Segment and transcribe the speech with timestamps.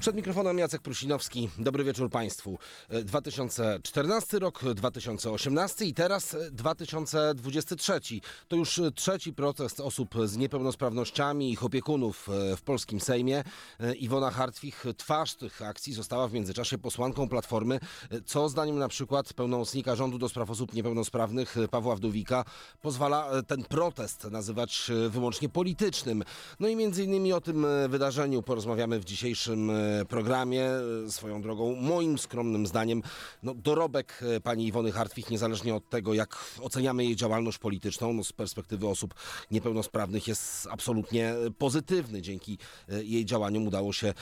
[0.00, 1.50] Przed mikrofonem Jacek Prusinowski.
[1.58, 2.58] Dobry wieczór Państwu.
[2.88, 8.00] E, 2014 rok, 2018 i teraz e, 2023.
[8.48, 13.44] To już e, trzeci protest osób z niepełnosprawnościami i ich opiekunów e, w polskim Sejmie.
[13.80, 17.80] E, Iwona Hartwich, twarz tych akcji, została w międzyczasie posłanką Platformy,
[18.10, 22.44] e, co zdaniem na przykład pełnomocnika rządu do spraw osób niepełnosprawnych e, Pawła Wdówika
[22.82, 26.24] pozwala e, ten protest nazywać e, wyłącznie politycznym.
[26.60, 30.64] No i między innymi o tym e, wydarzeniu porozmawiamy w dzisiejszym e, programie.
[31.06, 33.02] E, Swoją drogą, moim skromnym zdaniem,
[33.42, 38.24] no, dorobek e, pani Iwony Hartwich, niezależnie od tego, jak oceniamy jej działalność polityczną, no,
[38.24, 39.14] z perspektywy osób
[39.50, 42.22] niepełnosprawnych jest absolutnie e, pozytywny.
[42.22, 44.14] Dzięki e, jej działaniom udało się e,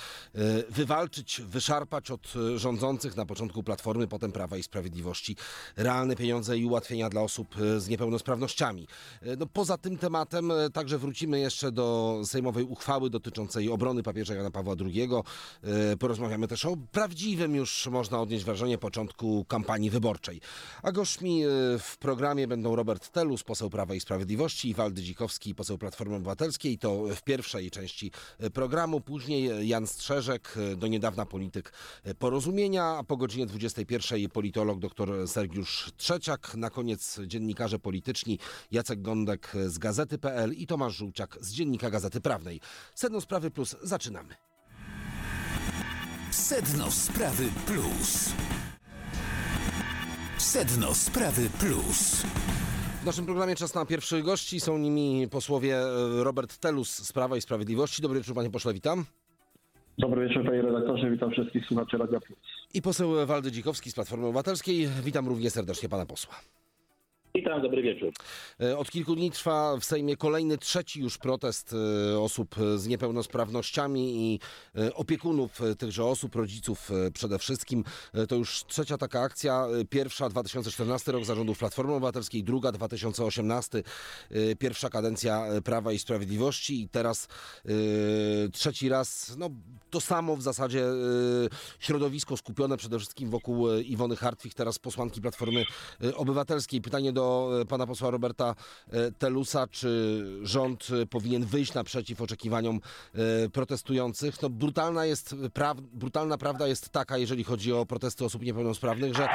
[0.70, 5.36] wywalczyć, wyszarpać od e, rządzących na początku Platformy, potem Prawa i Sprawiedliwości
[5.76, 8.86] realne pieniądze i ułatwienia dla osób e, z niepełnosprawnościami.
[9.22, 14.34] E, No, poza tym tematem e, także wrócimy jeszcze do sejmowej uchwały dotyczącej obrony papieża
[14.34, 15.08] Jana Pawła II.
[15.62, 20.40] E, Porozmawiamy też o prawdziwym już, można odnieść wrażenie, początku kampanii wyborczej.
[20.82, 25.54] A gośćmi e, w programie będą Robert Telus, poseł Prawa i Sprawiedliwości i Waldy Dzikowski,
[25.54, 26.78] poseł Platformy Obywatelskiej.
[26.78, 29.00] To w pierwszej części e, programu.
[29.00, 31.72] Później Jan Strzeżek, do niedawna polityk
[32.18, 36.54] Porozumienia, a po godzinie 21 politolog dr Sergiusz Trzeciak.
[36.54, 38.38] Na koniec dziennikarze polityczni
[38.70, 42.60] Jacek Gądek z Gazety.pl i Tomasz Żółciak z Dziennika Gazety Prawnej.
[42.94, 44.47] Sedno Sprawy Plus, zaczynamy.
[46.38, 48.34] Sedno Sprawy Plus.
[50.38, 52.22] Sedno Sprawy Plus.
[53.02, 54.60] W naszym programie czas na pierwszych gości.
[54.60, 58.02] Są nimi posłowie e, Robert Telus z Prawa i Sprawiedliwości.
[58.02, 59.04] Dobry wieczór, panie pośle, witam.
[59.98, 62.38] Dobry wieczór panie redaktorze, witam wszystkich słuchaczy Radia Plus.
[62.74, 64.88] I poseł Waldy Dzikowski z Platformy Obywatelskiej.
[65.02, 66.34] Witam równie serdecznie pana posła.
[67.38, 68.12] Witam, dobry wieczór.
[68.60, 71.74] E, Od kilku dni trwa w Sejmie kolejny, trzeci już protest
[72.14, 74.40] e, osób z niepełnosprawnościami i
[74.80, 77.84] e, opiekunów e, tychże osób, rodziców e, przede wszystkim.
[78.14, 79.66] E, To już trzecia taka akcja.
[79.80, 83.78] E, Pierwsza 2014 rok zarządów Platformy Obywatelskiej, druga 2018,
[84.30, 87.28] e, pierwsza kadencja e, Prawa i Sprawiedliwości i teraz
[87.64, 87.68] e,
[88.52, 89.50] trzeci raz, no
[89.90, 90.92] to samo w zasadzie e,
[91.78, 95.64] środowisko skupione przede wszystkim wokół e, Iwony Hartwich, teraz posłanki Platformy
[96.04, 96.80] e, Obywatelskiej.
[96.82, 97.27] Pytanie do
[97.60, 98.54] e, pana posła Roberta
[98.90, 102.80] e, Telusa, czy rząd e, powinien wyjść naprzeciw oczekiwaniom
[103.52, 104.42] protestujących?
[104.42, 109.28] No brutalna jest praw, brutalna prawda jest taka, jeżeli chodzi o protesty osób niepełnosprawnych, że,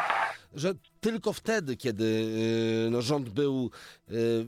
[0.53, 2.27] że tylko wtedy, kiedy
[2.91, 3.71] no, rząd był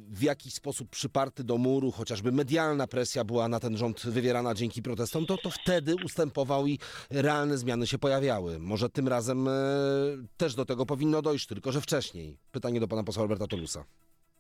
[0.09, 4.81] w jakiś sposób przyparty do muru, chociażby medialna presja była na ten rząd wywierana dzięki
[4.81, 6.79] protestom, to, to wtedy ustępował i
[7.09, 8.59] realne zmiany się pojawiały.
[8.59, 9.50] Może tym razem
[10.38, 12.38] też do tego powinno dojść, tylko że wcześniej.
[12.51, 13.84] Pytanie do pana posła Roberta Tolusa.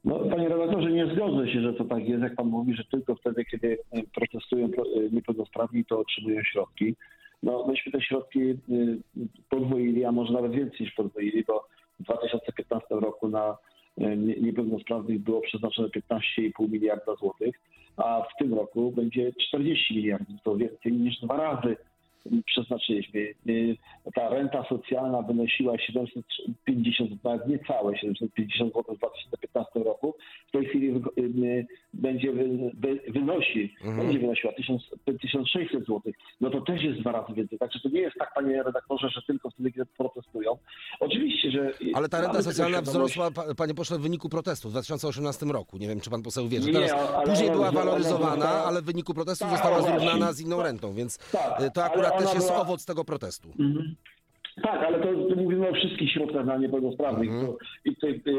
[0.03, 3.15] No, panie redaktorze, nie zgodzę się, że to tak jest, jak pan mówi, że tylko
[3.15, 6.95] wtedy, kiedy e, protestują pro- e, niepełnosprawni, to otrzymują środki.
[7.43, 8.55] No, myśmy te środki e,
[9.49, 11.67] podwoili, a może nawet więcej niż podwoili, bo
[11.99, 13.57] w 2015 roku na
[13.97, 17.55] nie- niepełnosprawnych było przeznaczone 15,5 miliarda złotych,
[17.97, 20.35] a w tym roku będzie 40 miliardów.
[20.43, 21.77] To więcej niż dwa razy
[22.45, 23.19] przeznaczyliśmy.
[23.49, 23.77] Y,
[24.15, 30.15] Ta renta socjalna wynosiła 750, nawet niecałe 750 zł w 2015 roku.
[30.47, 30.87] W tej chwili
[31.19, 34.81] y, będzie wy- wy- wynosi, będzie wynosiła 1000,
[35.21, 36.01] 1600 zł.
[36.41, 37.59] No to też jest dwa razy więcej.
[37.59, 40.57] Także to nie jest tak, panie redaktorze, że tylko wtedy, kiedy protestują.
[40.99, 41.71] Oczywiście, że...
[41.93, 45.77] Ale ta renta socjalna wzrosła, pa- panie pośle, w wyniku protestu w 2018 roku.
[45.77, 48.85] Nie wiem, czy pan poseł wie, że Nie, teraz ale później była waloryzowana, ale w
[48.85, 52.47] wyniku protestu Tak, została zrównana z inną rentą, więc Tak, e, to akurat też jest
[52.47, 53.49] była- owoc tego protestu.
[54.63, 57.29] Tak, ale to, to mówimy o wszystkich środkach dla niepełnosprawnych.
[57.29, 57.47] Mhm.
[57.47, 58.31] To, I tutaj y,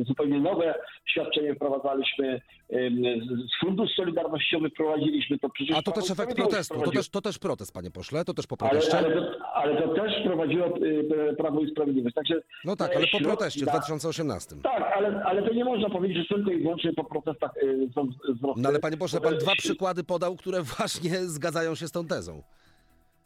[0.00, 0.74] y, zupełnie nowe
[1.06, 2.40] świadczenie wprowadzaliśmy.
[2.72, 2.90] y,
[3.26, 5.76] z- Fundusz Solidarnościowy wprowadziliśmy to przecież.
[5.78, 8.56] A to też efekt protestu, to też, to też protest, panie pośle, to też po
[8.60, 8.98] Ale, proteście.
[8.98, 12.14] ale, to, ale to też wprowadziło y, Prawo i Sprawiedliwość.
[12.14, 12.34] Także
[12.64, 14.56] No tak, te ale po proteście w dla- 2018.
[14.62, 17.50] Tak, ale, ale to nie można powiedzieć, że tylko i wyłącznie po protestach
[17.94, 18.60] są wzrosty.
[18.62, 22.42] No ale panie pośle, pan dwa przykłady podał, które właśnie zgadzają się z tą tezą.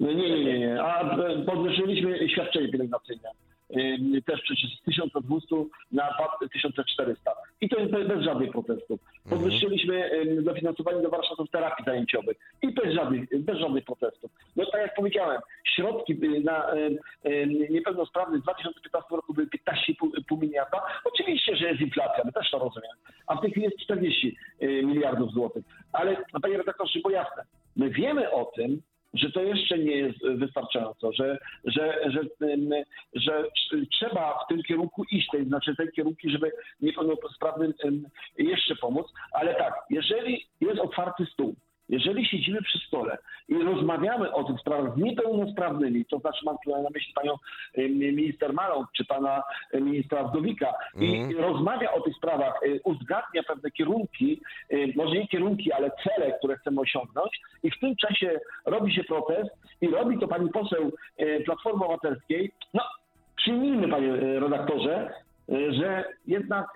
[0.01, 0.83] No Nie, nie, nie, nie.
[0.83, 3.29] A e, podwyżyliśmy świadczenie pielęgnacyjne.
[3.77, 5.57] ym, też przecież z 1200
[5.93, 6.09] na
[6.41, 7.33] 2400.
[7.61, 9.01] I to jest bez, żadnych protestów.
[9.31, 14.31] Podwyższyliśmy ym, dofinansowanie do warsztatów terapii zajęciowych i bez żadnych, bez żadnych protestów.
[14.57, 15.41] No tak jak powiedziałem,
[15.77, 16.67] środki y, na
[17.71, 20.83] niepełnosprawnych w 2015 roku były 15,5 miliarda.
[21.05, 22.95] Oczywiście, że jest inflacja, my też to rozumiemy.
[23.27, 25.65] A w tej chwili jest 40 y, miliardów złotych.
[25.93, 27.43] Ale panie redaktorze, bo jasne,
[27.77, 28.83] my wiemy o tym,
[29.15, 32.21] że to jeszcze nie jest wystarczająco, że, że, że,
[33.15, 33.45] że
[33.93, 38.07] trzeba w tym kierunku iść, to znaczy te kierunki, żeby niepełnosprawnym ym,
[38.39, 39.07] jeszcze pomóc.
[39.33, 41.55] Ale tak, jeżeli jest otwarty stół,
[41.89, 46.83] jeżeli siedzimy przy stole i rozmawiamy o tych sprawach z niepełnosprawnymi, to znaczy mam tu
[46.83, 47.35] na myśli panią
[47.89, 49.43] minister Malą czy pana
[49.75, 54.41] ministra Wdowika i rozmawia o tych sprawach, y, uzgadnia pewne kierunki,
[54.73, 59.05] y, może nie kierunki, ale cele, które chcemy osiągnąć i w tym czasie robi się
[59.05, 62.83] protest i robi to pani poseł y, Platformy Obywatelskiej, no
[63.37, 65.11] przyjmijmy panie redaktorze,
[65.49, 66.67] że jednak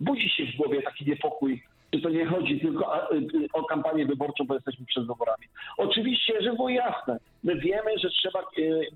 [0.00, 1.62] budzi się w głowie taki niepokój
[1.96, 3.08] czy to nie chodzi tylko o,
[3.52, 5.46] o kampanię wyborczą, bo jesteśmy przed wyborami.
[5.76, 8.40] Oczywiście, żeby było jasne, my wiemy, że trzeba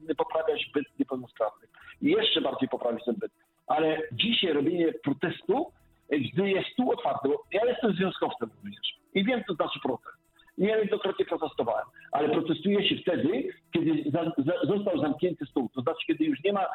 [0.08, 1.70] e, poprawiać byt niepełnosprawnych.
[2.02, 3.32] Jeszcze bardziej poprawić ten byt.
[3.66, 5.72] Ale dzisiaj robienie protestu,
[6.10, 10.19] gdy jest tu otwarte, bo ja jestem związkowcem również i wiem, co znaczy protest.
[10.60, 16.24] Niejednokrotnie protestowałem, ale protestuje się wtedy, kiedy za, za, został zamknięty stół, to znaczy, kiedy
[16.24, 16.66] już nie ma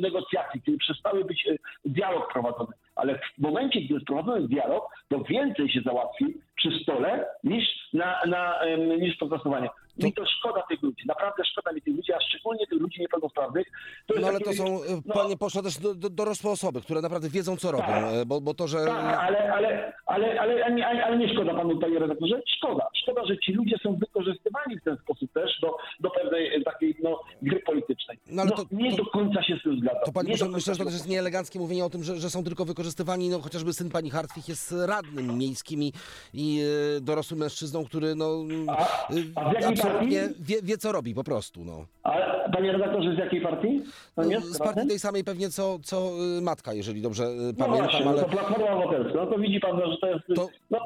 [0.00, 2.72] negocjacji, kiedy przestały być e, dialog prowadzony.
[2.94, 6.24] Ale w momencie, gdy jest prowadzony dialog, to więcej się załatwi
[6.56, 8.60] przy stole niż, na, na,
[9.00, 9.68] niż protestowanie.
[9.98, 13.66] Mi to szkoda tych ludzi, naprawdę szkoda mi tych ludzi, a szczególnie tych ludzi niepełnosprawnych.
[14.06, 16.80] To No ale takie, to są, e, no, panie pośle, też do, do, dorosłe osoby,
[16.80, 18.04] które naprawdę wiedzą, co robią, Tak.
[18.14, 18.78] e, bo, bo to, że...
[18.84, 22.86] Tak, ale, ale, ale, ale, ale, nie- ale nie szkoda panu, panie redaktorze, szkoda.
[23.02, 26.96] Szkoda, że ci ludzie są wykorzystywani w ten sposób też do, do pewnej e, takiej
[27.02, 28.18] no, gry politycznej.
[28.30, 30.02] No, ale to- nie to- do końca się z tym zgadzam.
[30.04, 32.44] To pani do myślę, że to też jest nieeleganckie mówienie o tym, że, że są
[32.44, 35.92] tylko wykorzystywani, no chociażby syn pani Hartwig jest radnym miejskim i,
[36.34, 36.60] i
[37.00, 38.26] dorosłym mężczyzną, który no
[38.68, 40.16] A- a w absolutnie partii?
[40.40, 41.86] wie, wie, co robi po prostu, no.
[42.02, 43.82] Ale panie redaktorze, z jakiej partii?
[44.16, 47.90] No z partii tej samej pewnie co, co e, matka, jeżeli dobrze e, no pamiętam,
[47.90, 48.22] właśnie, ale...
[48.22, 49.18] no to Platforma Obywatelska.
[49.18, 50.24] No to widzi pan, że to jest...
[50.34, 50.78] To no,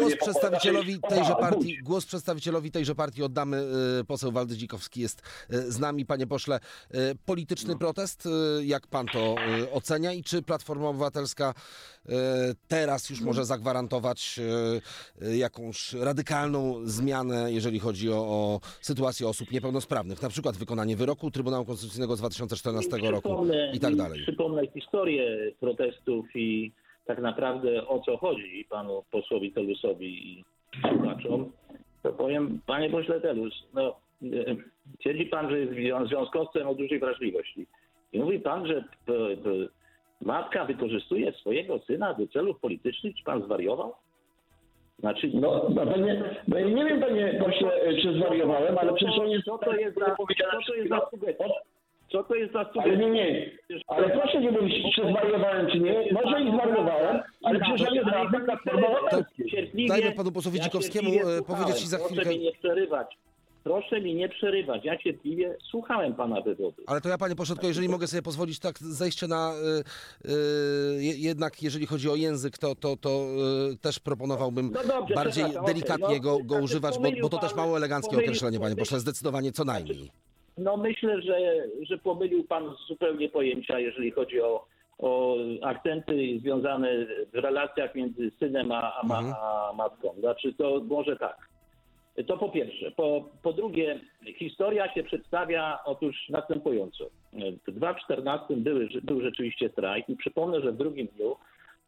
[0.00, 3.56] Głos, przedstawicielowi tejże partii, głos przedstawicielowi tejże partii oddamy.
[4.00, 6.60] e, Poseł Waldy Dzikowski jest z nami, panie pośle.
[7.26, 9.34] Polityczny protest, e, jak pan to
[9.72, 11.54] ocenia i czy Platforma Obywatelska
[12.68, 14.40] teraz już może zagwarantować
[15.22, 20.96] e, e, jakąś radykalną zmianę, jeżeli chodzi o, o sytuację osób niepełnosprawnych, na przykład wykonanie
[20.96, 24.22] wyroku Trybunału Konstytucyjnego z 2014 roku Przypomnę- i tak dalej.
[24.22, 26.72] Przypomnę historię protestów i
[27.06, 30.44] tak naprawdę o co chodzi panu posłowi Telusowi i
[30.88, 31.52] słuchaczom.
[32.02, 34.56] To powiem, panie pośle Telus, no, e,
[35.00, 37.66] twierdzi pan, że jest zwią- związkowcem o dużej wrażliwości.
[38.12, 38.84] I mówi pan, że
[40.20, 43.16] matka wykorzystuje swojego syna do celów politycznych.
[43.16, 43.92] Czy pan zwariował?
[44.98, 47.70] Znaczy, No, no panie, no ja nie wiem, panie pośle,
[48.02, 49.44] czy zwariowałem, ale przecież on jest...
[49.44, 50.24] co to jest za, co
[50.66, 51.44] to jest za sugestia?
[52.12, 52.96] Co to jest za Ale sugestia?
[52.96, 53.50] nie, nie.
[53.86, 55.92] Ale proszę nie mówić, czy zwariowałem, czy nie.
[56.12, 59.50] Może i zwariowałem, ale przecież ja nie znam Platformy Obywatelskiej.
[59.50, 59.88] Cierpliwie.
[59.88, 63.16] Dajmy panu posłowi Dzikowskiemu, cierpliwie e, powiedzieć i za Proszę chwilkę- mi nie przerywać.
[63.64, 64.84] Proszę mi nie przerywać.
[64.84, 66.82] Ja cierpliwie słuchałem pana wywodu.
[66.86, 69.52] Ale to ja, panie pośle, tylko jeżeli mogę sobie pozwolić tak zejście na...
[70.24, 70.30] y,
[70.98, 73.10] y, je- jednak jeżeli chodzi o język, to, to, to
[73.72, 77.38] y, też proponowałbym No dobrze, bardziej delikatnie no, go, go znaczy używać, bo, bo to
[77.38, 80.10] też pan- mało eleganckie pomylił- określenie, panie pośle, zdecydowanie co najmniej.
[80.58, 81.38] No myślę, że,
[81.82, 84.66] że pomylił pan zupełnie pojęcia, jeżeli chodzi o,
[84.98, 89.34] o akcenty związane w relacjach między synem a, a, ma, Mhm.
[89.42, 90.14] a matką.
[90.20, 91.49] Znaczy to może tak.
[92.26, 92.90] To po pierwsze.
[92.90, 94.00] Po, po drugie,
[94.36, 97.10] historia się przedstawia otóż następująco.
[97.68, 101.36] W 2014 były, był rzeczywiście strajk i przypomnę, że w drugim dniu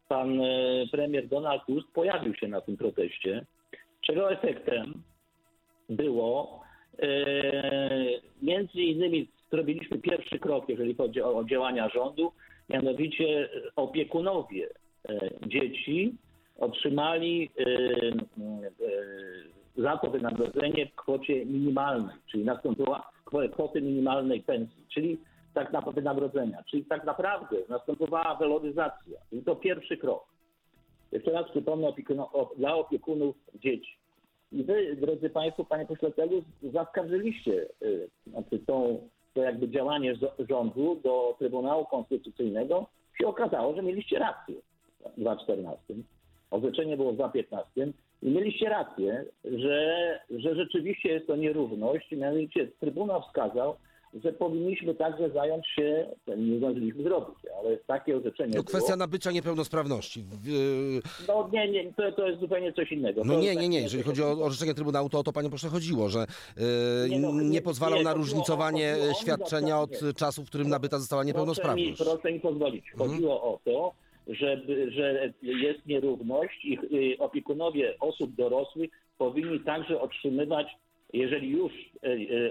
[0.07, 0.45] pan e,
[0.91, 3.45] premier Donald Tusk pojawił się na tym proteście,
[4.01, 4.93] czego efektem
[5.89, 6.61] było
[6.99, 7.07] e,
[8.41, 12.31] między innymi zrobiliśmy pierwszy krok, jeżeli chodzi o, działania rządu,
[12.69, 14.69] mianowicie opiekunowie
[15.09, 16.15] e, dzieci
[16.59, 18.13] otrzymali e, e,
[19.77, 25.17] za to wynagrodzenie w kwocie minimalnej, czyli nastąpiła kwo- kwoty minimalnej pensji, czyli
[25.53, 29.19] tak na wynagrodzenia, czyli tak naprawdę następowała waloryzacja.
[29.31, 30.23] I to pierwszy krok.
[31.11, 33.97] Jeszcze raz przypomnę o, dla opiekunów dzieci.
[34.51, 40.15] I wy, drodzy Państwo, Panie Pośle Telus, zaskarżyliście y, znaczy tą, to jakby działanie
[40.49, 42.85] rządu do Trybunału Konstytucyjnego.
[43.21, 44.55] Się okazało, że mieliście rację
[45.17, 45.93] w 2014.
[46.51, 52.11] Orzeczenie było w 2015 i mieliście rację, że, że rzeczywiście jest to nierówność.
[52.11, 53.75] Mianowicie Trybunał wskazał,
[54.23, 56.05] że powinniśmy także zająć się,
[56.37, 58.97] nie zdążyliśmy zrobić, ale takie orzeczenie No, kwestia było.
[58.97, 60.23] nabycia niepełnosprawności.
[60.43, 63.21] W- No nie, nie, to, to jest zupełnie coś innego.
[63.25, 63.81] No To nie, jest nie, nie.
[63.81, 67.31] Jeżeli chodzi o orzeczenie Trybunału, to o to panie pośle chodziło, że e, Nie, no,
[67.31, 71.93] nie, nie- pozwalał nie, na różnicowanie świadczenia od czasu, w którym nabyta została niepełnosprawność.
[71.97, 72.85] Proszę mi, proszę mi pozwolić.
[72.91, 73.09] Mhm.
[73.09, 73.93] Chodziło o to,
[74.27, 80.67] żeby, że jest nierówność i opiekunowie osób dorosłych powinni także otrzymywać,
[81.13, 81.71] jeżeli już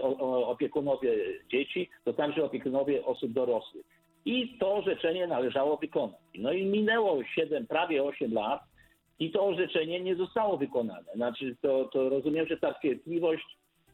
[0.03, 1.13] o- o- opiekunowie
[1.51, 3.87] dzieci, to także opiekunowie osób dorosłych.
[4.25, 6.21] I to orzeczenie należało wykonać.
[6.39, 8.61] No i minęło 7, prawie 8 lat
[9.19, 11.13] i to orzeczenie nie zostało wykonane.
[11.15, 13.45] Znaczy, to, to rozumiem, że ta cierpliwość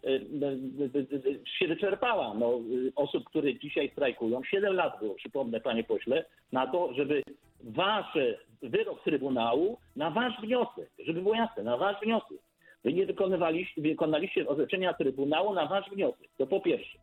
[0.05, 2.35] y, się wyczerpała.
[2.35, 2.61] No,
[2.97, 7.23] osób, które dzisiaj strajkują, 7 lat było, przypomnę panie pośle, na to, żeby
[7.65, 12.39] wasze wyrok Trybunału na wasz wniosek, żeby było jasne, na wasz wniosek.
[12.85, 16.29] Wy nie wykonywaliście, wykonaliście orzeczenia Trybunału na wasz wniosek.
[16.39, 16.99] To po pierwsze.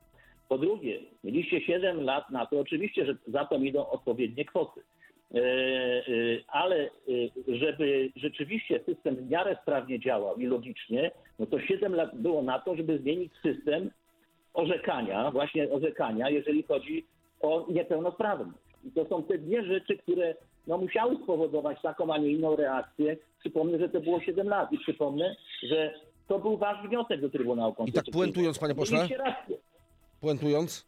[0.49, 4.81] Po drugie, mieliście 7 lat na to, oczywiście, że za to idą odpowiednie kwoty.
[5.35, 6.03] E, e,
[6.47, 6.89] ale e,
[7.47, 12.59] żeby rzeczywiście system w miarę sprawnie działał i logicznie, no to 7 lat było na
[12.59, 13.91] to, żeby zmienić system
[14.53, 17.05] orzekania, właśnie orzekania, jeżeli chodzi
[17.41, 18.64] o niepełnosprawność.
[18.85, 20.35] I to są te dwie rzeczy, które
[20.67, 23.17] no, musiały spowodować taką, a nie inną reakcję.
[23.39, 25.93] Przypomnę, że to było 7 lat i przypomnę, że
[26.27, 28.17] to był wasz wniosek do Trybunału Konstytucyjnego.
[28.19, 29.07] puentując, panie pośle?
[30.21, 30.85] Puentując,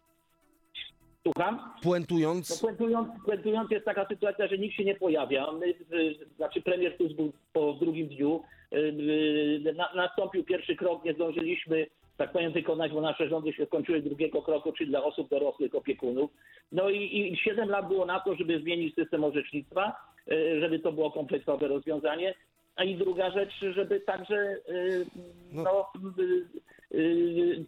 [1.23, 1.55] Słucham?
[1.55, 5.51] No puentując, puentując, puentując jest taka sytuacja, że nikt się nie pojawia.
[5.51, 8.43] My, y, znaczy premier Tusk był po drugim dniu.
[8.73, 11.87] y, y, Na, nastąpił pierwszy krok, nie zdążyliśmy,
[12.17, 16.31] tak powiem, wykonać, bo nasze rządy się skończyły drugiego kroku, czyli dla osób dorosłych, opiekunów.
[16.71, 19.95] No i, i 7 lat było na to, żeby zmienić system orzecznictwa,
[20.31, 22.36] y, żeby to było kompleksowe rozwiązanie.
[22.75, 24.36] A i druga rzecz, żeby także
[24.69, 25.05] y,
[25.53, 25.88] no,
[26.19, 26.45] y,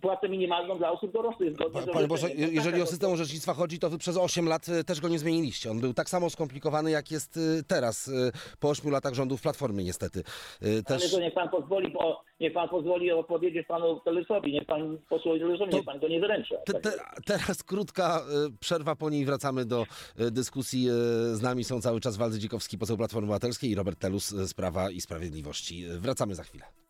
[0.02, 1.54] płacę minimalną dla osób dorosłych.
[1.54, 5.02] z panie Boże, jeżeli o system orzecznictwa chodzi, to wy przez 8 lat e, też
[5.02, 5.72] go nie zmieniliście.
[5.72, 8.12] On był tak samo skomplikowany, jak jest e, teraz,
[8.60, 10.20] po 8 latach rządów Platformy niestety.
[10.20, 11.12] E, Ale Też...
[11.12, 15.76] to niech pan pozwoli, bo niech pan pozwoli opowiedzieć panu Telesowi, niech pan posłowi Telesowi,
[15.76, 16.56] niech pan go nie wyręcza.
[16.66, 16.92] Te, te,
[17.26, 18.22] teraz krótka
[18.60, 19.86] przerwa, po niej wracamy do
[20.32, 20.88] dyskusji.
[21.34, 24.92] Z nami są cały czas Waldy Dzikowski, poseł Platformy Obywatelskiej i Robert Telus z Prawa
[24.92, 25.86] i Sprawiedliwości.
[26.00, 26.89] Wracamy za chwilę.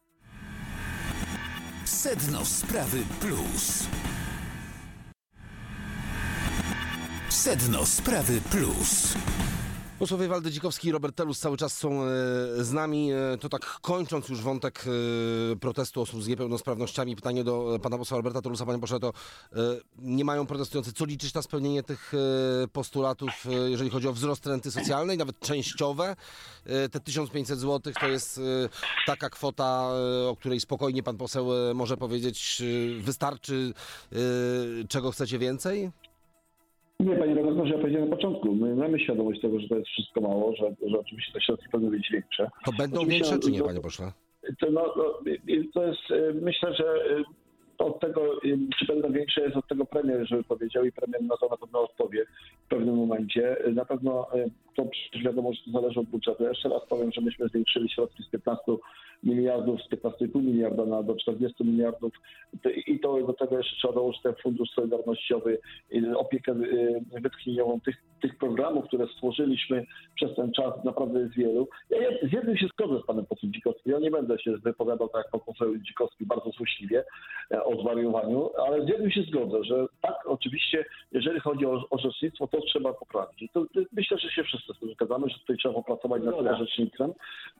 [1.89, 3.87] Sedno Sprawy Plus.
[7.29, 9.15] Sedno Sprawy Plus.
[9.99, 12.07] Posłowie Waldy Dzikowski i Robert Telus cały czas są e,
[12.63, 13.11] z nami.
[13.11, 14.85] E, To tak kończąc już wątek
[15.53, 18.65] e, protestu osób z niepełnosprawnościami, pytanie do pana posła Roberta Telusa.
[18.65, 19.13] Panie pośle, to
[19.97, 22.11] nie mają protestujący co liczyć na spełnienie tych
[22.73, 23.31] postulatów,
[23.67, 26.15] jeżeli chodzi o wzrost renty socjalnej, nawet częściowe?
[26.91, 28.41] Te 1500 zł to jest
[29.05, 29.89] taka kwota,
[30.27, 32.63] o której spokojnie pan poseł może powiedzieć,
[32.99, 33.73] wystarczy,
[34.89, 35.91] czego chcecie więcej?
[36.99, 40.21] Nie, panie redaktorze, ja powiedziałem na początku, my mamy świadomość tego, że to jest wszystko
[40.21, 42.49] mało, że, że oczywiście te środki powinny być większe.
[42.65, 44.11] To będą Oczywiście, większe czy nie, panie pośle?
[44.59, 45.03] To, no, no,
[45.73, 46.85] to jest, y, myślę, że
[47.17, 47.23] y,
[47.77, 51.37] od tego, y, czy będą większe, jest od tego premier, żeby powiedział i premier na
[51.37, 52.25] to na pewno odpowie
[52.65, 53.57] w pewnym momencie.
[53.73, 54.27] Na pewno
[54.85, 56.43] to wiadomo, że to zależy od budżetu.
[56.43, 58.71] Jeszcze raz powiem, że myśmy zwiększyli środki z 15
[59.23, 62.13] miliardów, z 15,5 miliarda na do 40 miliardów
[62.87, 65.59] i to do tego jeszcze trzeba dołożyć ten fundusz solidarnościowy,
[66.15, 71.67] opiekę y, wytchnieniową tych, tych programów, które stworzyliśmy przez ten czas, naprawdę jest wielu.
[71.89, 73.91] Ja z jednym się zgodzę z panem posłem Dzikowskim.
[73.91, 77.03] Ja nie będę się wypowiadał tak jak poseł Dzikowski bardzo złośliwie
[77.51, 82.47] e, o zwariowaniu, ale z jednym się zgodzę, że tak, oczywiście, jeżeli chodzi o orzecznictwo,
[82.47, 83.51] to trzeba poprawić.
[83.53, 86.55] To myślę, że się wszyscy tym zgadzamy, że tutaj trzeba popracować nad tym Zgoda.
[86.57, 87.13] orzecznictwem.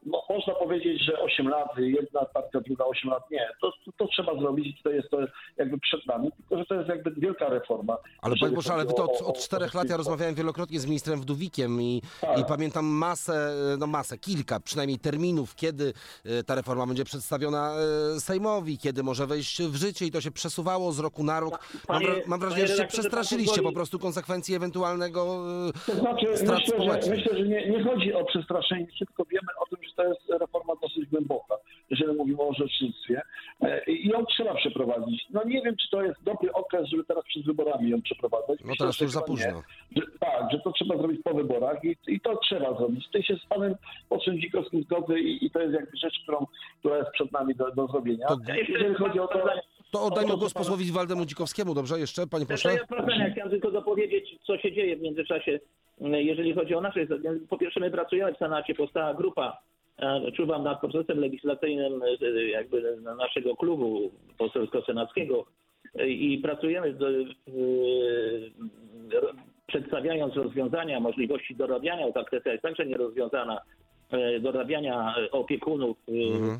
[0.06, 3.48] No, można powiedzieć, że 8 lat, jedna partia, druga 8 lat, nie.
[3.62, 5.18] To, to, to trzeba zrobić i tutaj jest to
[5.58, 7.98] jakby przed nami, tylko że to jest jakby wielka reforma.
[8.22, 11.22] Ale panie Boże, ale wy to od, od czterech lat ja rozmawiałem wielokrotnie z ministrem
[11.22, 12.39] Wdówikiem i, Tak.
[12.39, 15.94] i pamiętam masę, no masę, kilka przynajmniej terminów, kiedy
[16.25, 17.74] e, ta reforma będzie przedstawiona
[18.16, 21.51] e, Sejmowi, kiedy może wejść w życie i to się przesuwało z roku na rok.
[21.89, 25.38] Mam, Panie- wra- mam wrażenie, że się przestraszyliście po prostu konsekwencji ewentualnego
[25.70, 27.18] e, To znaczy, strat myślę, społecznych.
[27.25, 30.74] myślę, że nie, nie chodzi o przestraszenie, tylko wiemy o tym, że to jest reforma
[30.82, 31.56] dosyć głęboka,
[31.89, 33.22] jeżeli mówimy o orzecznictwie.
[33.62, 35.25] E, I ją trzeba przeprowadzić.
[35.29, 38.60] No nie wiem, czy to jest dobry okres, żeby teraz przed wyborami ją przeprowadzać.
[38.65, 39.25] No teraz to już za nie.
[39.25, 39.63] późno.
[39.96, 43.06] Że, tak, że to trzeba zrobić po wyborach i, i to trzeba zrobić.
[43.06, 43.75] Tutaj się z panem
[44.10, 46.46] posłem Dzikowskim zgodzę i, i to jest jakby rzecz, którą,
[46.79, 48.27] która jest przed nami do, do zrobienia.
[48.27, 48.38] To-
[48.70, 49.50] Jeżeli chodzi o to...
[49.91, 52.00] To oddajmy głos posłowi Waldemu Dzikowskiemu, dobrze?
[52.00, 55.60] Jeszcze, panie Proszę, ja proszę, ja chciałem tylko dopowiedzieć, co się dzieje w międzyczasie,
[56.01, 57.08] jeżeli chodzi o nasze...
[57.50, 59.58] Po pierwsze, my pracujemy w Senacie, powstała grupa,
[60.00, 65.46] e, czuwam nad procesem legislacyjnym e, jakby naszego klubu poselsko-senackiego,
[65.96, 66.96] e, i pracujemy
[69.68, 73.62] przedstawiając rozwiązania, możliwości dorabiania, bo ta kwestia jest także nierozwiązana,
[74.41, 76.60] dorabiania opiekunów, Mhm.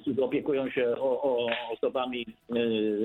[0.00, 2.26] którzy opiekują się o, o osobami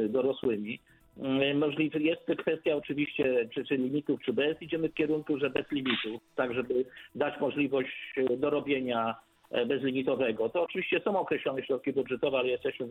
[0.10, 0.80] dorosłymi.
[1.22, 4.62] E, Możliwe jest kwestia oczywiście czy, czy limitów, czy bez.
[4.62, 9.16] Idziemy w kierunku, że bez limitów, tak żeby dać możliwość e, dorobienia
[9.52, 10.50] e, bezlimitowego.
[10.50, 12.88] To oczywiście są określone środki budżetowe, ale jesteśmy,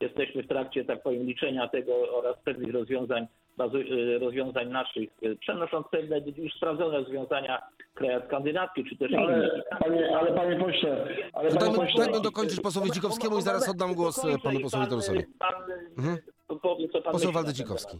[0.00, 5.08] jesteśmy w trakcie, tak powiem, liczenia tego oraz pewnych rozwiązań, bazu, e, rozwiązań naszych,
[5.40, 9.52] przenosząc pewne już sprawdzone rozwiązania w krajach skandynawskich, czy też Ale innych.
[9.80, 14.26] panie, ale panie pośle, ale panie pośle, dajmy dokończyć posłowi Dzikowskiemu i zaraz oddam głos
[14.42, 15.24] panu posłowi Torusowi.
[15.38, 15.54] Pan,
[15.98, 16.16] Mhm.
[16.88, 17.98] Powie, co pan Poseł Waldy Dzikowski.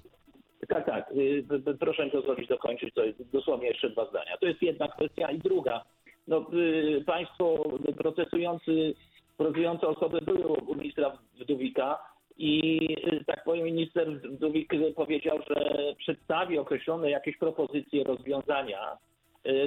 [0.68, 1.12] Tak, tak.
[1.12, 1.45] y,
[1.80, 2.95] Proszę mi pozwolić dokończyć.
[2.95, 4.37] To jest dosłownie jeszcze dwa zdania.
[4.40, 5.30] To jest jedna kwestia.
[5.30, 5.85] I druga.
[6.28, 7.64] No, y, państwo
[7.97, 8.95] protestujący,
[9.37, 11.99] protestujące osoby były u ministra Wdówika
[12.38, 12.78] i
[13.12, 18.99] y, tak powiem minister Wdówik powiedział, że przedstawi określone jakieś propozycje rozwiązania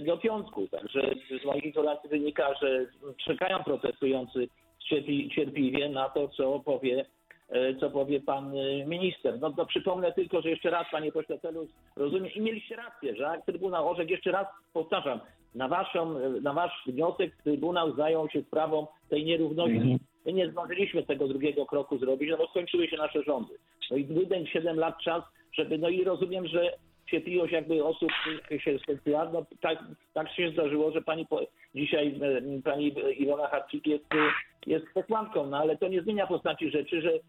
[0.05, 0.67] do piątku.
[0.67, 1.01] Także
[1.41, 2.85] z moich informacji wynika, że
[3.25, 4.47] czekają protestujący
[5.35, 7.05] cierpliwie na to, co powie
[7.79, 9.39] co powie pan e, minister.
[9.39, 13.23] No to przypomnę tylko, że jeszcze raz, panie pośle Telus, rozumiem i mieliście rację, że
[13.23, 15.19] jak Trybunał orzekł, jeszcze raz powtarzam,
[15.55, 19.97] na, waszą, e, na wasz wniosek Trybunał zajął się sprawą tej nierówności.
[20.25, 23.53] My nie zdążyliśmy tego drugiego kroku zrobić, no bo skończyły się nasze rządy.
[23.91, 26.71] No i wydać 7 lat czas, żeby, no i rozumiem, że
[27.11, 28.09] cierpliwość jakby osób
[28.59, 29.29] się skończyła.
[29.33, 29.79] No, tak,
[30.13, 31.41] tak się zdarzyło, że pani po,
[31.75, 34.17] dzisiaj e, pani Iwona Harcik jest, e,
[34.67, 37.19] jest posłanką, no ale to nie zmienia postaci rzeczy, że e,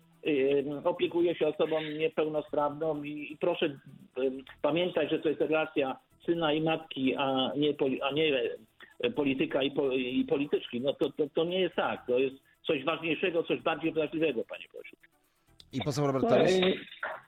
[0.85, 3.79] opiekuje się osobą niepełnosprawną i, i proszę
[4.63, 8.43] pamiętać, że to jest relacja syna i matki, a nie, a nie
[9.01, 10.81] e, polityka i, po, i polityczki.
[10.81, 12.07] No to, to, to nie jest tak.
[12.07, 12.37] To jest
[12.67, 14.99] coś ważniejszego, coś bardziej wrażliwego, panie pośle.
[15.73, 16.53] I poseł Robert Telus.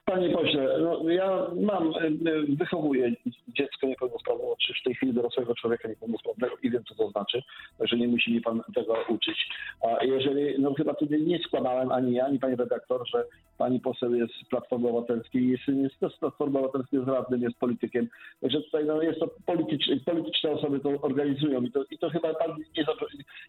[0.05, 3.11] Panie, pośle, no ja mam, y, y, wychowuję
[3.47, 7.43] dziecko niepełnosprawne, czy w tej chwili dorosłego człowieka niepełnosprawnego i wiem, co to znaczy,
[7.77, 9.49] także nie musi mi pan tego uczyć.
[9.81, 13.25] A jeżeli, no chyba tutaj nie składałem ani ja, ani pani redaktor, że
[13.57, 18.09] pani poseł jest z Platformy Obywatelskiej jest, jest z Platformy Obywatelskiej, jest radnym, jest politykiem,
[18.41, 22.33] także tutaj no, jest to polityczne, polityczne osoby to organizują i to, i to chyba
[22.33, 22.85] pan nie,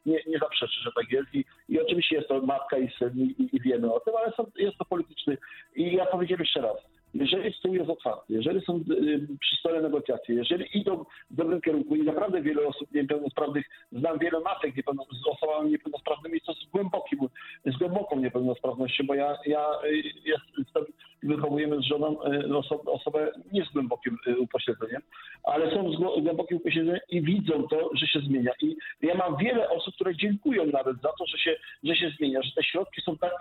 [0.06, 3.48] nie, nie zaprzeczy, że tak jest i, i oczywiście jest to matka i syn i,
[3.56, 5.36] i wiemy o tym, ale są, jest to polityczny
[5.76, 6.76] i ja powiedziałem jeszcze raz,
[7.20, 11.96] jeżeli stół jest otwarty, jeżeli są y, przy stole negocjacje, jeżeli idą w dobrym kierunku
[11.96, 14.74] i naprawdę wiele osób niepełnosprawnych, znam wiele matek
[15.22, 17.18] z osobami niepełnosprawnymi, co z głębokim,
[17.66, 20.02] z głęboką niepełnosprawnością, bo ja, ja y,
[20.56, 20.84] jestem,
[21.22, 25.02] wychowujemy z żoną y, oso, osobę nie z głębokim upośledzeniem,
[25.44, 28.52] ale są z głębokim upośledzeniem i widzą to, że się zmienia.
[28.62, 32.42] I ja mam wiele osób, które dziękują nawet za to, że się, że się zmienia,
[32.42, 33.32] że te środki są tak,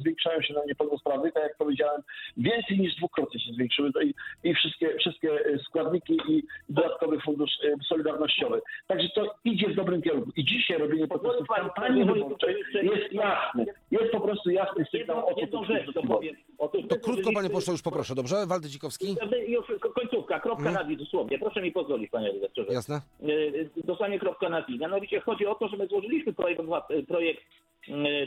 [0.00, 2.02] zwiększają się na niepełnosprawnych, tak jak powiedziałem,
[2.36, 7.50] więcej niż dwukrotnie się zwiększyły to i, i wszystkie, wszystkie e, składniki i dodatkowy fundusz
[7.64, 8.60] e, solidarnościowy.
[8.86, 10.30] Także to idzie w dobrym kierunku.
[10.36, 13.64] I dzisiaj robienie protestów w kampanii wyborczej jest jasne.
[13.90, 18.14] Jest po prostu jasny sygnał o to, co rzecz to krótko, panie pośle, już poproszę,
[18.14, 18.46] dobrze?
[18.46, 19.16] Waldy Dzikowski?
[19.48, 20.86] Już ko- końcówka, kropka Mhm.
[20.86, 21.38] na i dosłownie.
[21.38, 22.72] Proszę mi pozwolić, panie redaktorze.
[22.72, 23.00] Jasne?
[23.28, 24.78] Y, Dosłownie kropka na i.
[24.78, 26.60] Mianowicie chodzi o to, że my złożyliśmy projekt,
[27.08, 27.40] projekt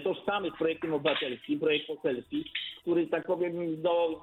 [0.04, 3.82] tożsamy z projektem obywatelskim, projekt poselski, który, tak powiem,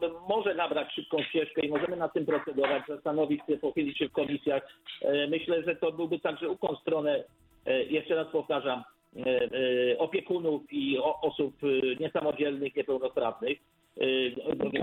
[0.08, 4.12] no, może nabrać szybką ścieżkę i możemy nad tym procedować, zastanowić się, pochylić się w
[4.12, 4.62] komisjach.
[5.02, 7.24] Y, Myślę, że to byłby także ukłon w stronę,
[7.68, 8.84] y, jeszcze raz powtarzam,
[9.16, 11.54] y, opiekunów i osób
[12.00, 13.58] niesamodzielnych, niepełnosprawnych.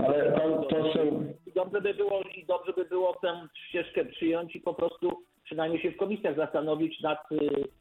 [0.06, 0.32] Ale
[1.46, 5.82] i dobrze by było i dobrze by było tę ścieżkę przyjąć i po prostu przynajmniej
[5.82, 7.18] się w komisjach zastanowić nad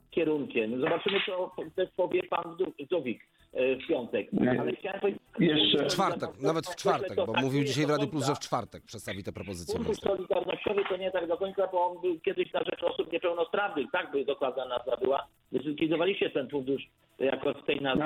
[0.10, 0.82] kierunkiem.
[0.82, 4.27] Zobaczymy, co też powie pan Wdówik w piątek.
[4.59, 5.21] Ale chciałem powiedzieć...
[5.39, 8.83] Jeszcze- W czwartek, nawet w czwartek, bo mówił dzisiaj w Radiu Plus, że w czwartek
[8.83, 9.97] przedstawi te propozycje Fundusz.
[9.97, 13.87] Solidarnościowy to nie tak do końca, bo on był kiedyś na rzecz osób niepełnosprawnych.
[13.91, 15.27] Tak by dokładna nazwa była.
[15.51, 16.87] Zlikwidowaliście ten fundusz
[17.19, 18.05] jako w tej nazwie.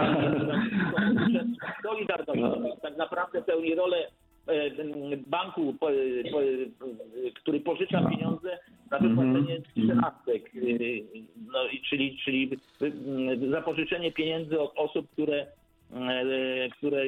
[0.95, 4.11] Fundusz Solidarnościowy tak naprawdę pełni rolę e,
[5.27, 5.87] banku, po,
[6.31, 6.37] po,
[7.35, 8.57] który pożycza pieniądze
[8.91, 11.03] na wypłacenie trzynastek, y,
[11.53, 15.47] no, i czyli, czyli y, zapożyczenie pieniędzy od osób, które,
[15.93, 17.03] e, które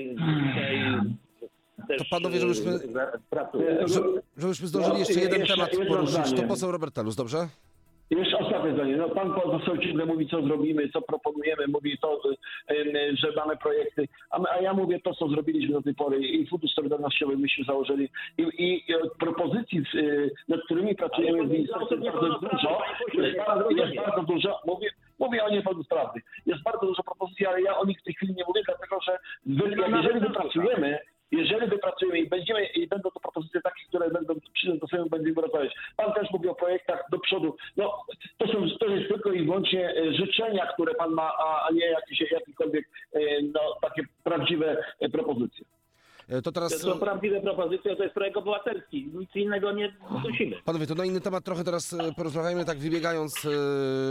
[1.87, 2.79] też To panowie, żebyśmy-
[4.37, 7.37] żebyśmy zdążyli jeszcze No, jeden temat poruszyć, to poseł Robert Telus, dobrze?
[8.09, 8.97] Jeszcze ostatnie zdanie.
[8.97, 12.21] No, pan poseł ciągle mówi, co zrobimy, co proponujemy, mówi to,
[13.13, 16.19] że mamy projekty, a, my, a ja mówię to, co zrobiliśmy do tej pory.
[16.19, 18.09] I Fundusz Solidarnościowy myśmy założyli.
[18.37, 22.81] I, i, i propozycji, y, nad którymi pracujemy w ministerstwie jest bardzo dużo,
[23.13, 24.89] jest bardzo, jest bardzo dużo, mówię,
[25.19, 28.43] mówię o niepełnosprawnych, jest bardzo dużo propozycji, ale ja o nich w tej chwili nie
[28.47, 30.99] mówię, dlatego że wy, jeżeli wypracujemy,
[31.31, 35.41] jeżeli wypracujemy i będziemy, i będą to propozycje takie, które będą przyjdą do Sejmu, będziemy
[35.41, 35.73] rozmawiać.
[35.97, 37.57] Pan też mówi o projektach do przodu.
[37.77, 38.03] No,
[38.37, 42.31] to są to jest tylko i wyłącznie e, życzenia, które pan ma, a nie jakieś,
[42.31, 43.19] jakiekolwiek e,
[43.53, 45.65] no, takie prawdziwe e, propozycje.
[46.29, 46.81] E, To To teraz...
[46.81, 49.11] są prawdziwe propozycje, to jest projekt obywatelski.
[49.13, 50.55] Nic innego nie wnosimy.
[50.65, 53.49] Panowie, to na inny temat trochę teraz e, porozmawiajmy, tak wybiegając e,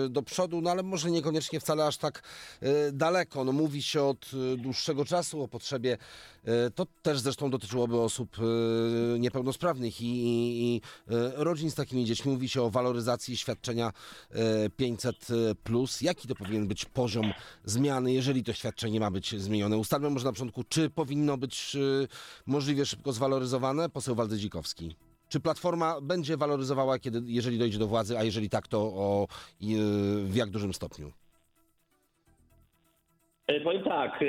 [0.09, 2.23] do przodu, no ale może niekoniecznie wcale aż tak
[2.63, 3.45] e, daleko.
[3.45, 5.99] No mówi się od e, dłuższego czasu o potrzebie,
[6.45, 12.05] e, to też zresztą dotyczyłoby osób e, niepełnosprawnych i, i, i e, rodzin z takimi
[12.05, 12.33] dziećmi.
[12.33, 13.93] Mówi się o waloryzacji świadczenia
[14.31, 15.27] e, 500
[15.65, 16.01] plus.
[16.01, 17.33] Jaki to powinien być poziom
[17.65, 19.77] zmiany, jeżeli to świadczenie ma być zmienione?
[19.77, 22.06] Ustalmy może na początku, czy powinno być e,
[22.47, 23.89] możliwie szybko zwaloryzowane?
[23.89, 24.97] Poseł Waldy Dzikowski.
[25.29, 29.27] Czy Platforma będzie waloryzowała, kiedy, jeżeli dojdzie do władzy, a jeżeli tak, to o,
[29.61, 29.77] i,
[30.25, 31.13] w jak dużym stopniu?
[33.47, 34.27] E, Powiem tak, e,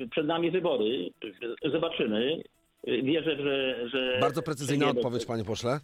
[0.00, 1.10] e, przed nami wybory,
[1.72, 2.42] zobaczymy.
[3.02, 3.88] Wierzę, że...
[3.88, 5.80] że Bardzo precyzyjna odpowiedź, panie pośle.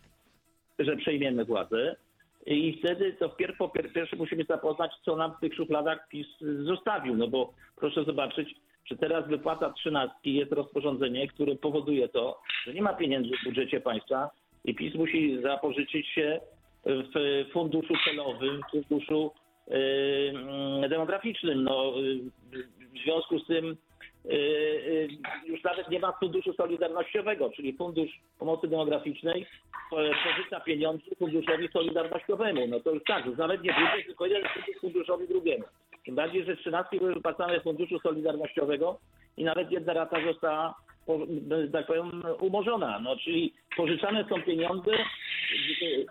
[0.78, 1.96] że przejmiemy władzę.
[2.46, 6.26] I wtedy to wpierw, po pier- pierwsze musimy zapoznać, co nam w tych szufladach PiS
[6.64, 7.16] zostawił.
[7.16, 8.54] No bo proszę zobaczyć,
[8.85, 13.81] że teraz wypłata trzynastki jest rozporządzenie, które powoduje to, że nie ma pieniędzy w budżecie
[13.81, 14.31] państwa
[14.64, 16.40] i PiS musi zapożyczyć się
[16.87, 19.33] w funduszu celowym, funduszu
[19.68, 21.64] yy, demograficznym.
[21.64, 22.62] No, yy,
[22.94, 23.77] w związku z tym
[24.25, 25.09] yy, yy,
[25.47, 29.47] już nawet nie ma funduszu solidarnościowego, czyli fundusz pomocy demograficznej
[29.90, 32.66] po- pożycza pieniądze funduszowi solidarnościowemu.
[32.66, 35.64] No to już tak, już nawet nie budżet, tylko jeden fundusz funduszowi drugiemu.
[36.05, 38.99] Tym bardziej, że trzynastki były wypłacane z funduszu solidarnościowego
[39.37, 40.75] i nawet jedna rata została,
[41.73, 42.99] tak powiem, umorzona.
[42.99, 44.93] No, czyli pożyczane są pieniądze,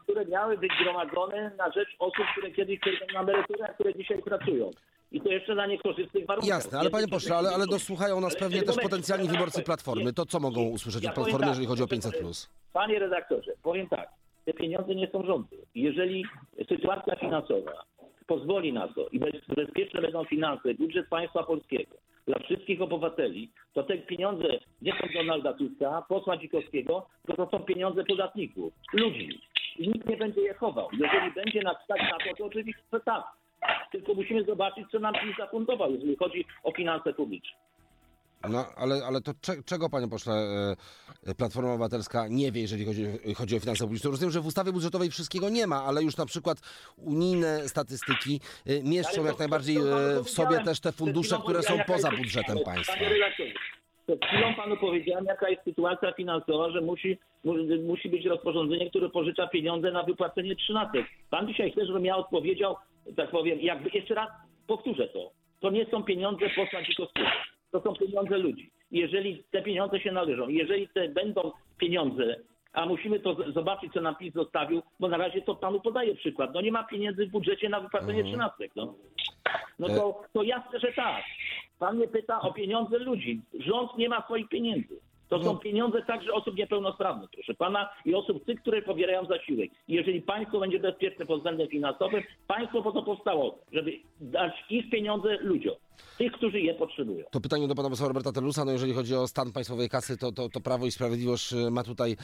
[0.03, 4.21] które miały być gromadzone na rzecz osób, które kiedyś przejdą na emeryturę, a które dzisiaj
[4.21, 4.71] pracują.
[5.11, 6.49] I to jeszcze na niekorzystnych warunkach.
[6.49, 10.13] Jasne, ale panie pośle, ale, ale dosłuchają nas pewnie też potencjalni wyborcy ale- Platformy.
[10.13, 12.49] To co mogą usłyszeć Ja od Platformy, tak, jeżeli chodzi o proszę 500 plus?
[12.73, 14.09] Panie redaktorze, powiem tak.
[14.45, 15.55] Te pieniądze nie są rządu.
[15.75, 16.25] Jeżeli
[16.69, 17.71] sytuacja finansowa
[18.27, 23.83] pozwoli na to i bez, bezpieczne będą finanse, budżet państwa polskiego dla wszystkich obywateli, to
[23.83, 29.39] te pieniądze nie są Donalda Tuska, posła Dzikowskiego, tylko to są pieniądze podatników, ludzi.
[29.79, 30.89] I nikt nie będzie je chował.
[30.99, 33.23] Jeżeli będzie nas stać na to, to oczywiście tak.
[33.91, 37.57] Tylko musimy zobaczyć, co nam PiS zafundował, jeżeli chodzi o finanse publiczne.
[38.49, 40.33] No, ale, ale to cze, czego, panie pośle,
[41.27, 43.05] e, Platforma Obywatelska nie wie, jeżeli chodzi,
[43.37, 44.09] chodzi o finanse publiczne?
[44.09, 46.57] Rozumiem, że w ustawie budżetowej wszystkiego nie ma, ale już na przykład
[46.97, 51.37] unijne statystyki e, mieszczą Ale jak to- najbardziej to e, w sobie też te fundusze,
[51.43, 52.93] które są poza budżetem państwa.
[54.07, 57.53] Przed chwilą panu powiedziałem, jaka jest sytuacja finansowa, że musi, mu-
[57.87, 61.05] musi być rozporządzenie, które pożycza pieniądze na wypłacenie trzynastek.
[61.29, 62.75] Pan dzisiaj chce, żebym ja odpowiedział,
[63.15, 64.29] tak powiem, jakby jeszcze raz
[64.67, 65.31] powtórzę to.
[65.59, 67.27] To nie są pieniądze posła Dzikowskiego.
[67.73, 68.71] To są pieniądze ludzi.
[68.91, 72.35] Jeżeli te pieniądze się należą, jeżeli te będą pieniądze,
[72.73, 76.53] a musimy to zobaczyć, co nam PiS zostawił, bo na razie to panu podaję przykład.
[76.53, 78.71] No nie ma pieniędzy w budżecie na wypłacenie trzynastek.
[78.75, 78.93] No.
[79.79, 81.23] No to, to jasne, że tak.
[81.79, 83.41] Pan mnie pyta o pieniądze ludzi.
[83.59, 84.99] Rząd nie ma swoich pieniędzy.
[85.37, 89.71] To są pieniądze także osób niepełnosprawnych, proszę pana, i osób tych, które pobierają zasiłek.
[89.87, 93.91] I jeżeli państwo będzie bezpieczne pod względem finansowym, państwo po to powstało, żeby
[94.21, 95.75] dać ich pieniądze ludziom,
[96.17, 97.25] tych, którzy je potrzebują.
[97.31, 98.65] To pytanie do pana posła Roberta Telusa.
[98.65, 101.83] No jeżeli chodzi o stan państwowej kasy, to, to, to Prawo i Sprawiedliwość e, ma
[101.83, 102.15] tutaj e,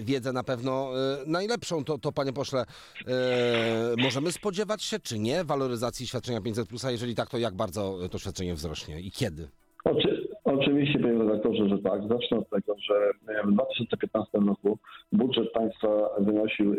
[0.00, 1.84] wiedzę na pewno e, najlepszą.
[1.84, 2.64] To, to panie pośle,
[3.06, 8.08] e, możemy spodziewać się, czy nie, waloryzacji świadczenia 500+, a jeżeli tak, to jak bardzo
[8.10, 9.48] to świadczenie wzrośnie i kiedy?
[9.84, 10.19] Oczy,
[10.60, 12.02] oczywiście, panie redaktorze, że tak.
[12.08, 12.94] Zacznę od tego, że
[13.28, 14.78] e, w 2015 roku
[15.12, 15.88] budżet państwa
[16.20, 16.76] wynosił e,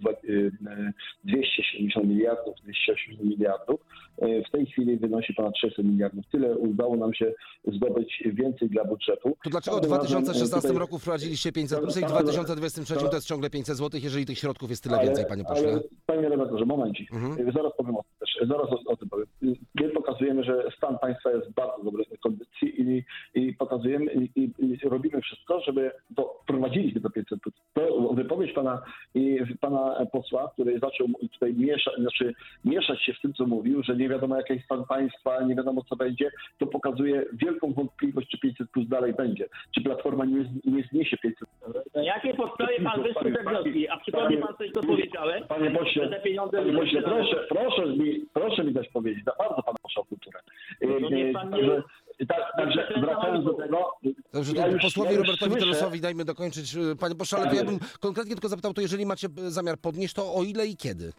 [0.00, 0.92] dwa- e,
[1.24, 3.80] 270 miliardów, 280 miliardów.
[4.18, 6.24] E, W tej chwili wynosi ponad 600 miliardów.
[6.32, 7.32] Tyle udało nam się
[7.72, 9.36] zdobyć więcej dla budżetu.
[9.44, 13.08] To dlaczego w Każdym razem, e, 2016 tutaj- roku wprowadziliście 500+, i w Bardzo- 2023
[13.08, 15.68] to jest ciągle 500 zł, jeżeli tych środków jest tyle Ale- więcej, panie pośle?
[15.72, 17.12] Ale, panie redaktorze, momencik.
[17.12, 17.48] Mhm.
[17.48, 18.48] Y, Zaraz powiem o tym też.
[18.48, 19.26] Zaraz o, o tym powiem.
[19.74, 24.50] My pokazujemy, że stan państwa jest w bardzo dobrej kondycji i, i pokazujemy i, i,
[24.58, 27.38] i robimy wszystko, żeby to wprowadziliśmy do 500.
[27.74, 28.82] To wypowiedź pana
[29.14, 33.96] i pana posła, który zaczął tutaj miesza, znaczy mieszać się w tym, co mówił, że
[33.96, 38.38] nie wiadomo jaki jest stan państwa, nie wiadomo co będzie, to pokazuje wielką wątpliwość, czy
[38.38, 39.46] 500 plus dalej będzie.
[39.74, 41.48] Czy Platforma nie, nie zniesie 500
[41.94, 43.88] Na jakiej podstawie pan wysnuł te wnioski?
[43.88, 45.44] A przypomni pan coś, co powiedziałem?
[45.48, 49.62] Panie pośle, te pieniądze panie pośle, proszę, proszę mi, proszę mi dać powiedzieć, za bardzo
[49.62, 50.40] pana proszę o kulturę.
[50.82, 51.82] No to niech Yy, pan nie- Także,
[52.26, 53.92] tak, także wracając do tego,
[54.32, 56.76] Dobrze, ja to już- posłowi ja Robertowi Telusowi dajmy dokończyć.
[56.76, 60.14] e, Panie pośle, ale to ja bym konkretnie tylko zapytał, to jeżeli macie zamiar podnieść,
[60.14, 61.12] to o ile i kiedy?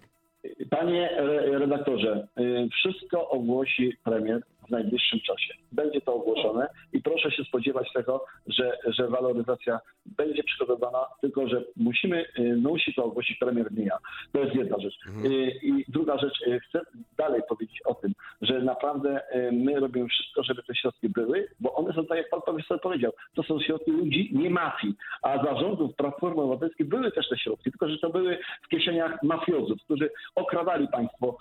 [0.70, 5.54] Panie re- redaktorze, y, wszystko ogłosi premier w najbliższym czasie.
[5.72, 11.64] Będzie to ogłoszone i proszę się spodziewać tego, że, że waloryzacja będzie przygotowana, tylko że
[11.76, 13.98] musimy, y, musi to ogłosić premier dnia.
[14.32, 14.96] To jest jedna rzecz.
[15.26, 16.82] Y, I druga rzecz, y, chcę
[17.18, 21.94] dalej powiedzieć o tym, że naprawdę my robimy wszystko, żeby te środki były, bo one
[21.94, 24.94] są, tak jak pan profesor powiedział, to są środki ludzi, nie mafii.
[25.22, 29.78] A zarządów Platformy Obywatelskiej były też te środki, tylko że to były w kieszeniach mafiozów,
[29.84, 31.38] którzy okradali państwo,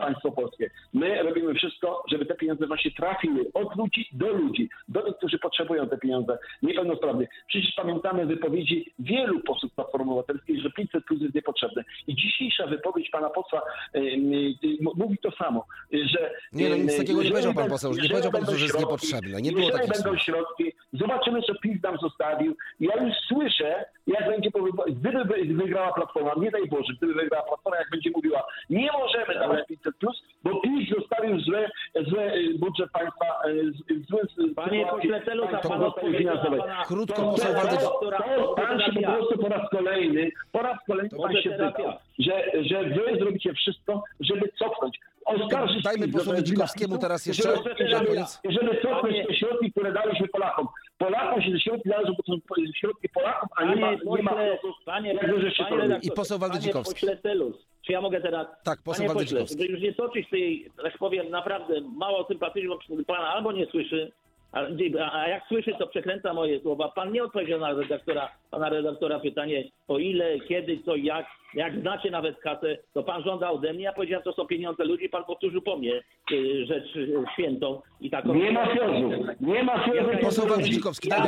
[0.00, 0.70] państwo polskie.
[0.92, 5.38] My robimy wszystko, żeby te pieniądze właśnie trafiły od ludzi do ludzi, do tych, którzy
[5.38, 7.28] potrzebują te pieniądze, niepełnosprawnych.
[7.46, 11.84] Przecież pamiętamy wypowiedzi wielu posłów Platformy Obywatelskiej, że 500 plus jest niepotrzebne.
[12.06, 13.62] I dzisiejsza wypowiedź pana posła
[14.96, 16.30] mówi to samo, że...
[16.52, 19.42] Nie, no nic takiego nie powiedział pan poseł, nie powiedział pan, że jest środki, niepotrzebne.
[19.42, 22.56] Nie było takich będą środki, zobaczymy, co PiS nam zostawił.
[22.80, 24.50] Ja już słyszę, jak będzie
[24.90, 29.34] gdyby wy- wygrała Platforma, nie daj Boże, gdyby wygrała Platforma, jak będzie mówiła, nie możemy
[29.34, 31.68] dawać 500 plus, bo PiS zostawił zły,
[32.08, 36.60] zły budżet państwa, y, z- zły z- Panie pośle Celu, za państwa pana gospodarki finansowej.
[36.60, 40.62] pana- Krótko, To, to, Waldek- to, to pan się po prostu po raz kolejny, po
[40.62, 44.98] raz kolejny pan się pytał, że, że wy zrobicie wszystko, żeby cofnąć.
[45.24, 50.68] Oskarżyć Dajmy posłowi Dzikowskiemu teraz jeszcze żeby- żeby- żeby cofnąć te środki, które daliśmy Polakom.
[51.00, 52.38] Polakom się środki należą, bo to są
[52.80, 55.14] środki Polaków, a nie ma, Panie nie ma panie, panie
[56.02, 56.60] I poseł Waldek
[57.00, 58.46] Panie Celus, czy ja mogę teraz...
[58.64, 59.62] Tak, poseł Panie Waldek pośle, Dzikowski.
[59.62, 64.12] żeby już nie toczyć tej, tak powiem, naprawdę mało sympatyczną, bo pan albo nie słyszy,
[64.52, 66.88] a, a jak słyszy, to przekręca moje słowa.
[66.88, 71.26] Pan nie odpowiedział na redaktora, pana redaktora pytanie o ile, kiedy, co, jak.
[71.54, 75.08] Jak znacie nawet kasę, to pan żąda ode mnie, ja powiedziałem, to są pieniądze ludzi,
[75.08, 78.34] pan powtórzył po mnie y, rzecz y, świętą i taką...
[78.34, 80.12] Nie ma fiozów, nie ma fiozów.
[80.20, 80.80] Poseł posłowi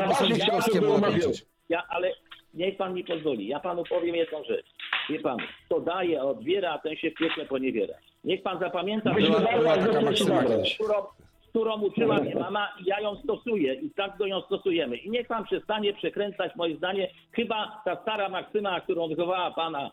[0.08, 1.44] waszych czasów Dzikowskiemu było dokończyć.
[1.68, 2.12] Ja, ale
[2.54, 3.48] niech pan mi pozwoli.
[3.48, 4.66] Ja panu powiem jedną rzecz.
[5.10, 7.94] Wie pan, kto daje, odbiera, a ten się w piekle poniewiera.
[8.24, 11.21] Niech pan zapamięta, że- była taka.
[11.52, 14.96] Którą, uczyła mnie mama i ja ją stosuję i tak do ją stosujemy.
[14.96, 17.08] I niech pan przestanie przekręcać moje zdanie.
[17.32, 19.90] Chyba ta stara maksyma, którą wychowała pana,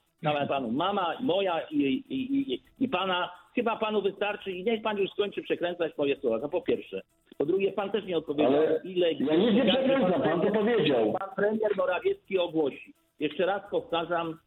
[0.47, 5.11] panu mama, moja i, i, i, i pana, chyba panu wystarczy i niech pan już
[5.11, 6.39] skończy przekręcać moje słowa.
[6.39, 7.01] To po pierwsze.
[7.37, 9.11] Po drugie, pan też nie odpowiedział, Ale ile...
[9.13, 11.13] ja nic nie przekręcam, pan to powiedział.
[11.19, 12.93] Pan premier Morawiecki ogłosi.
[13.19, 14.39] Jeszcze raz powtarzam,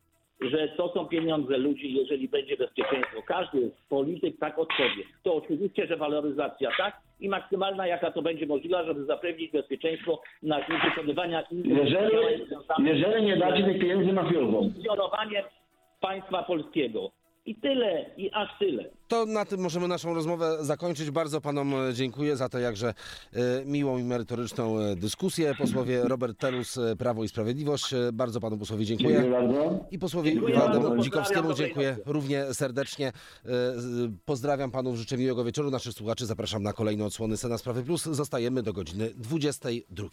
[0.51, 3.23] że to są pieniądze ludzi, jeżeli będzie bezpieczeństwo.
[3.27, 5.05] Każdy polityk tak odpowie.
[5.23, 10.61] To oczywiście, że waloryzacja tak i maksymalna, jaka to będzie możliwa, żeby zapewnić bezpieczeństwo na
[10.85, 12.17] wykonywania Jeżeli,
[12.79, 15.45] jeżeli nie dacie tych pieniędzy mafiozom, z funkcjonowaniem
[16.01, 17.11] państwa polskiego.
[17.47, 18.91] I tyle, i aż tyle.
[19.09, 21.11] To na tym możemy naszą rozmowę zakończyć.
[21.11, 22.89] Bardzo panom e, dziękuję za tę jakże
[23.33, 25.55] e, miłą i merytoryczną e, dyskusję.
[25.59, 27.95] Posłowie Robert Telus, Prawo i Sprawiedliwość.
[28.13, 29.33] Bardzo panu posłowi dziękuję dziękuję.
[29.33, 29.85] bardzo.
[29.91, 33.13] I posłowi bardzo, Dzikowskiemu dziękuję równie serdecznie.
[34.25, 35.71] Pozdrawiam panów, życzę miłego wieczoru.
[35.71, 38.03] Naszych słuchaczy zapraszam na kolejne odsłony Sena Sprawy Plus.
[38.03, 40.09] Zostajemy do godziny 22.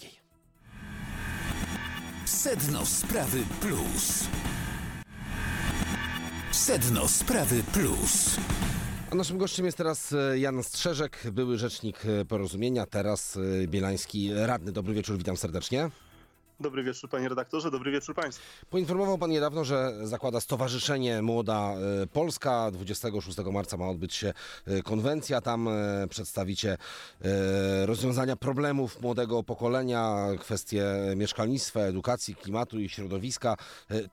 [2.26, 4.28] Sedno Sprawy Plus.
[6.66, 8.38] Sedno Sprawy Plus.
[9.12, 14.34] A naszym gościem jest teraz e, Jan Strzeżek, były rzecznik e, porozumienia, teraz e, bielański
[14.34, 14.72] radny.
[14.72, 15.90] Dobry wieczór, witam serdecznie.
[16.62, 18.44] Dobry wieczór panie redaktorze, dobry wieczór państwu.
[18.70, 22.72] Poinformował pan niedawno, że zakłada Stowarzyszenie Młoda e, Polska.
[22.72, 24.34] 26 marca ma odbyć się
[24.66, 25.42] e, konwencja.
[25.42, 26.78] Tam e, przedstawicie
[27.86, 33.56] rozwiązania problemów młodego pokolenia, kwestie mieszkalnictwa, edukacji, klimatu i środowiska.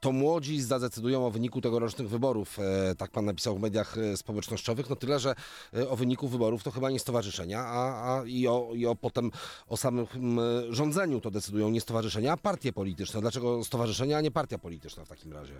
[0.01, 2.59] To młodzi zadecydują o wyniku tegorocznych wyborów.
[2.99, 4.91] Tak pan napisał w mediach społecznościowych.
[4.91, 5.35] No tyle, że
[5.89, 9.31] o wyniku wyborów to chyba nie stowarzyszenia, a, a i, o, i o potem
[9.69, 10.07] o samym
[10.71, 13.20] rządzeniu to decydują nie stowarzyszenia, a partie polityczne.
[13.20, 15.55] Dlaczego stowarzyszenia, a nie partia polityczna w takim razie?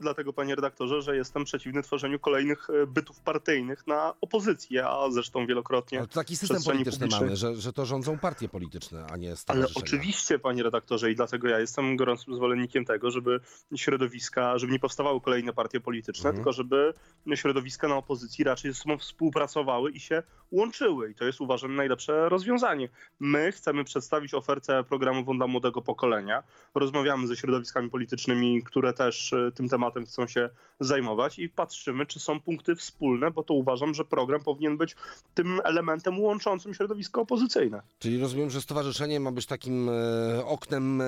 [0.00, 5.46] Dlatego panie redaktorze, że jestem przeciwny tworzeniu kolejnych e, bytów partyjnych na opozycję, a zresztą
[5.46, 7.20] wielokrotnie Ale to taki system polityczny publicznej.
[7.20, 9.86] mamy, że, że to rządzą partie polityczne, a nie Ale stowarzyszenia.
[9.86, 13.40] oczywiście, panie redaktorze, i dlatego ja jestem gorącym zwolennikiem tego, żeby
[13.76, 16.34] środowiska, żeby nie powstawały kolejne partie polityczne, Mhm.
[16.36, 16.94] tylko żeby
[17.34, 21.10] środowiska na opozycji raczej ze sobą współpracowały i się łączyły.
[21.10, 22.88] I to jest uważam najlepsze rozwiązanie.
[23.20, 26.42] My chcemy przedstawić ofertę programową dla młodego pokolenia.
[26.74, 32.20] Rozmawiamy ze środowiskami politycznymi, które też e, tym tematem chcą się zajmować i patrzymy, czy
[32.20, 34.96] są punkty wspólne, bo to uważam, że program powinien być
[35.34, 37.82] tym elementem łączącym środowisko opozycyjne.
[37.98, 41.04] Czyli rozumiem, że stowarzyszenie ma być takim e, oknem e,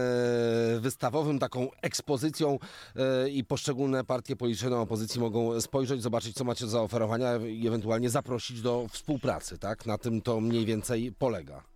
[0.81, 2.59] wystawowym, taką ekspozycją
[2.97, 8.11] e, i poszczególne partie polityczne opozycji mogą spojrzeć, zobaczyć, co macie do zaoferowania i ewentualnie
[8.11, 9.87] zaprosić do współpracy, tak?
[9.87, 11.76] Na tym to mniej więcej polega.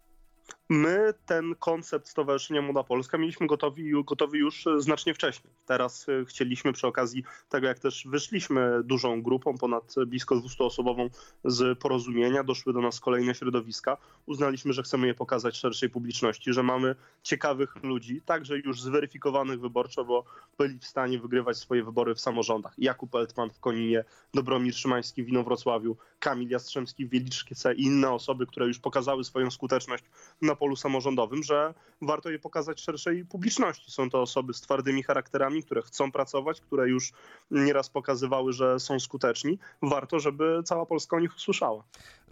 [0.71, 5.53] My ten koncept Stowarzyszenia Młoda Polska mieliśmy gotowy, gotowy już znacznie wcześniej.
[5.67, 11.11] Teraz e, chcieliśmy przy okazji tego, jak też wyszliśmy dużą grupą, ponad blisko 200-osobową
[11.45, 16.63] z porozumienia, doszły do nas kolejne środowiska, uznaliśmy, że chcemy je pokazać szerszej publiczności, że
[16.63, 20.25] mamy ciekawych ludzi, także już zweryfikowanych wyborczo, bo
[20.59, 22.75] byli w stanie wygrywać swoje wybory w samorządach.
[22.79, 24.05] Jakub Eltman w Koninie,
[24.35, 29.51] Dobromir Szymański w Inowrocławiu, Kamil Jastrzębski w Wieliczce i inne osoby, które już pokazały swoją
[29.51, 30.05] skuteczność
[30.43, 33.91] na polu samorządowym, że warto je pokazać szerszej publiczności.
[33.91, 37.13] Są to osoby z twardymi charakterami, które chcą pracować, które już
[37.51, 39.59] nieraz pokazywały, że są skuteczni.
[39.83, 41.85] Warto, żeby cała Polska o nich usłyszała.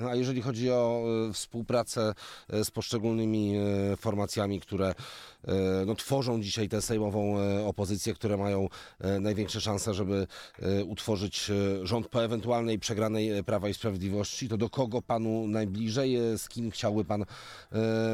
[0.07, 2.15] A jeżeli chodzi o e, współpracę
[2.49, 4.95] e, z poszczególnymi e, formacjami, które
[5.87, 7.37] no, tworzą dzisiaj tę sejmową
[7.67, 8.69] opozycję, które mają
[9.21, 10.27] największe szanse, żeby
[10.87, 11.51] utworzyć
[11.83, 17.05] rząd po ewentualnej przegranej Prawa i Sprawiedliwości, to do kogo panu najbliżej, z kim chciałby
[17.05, 17.25] pan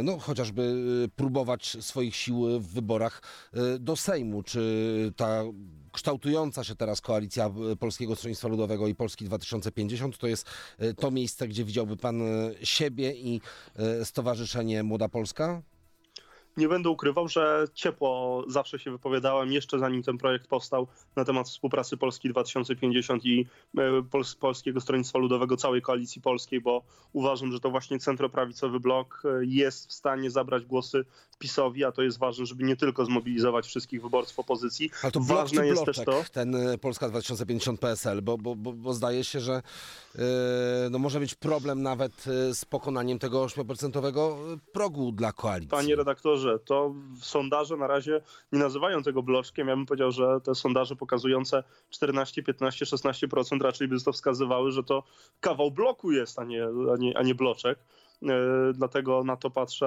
[0.04, 4.42] no, chociażby e, próbować swoich sił w wyborach e, do Sejmu?
[4.42, 5.42] Czy ta
[5.92, 10.46] kształtująca się teraz koalicja e, Polskiego Stronnictwa Ludowego i Polski 2050 to jest
[10.96, 12.22] to miejsce, gdzie widziałby pan
[12.62, 13.40] siebie i
[14.04, 15.62] Stowarzyszenie Młoda Polska?
[16.56, 20.86] Nie będę ukrywał, że ciepło zawsze się wypowiadałem, jeszcze zanim ten projekt powstał,
[21.16, 23.46] na temat współpracy Polski 2050 i
[23.78, 29.22] e, Pols- Polskiego Stronnictwa Ludowego, całej koalicji polskiej, bo uważam, że to właśnie centroprawicowy blok
[29.24, 31.04] e, jest w stanie zabrać głosy
[31.38, 34.90] PiSowi, a to jest ważne, żeby nie tylko zmobilizować wszystkich wyborców opozycji.
[35.02, 38.72] Ale to blok Ważne jest też to, ten e, Polska 2050 PSL, bo, bo, bo,
[38.72, 39.62] bo zdaje się, że
[40.14, 40.22] e,
[40.90, 45.70] no może mieć problem nawet z pokonaniem tego 8% progu dla koalicji.
[45.70, 48.20] Panie redaktorze, to sondaże na razie
[48.52, 49.68] nie nazywają tego bloczkiem.
[49.68, 54.82] Ja bym powiedział, że te sondaże pokazujące 14, 15, 16% raczej by to wskazywały, że
[54.82, 55.02] to
[55.40, 57.78] kawał bloku jest, a nie, a nie, a nie bloczek.
[58.22, 59.86] E, Dlatego na to, patrzę,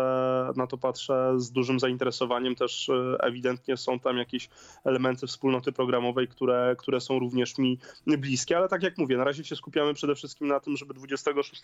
[0.56, 2.56] na to patrzę z dużym zainteresowaniem.
[2.56, 4.50] Też e, ewidentnie są tam jakieś
[4.86, 9.43] elementy wspólnoty programowej, które, które są również mi bliskie, ale tak jak mówię, na razie
[9.43, 11.63] się skupiamy przede wszystkim na tym, żeby 26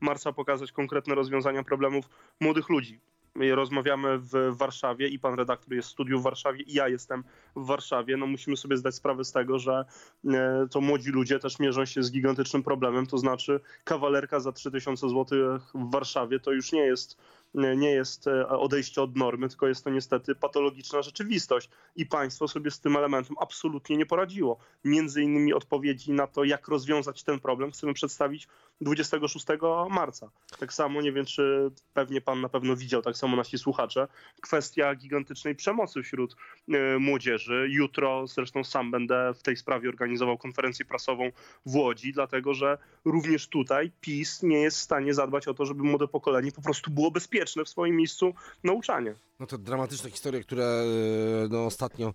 [0.00, 2.04] marca pokazać konkretne rozwiązania problemów
[2.40, 3.00] młodych ludzi.
[3.34, 7.24] My rozmawiamy w Warszawie i pan redaktor jest w studiu w Warszawie i ja jestem
[7.56, 8.16] w Warszawie.
[8.16, 9.84] No musimy sobie zdać sprawę z tego, że
[10.24, 15.08] e, to młodzi ludzie też mierzą się z gigantycznym problemem, to znaczy kawalerka za 3000
[15.08, 15.38] zł
[15.74, 17.18] w Warszawie to już nie jest
[17.54, 21.70] nie jest e, odejście od normy, tylko jest to niestety patologiczna rzeczywistość.
[21.96, 24.58] I państwo sobie z tym elementem absolutnie nie poradziło.
[24.84, 28.48] Między innymi odpowiedzi na to, jak rozwiązać ten problem, chcemy przedstawić
[28.80, 29.46] 26
[29.90, 30.30] marca.
[30.58, 34.08] Tak samo, nie wiem, czy pewnie pan na pewno widział, tak samo nasi słuchacze,
[34.40, 36.36] kwestia gigantycznej przemocy wśród
[36.68, 37.66] e, młodzieży.
[37.70, 41.30] Jutro zresztą sam będę w tej sprawie organizował konferencję prasową
[41.66, 45.82] w Łodzi, dlatego że również tutaj PiS nie jest w stanie zadbać o to, żeby
[45.82, 49.14] młode pokolenie po prostu było bezpieczne w swoim miejscu nauczania.
[49.40, 52.14] No to dramatyczne historie, które e, no, ostatnio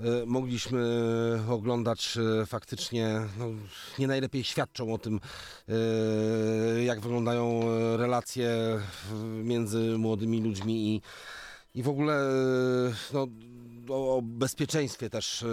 [0.00, 0.82] e, mogliśmy
[1.48, 3.46] oglądać, e, faktycznie no,
[3.98, 5.20] nie najlepiej świadczą o tym,
[6.84, 7.62] jak wyglądają
[7.96, 8.50] relacje
[9.42, 11.02] między młodymi ludźmi i,
[11.74, 12.20] i w ogóle
[13.12, 13.26] no,
[13.88, 15.46] o, o bezpieczeństwie też e,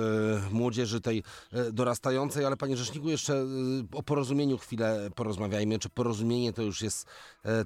[0.52, 3.46] młodzieży tej e, dorastającej, ale panie rzeczniku jeszcze e,
[3.94, 5.80] o porozumieniu chwilę porozmawiajmy.
[5.80, 7.06] Czy porozumienie to już jest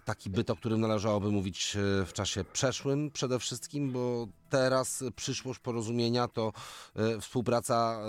[0.06, 6.28] taki byt, o którym należałoby mówić w czasie przeszłym przede wszystkim, bo teraz przyszłość porozumienia
[6.28, 6.54] to
[7.22, 8.00] współpraca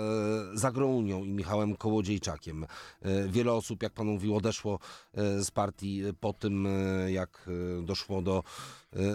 [0.53, 2.65] z Agrounią i Michałem Kołodziejczakiem.
[3.27, 4.79] Wiele osób, jak pan mówił, odeszło
[5.39, 6.67] z partii po tym,
[7.07, 7.49] jak
[7.83, 8.43] doszło do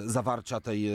[0.07, 0.93] zawarcia tej e,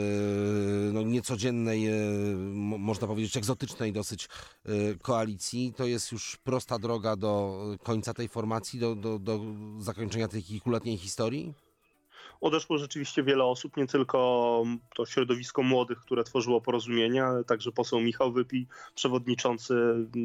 [0.92, 1.92] no, niecodziennej, e,
[2.36, 4.28] mo- można powiedzieć egzotycznej dosyć
[4.64, 4.68] e,
[5.02, 5.72] koalicji.
[5.76, 9.40] To jest już prosta droga do końca tej formacji, do, do, do
[9.78, 11.54] zakończenia tej kilkuletniej historii?
[12.40, 18.00] Odeszło rzeczywiście wiele osób, nie tylko to środowisko młodych, które tworzyło porozumienie, ale także poseł
[18.00, 19.74] Michał Wypij, przewodniczący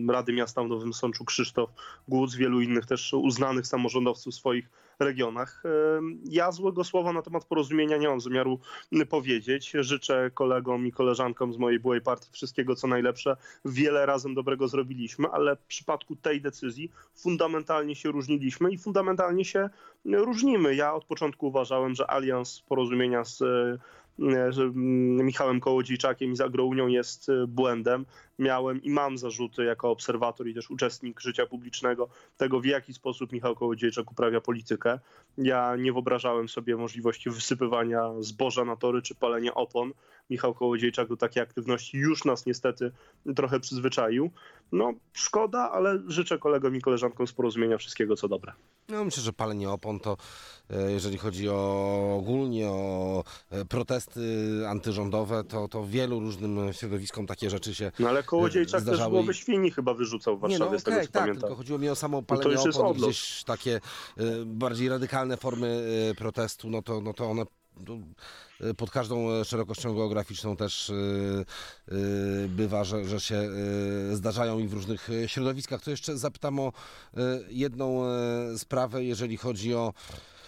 [0.10, 1.70] Rady Miasta w Nowym Sączu Krzysztof
[2.08, 4.70] Głódz, wielu innych też uznanych samorządowców swoich
[5.02, 5.64] regionach.
[6.26, 8.60] Ja złego słowa na temat porozumienia nie mam zamiaru
[9.10, 9.74] powiedzieć.
[9.80, 13.38] Życzę kolegom i koleżankom z mojej byłej partii wszystkiego co najlepsze.
[13.66, 19.70] Wiele razem dobrego zrobiliśmy, ale w przypadku tej decyzji fundamentalnie się różniliśmy i fundamentalnie się
[20.06, 20.76] różnimy.
[20.76, 23.44] Ja od początku uważałem, że alians porozumienia z
[24.20, 28.06] e, z, mm, Michałem Kołodziejczakiem i z Agrounią jest e, błędem.
[28.40, 33.32] Miałem i mam zarzuty jako obserwator i też uczestnik życia publicznego tego, w jaki sposób
[33.32, 35.00] Michał Kołodziejczak uprawia politykę.
[35.38, 39.94] Ja nie wyobrażałem sobie możliwości wysypywania zboża na tory czy palenia opon.
[40.30, 42.92] Michał Kołodziejczak do takiej aktywności już nas niestety
[43.36, 44.32] trochę przyzwyczaił.
[44.72, 48.54] No szkoda, ale życzę kolegom i koleżankom z porozumienia wszystkiego co dobre.
[48.90, 50.18] No myślę, że palenie opon to,
[50.70, 54.22] e, jeżeli chodzi o ogólnie o e, protesty
[54.68, 59.32] antyrządowe, to, to wielu różnym środowiskom takie rzeczy się No ale Kołodziejczak też zdarzały głowy
[59.32, 61.42] i- świni chyba wyrzucał w Nie, Warszawie, no z tego co tak, pamiętam.
[61.42, 63.82] tylko chodziło mi o samo No palenie jest opon, gdzieś takie e,
[64.46, 65.84] bardziej radykalne formy
[66.18, 67.48] protestu, no to, no to one no,
[68.78, 71.96] pod każdą e, szerokością geograficzną też e, e,
[72.48, 75.82] bywa, że, że się e, zdarzają i w różnych e, środowiskach.
[75.82, 80.41] To jeszcze zapytam o e, jedną e, sprawę, jeżeli chodzi o e,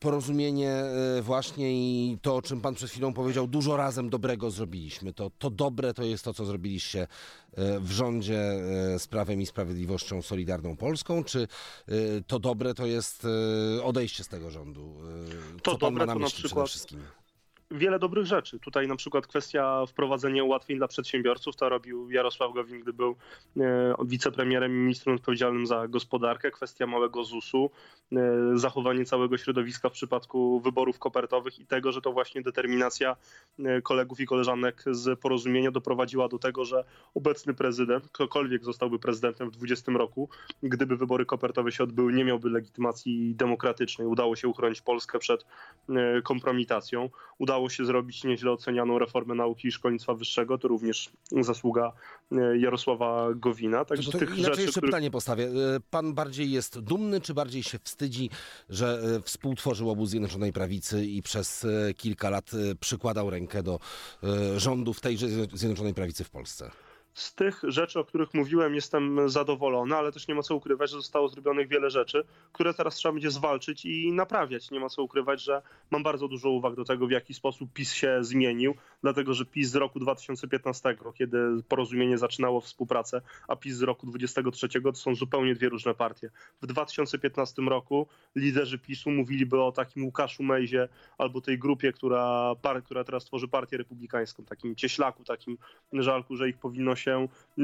[0.00, 5.12] porozumienie e, właśnie i to, o czym pan przed chwilą powiedział, dużo razem dobrego zrobiliśmy.
[5.12, 7.02] To, to dobre to jest to, co zrobiliście
[7.56, 8.40] e, w rządzie
[8.98, 11.48] z Prawem i Sprawiedliwością Solidarną Polską, czy
[12.26, 13.26] to dobre to jest
[13.84, 14.94] odejście z tego rządu?
[15.56, 17.00] E, To Co pan ma dobre na to na myśli przede przykład- wszystkim?
[17.70, 18.58] Wiele dobrych rzeczy.
[18.58, 23.16] Tutaj na przykład kwestia wprowadzenia ułatwień dla przedsiębiorców, to robił Jarosław Gowin, gdy był
[23.56, 26.50] e, wicepremierem i ministrem odpowiedzialnym za gospodarkę.
[26.50, 27.70] Kwestia małego ZUS-u,
[28.12, 28.18] e,
[28.54, 33.16] zachowanie całego środowiska w przypadku wyborów kopertowych i tego, że to właśnie determinacja
[33.58, 39.48] e, kolegów i koleżanek z porozumienia doprowadziła do tego, że obecny prezydent, ktokolwiek zostałby prezydentem
[39.48, 40.28] w 2020 roku,
[40.62, 44.06] gdyby wybory kopertowe się odbyły, nie miałby legitymacji demokratycznej.
[44.06, 45.46] Udało się uchronić Polskę przed
[46.24, 47.10] kompromitacją.
[47.38, 50.58] Udało się zrobić nieźle ocenianą reformę nauki i szkolnictwa wyższego.
[50.58, 51.92] To również zasługa
[52.32, 53.84] e, Jarosława Gowina.
[53.84, 54.90] Także To, to tych inaczej rzeczy, jeszcze których...
[54.90, 55.44] pytanie postawię.
[55.44, 58.30] E, Pan bardziej jest dumny, czy bardziej się wstydzi,
[58.70, 62.50] że e, współtworzył obóz Zjednoczonej Prawicy i przez kilka lat
[62.80, 63.78] przykładał rękę do
[64.56, 66.70] rządów tejże Zjednoczonej Prawicy w Polsce?
[67.18, 70.96] Z tych rzeczy, o których mówiłem, jestem zadowolony, ale też nie ma co ukrywać, że
[70.96, 74.70] zostało zrobionych wiele rzeczy, które teraz trzeba będzie zwalczyć i naprawiać.
[74.70, 77.92] Nie ma co ukrywać, że mam bardzo dużo uwag do tego, w jaki sposób PiS
[77.92, 81.38] się zmienił, dlatego że PiS z roku 2015, kiedy
[81.68, 86.30] porozumienie zaczynało współpracę, a PiS z roku 2023 to są zupełnie dwie różne partie.
[86.62, 88.06] W 2015 roku
[88.36, 90.88] liderzy PiSu mówiliby o takim Łukaszu Mejzie
[91.18, 92.54] albo tej grupie, która,
[92.84, 95.58] która teraz tworzy partię republikańską, takim cieślaku, takim
[95.92, 97.07] żalku, że ich powinno się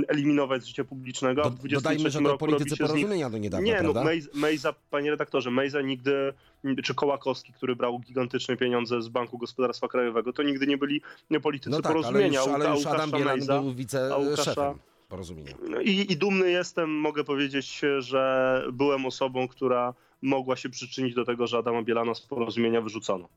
[0.08, 3.66] eliminować z życia publicznego, Do, w 23 dodajmy, że się z nich porozumienia do niedawna,
[3.66, 4.04] nie, no prawda?
[4.04, 6.32] Mejza, Mejza, panie redaktorze, Mejza nigdy,
[6.84, 11.00] czy Kołakowski, który brał gigantyczne pieniądze z Banku Gospodarstwa Krajowego, to nigdy nie byli
[11.42, 12.38] politycy No tak, ale porozumienia.
[12.40, 14.78] już, a ale już Adam Bielan Mejza- był wiceszefem
[15.08, 15.54] porozumienia.
[15.68, 21.24] no i, I dumny jestem, mogę powiedzieć, że byłem osobą, która mogła się przyczynić do
[21.24, 23.28] tego, że Adama Bielana z porozumienia wyrzucono.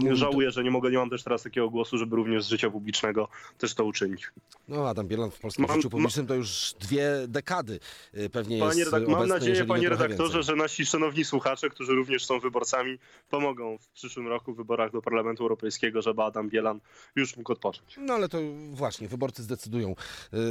[0.00, 2.70] To- Żałuję, że nie mogę, nie mam też teraz takiego głosu, żeby również z życia
[2.70, 4.30] publicznego też to uczynić.
[4.68, 7.80] No, Adam Bielan w polskim Mam- życiu publicznym to już dwie dekady
[8.14, 12.24] y, pewnie Panie jest redak- mam nadzieję, panie redaktorze, że nasi szanowni słuchacze, którzy również
[12.24, 12.98] są wyborcami,
[13.30, 16.80] pomogą w przyszłym roku w wyborach do Parlamentu Europejskiego, żeby Adam Bielan
[17.16, 17.94] już mógł odpocząć.
[17.98, 18.38] No ale to
[18.70, 19.94] właśnie, wyborcy zdecydują,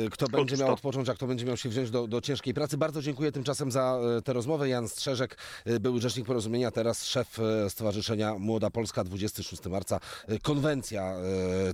[0.05, 0.73] y, kto będzie Otóż miał to.
[0.73, 2.77] odpocząć, a kto będzie miał się wziąć do, do ciężkiej pracy.
[2.77, 4.69] Bardzo dziękuję tymczasem za y, tę rozmowę.
[4.69, 5.37] Jan Strzeżek,
[5.67, 9.99] y, były rzecznik porozumienia, teraz szef y, Stowarzyszenia Młoda Polska, 26 marca,
[10.29, 11.15] y, konwencja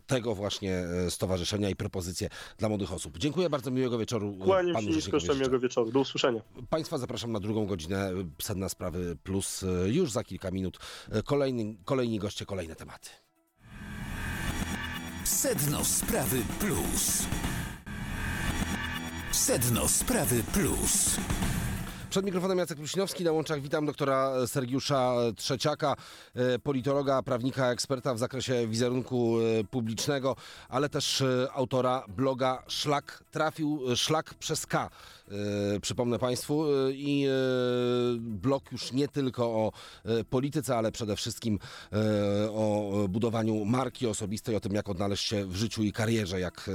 [0.08, 3.18] tego właśnie stowarzyszenia i propozycje dla młodych osób.
[3.18, 4.34] Dziękuję bardzo, miłego wieczoru.
[4.34, 5.36] Kłaniam panu się jeszcze życzę.
[5.36, 5.92] miłego wieczoru.
[5.92, 6.42] Do usłyszenia.
[6.70, 8.12] Państwa zapraszam na drugą godzinę
[8.42, 9.66] Sedna Sprawy Plus.
[9.86, 10.80] Już za kilka minut
[11.26, 13.10] kolejny, kolejni goście, kolejne tematy.
[15.24, 17.24] Sedno Sprawy Plus.
[19.32, 21.18] Sedno Sprawy Plus.
[22.12, 25.95] Przed mikrofonem Jacek Prusinowski, na łączach witam doktora Sergiusza Trzeciaka,
[26.36, 30.36] e, politologa, prawnika, eksperta w zakresie wizerunku e, publicznego,
[30.70, 34.89] ale też e, autora bloga Szlak trafił, Szlak przez K.
[35.32, 37.29] E, Przypomnę Państwu e, i e,
[38.19, 39.71] blog już nie tylko o
[40.29, 41.59] polityce, ale przede wszystkim
[42.53, 46.69] o budowaniu marki osobistej, o tym jak odnaleźć się w życiu i karierze, jak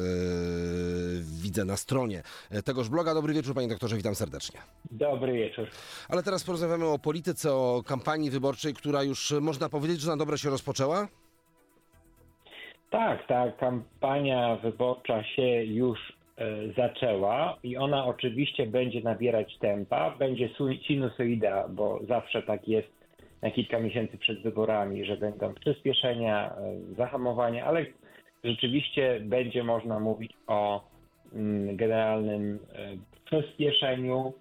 [1.42, 2.22] widzę na stronie
[2.64, 3.14] tegoż bloga.
[3.14, 4.60] Dobry wieczór Panie doktorze, witam serdecznie.
[4.90, 5.68] Dobry wieczór.
[6.08, 10.38] Ale teraz porozmawiamy o polityce, o kampanii wyborczej, która już można powiedzieć, że na dobre
[10.38, 11.08] się rozpoczęła.
[12.90, 16.15] Tak, ta kampania wyborcza się już
[16.76, 20.48] zaczęła i ona oczywiście będzie nabierać tempa, będzie
[20.82, 22.88] sinusoida, bo zawsze tak jest
[23.42, 27.86] na kilka miesięcy przed wyborami, że będą przyspieszenia, e, zahamowania, ale
[28.44, 30.84] rzeczywiście będzie można mówić o
[31.34, 34.32] mm, generalnym e, przyspieszeniu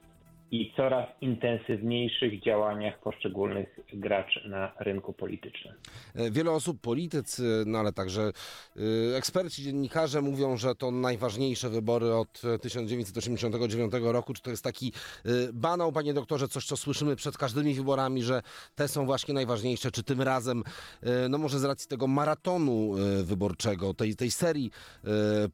[0.52, 5.74] i coraz intensywniejszych działaniach poszczególnych graczy na rynku politycznym.
[6.16, 8.32] E, Wiele osób, politycy, no ale także
[9.12, 14.34] e, eksperci, dziennikarze mówią, że to najważniejsze wybory od e, 1989 roku.
[14.34, 14.92] Czy to jest taki
[15.26, 18.42] e, banał, panie doktorze, coś, co słyszymy przed każdymi wyborami, że
[18.76, 19.92] te są właśnie najważniejsze?
[19.92, 20.64] Czy tym razem,
[21.30, 22.92] no może z racji tego maratonu
[23.24, 24.72] wyborczego, tej, tej serii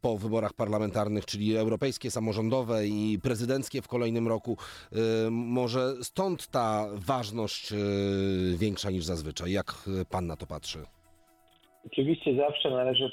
[0.01, 4.57] po wyborach parlamentarnych, czyli europejskie, samorządowe i prezydenckie w kolejnym roku,
[5.31, 9.51] Może stąd ta ważność y, większa niż zazwyczaj.
[9.51, 10.79] Jak y, pan na to patrzy?
[11.85, 13.11] Oczywiście zawsze należy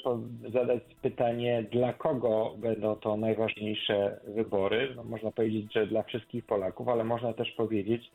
[0.53, 4.93] zadać pytanie, dla kogo będą to najważniejsze wybory.
[4.95, 8.11] No, można powiedzieć, że dla wszystkich Polaków, ale można też powiedzieć,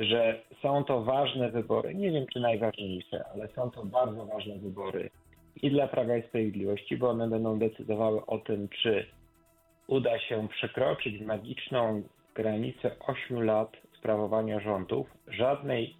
[0.00, 1.94] że są to ważne wybory.
[1.94, 5.10] Nie wiem, czy najważniejsze, ale są to bardzo ważne wybory
[5.62, 9.06] i dla Prawa i Sprawiedliwości, bo one będą decydowały o tym, czy
[9.86, 12.02] uda się przekroczyć magiczną
[12.36, 15.06] granicę 8 lat sprawowania rządów.
[15.28, 15.96] Żadnej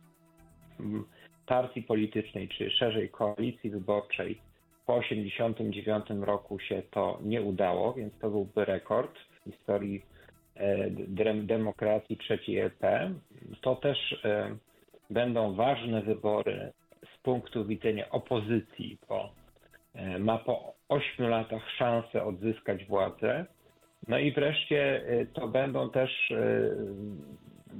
[0.81, 1.05] mm,
[1.47, 4.41] partii politycznej, czy szerzej koalicji wyborczej
[4.87, 10.03] po 1989 roku się to nie udało, więc to byłby rekord w historii
[10.55, 13.11] e, dem- demokracji trzeciej RP.
[13.61, 14.57] To też e,
[15.11, 16.73] będą ważne wybory
[17.15, 19.31] z punktu widzenia opozycji, bo
[19.95, 23.47] e, ma po 8 latach szansę odzyskać władzę.
[24.09, 26.71] No i wreszcie e, to będą też e,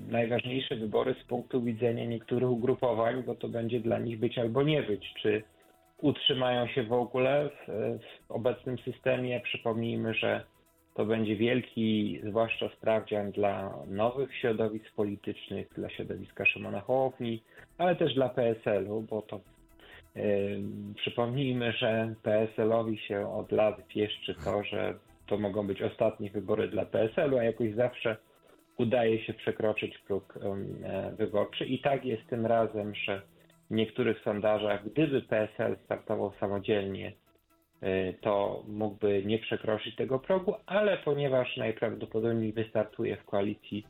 [0.09, 4.83] najważniejsze wybory z punktu widzenia niektórych ugrupowań, bo to będzie dla nich być albo nie
[4.83, 5.15] być.
[5.23, 5.43] Czy
[5.99, 9.41] utrzymają się w ogóle w, w obecnym systemie?
[9.41, 10.45] Przypomnijmy, że
[10.95, 17.43] to będzie wielki, zwłaszcza sprawdzian dla nowych środowisk politycznych, dla środowiska Szymona Hołowni,
[17.79, 19.41] ale też dla PSL-u, bo to
[20.15, 20.63] yy,
[20.95, 24.95] przypomnijmy, że PSL-owi się od lat pieszczy to, że
[25.27, 28.17] to mogą być ostatnie wybory dla PSL-u, a jakoś zawsze
[28.79, 31.65] udaje się przekroczyć próg e, wyborczy.
[31.65, 33.23] I tak jest tym razem, że
[33.71, 37.13] w niektórych sondażach, gdyby PSL startował samodzielnie,
[37.81, 43.87] e, to mógłby nie przekroczyć tego progu, ale ponieważ najprawdopodobniej wystartuje w koalicji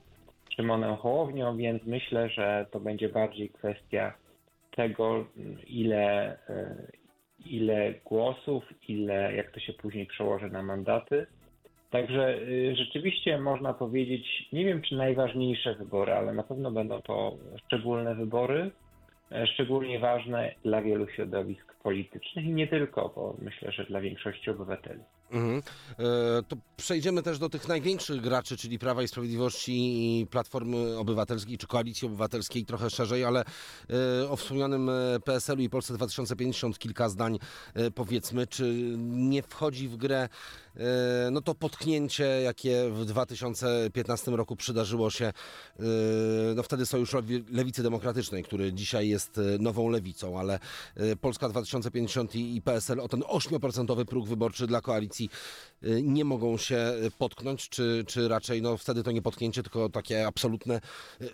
[0.50, 4.12] z Szymonem Hołownią, więc myślę, że to będzie bardziej kwestia
[4.76, 5.26] tego,
[5.66, 6.76] ile, e,
[7.50, 11.26] ile głosów, ile, jak to się później przełoży na mandaty.
[11.90, 17.36] Także y, rzeczywiście można powiedzieć, nie wiem czy najważniejsze wybory, ale na pewno będą to
[17.66, 18.70] szczególne wybory,
[19.54, 25.00] szczególnie ważne dla wielu środowisk politycznych i nie tylko, bo myślę, że dla większości obywateli.
[25.30, 25.62] Mhm.
[25.98, 29.72] E, To przejdziemy też do tych największych graczy, czyli Prawa i Sprawiedliwości
[30.20, 33.44] i Platformy Obywatelskiej czy Koalicji Obywatelskiej trochę szerzej, ale
[34.20, 34.92] e, o wspomnianym e,
[35.24, 37.38] PSL-u i Polsce 2050 kilka zdań
[37.74, 40.28] e, powiedzmy, czy nie wchodzi w grę
[40.76, 45.32] e, no to potknięcie, jakie w 2015 roku przydarzyło się e,
[46.56, 50.58] no wtedy Sojuszowi Lewicy Demokratycznej, który dzisiaj jest e, nową lewicą, ale
[50.96, 55.30] e, Polska 2050 i PSL o ten 8% próg wyborczy dla koalicji
[55.82, 56.78] y, nie mogą się
[57.18, 60.80] potknąć, czy, czy raczej no wtedy to nie potknięcie, tylko takie absolutne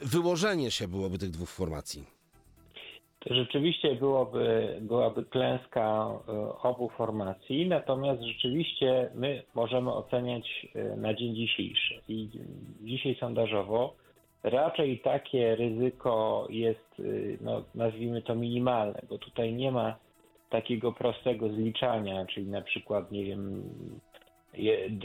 [0.03, 2.23] wyłożenie się byłoby tych dwóch formacji.
[3.25, 11.15] To rzeczywiście byłoby, byłaby klęska e, obu formacji, natomiast rzeczywiście my możemy oceniać e, na
[11.15, 12.01] dzień dzisiejszy.
[12.09, 12.29] I
[12.81, 13.95] dzisiaj sondażowo
[14.43, 17.03] raczej takie ryzyko jest, e,
[17.41, 19.97] no, nazwijmy to minimalne, bo tutaj nie ma
[20.51, 23.63] takiego prostego zliczania, czyli na przykład, nie wiem,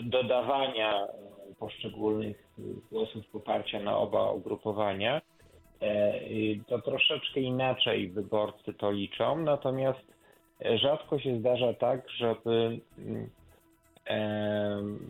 [0.04, 1.08] dodawania
[1.60, 2.62] poszczególnych e,
[2.92, 5.22] głosów poparcia na oba ugrupowania.
[5.82, 10.18] E, y, to troszeczkę inaczej wyborcy to liczą, natomiast
[10.76, 13.30] rzadko się zdarza tak, żeby mm,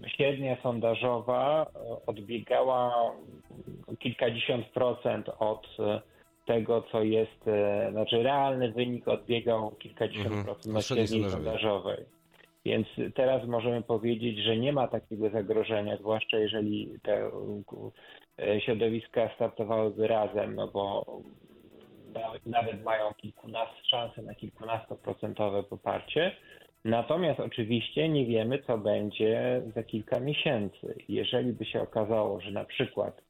[0.08, 1.66] średnia sondażowa
[2.08, 3.12] odbiegała
[4.00, 6.02] kilkadziesiąt procent od e,
[6.46, 10.44] tego, co jest, e, znaczy realny wynik odbiegał kilkadziesiąt Mhm.
[10.46, 12.06] procent Od średniej sondażowej.
[12.66, 17.32] Więc teraz możemy powiedzieć, że nie ma takiego zagrożenia, zwłaszcza jeżeli te
[18.40, 21.06] e, środowiska startowałyby razem, no bo
[22.14, 26.36] nawet, nawet mają kilkunastu, szansę na kilkunastoprocentowe poparcie.
[26.88, 30.96] Natomiast oczywiście nie wiemy, co będzie za kilka miesięcy.
[31.10, 33.22] Jeżeli by się okazało, że na przykład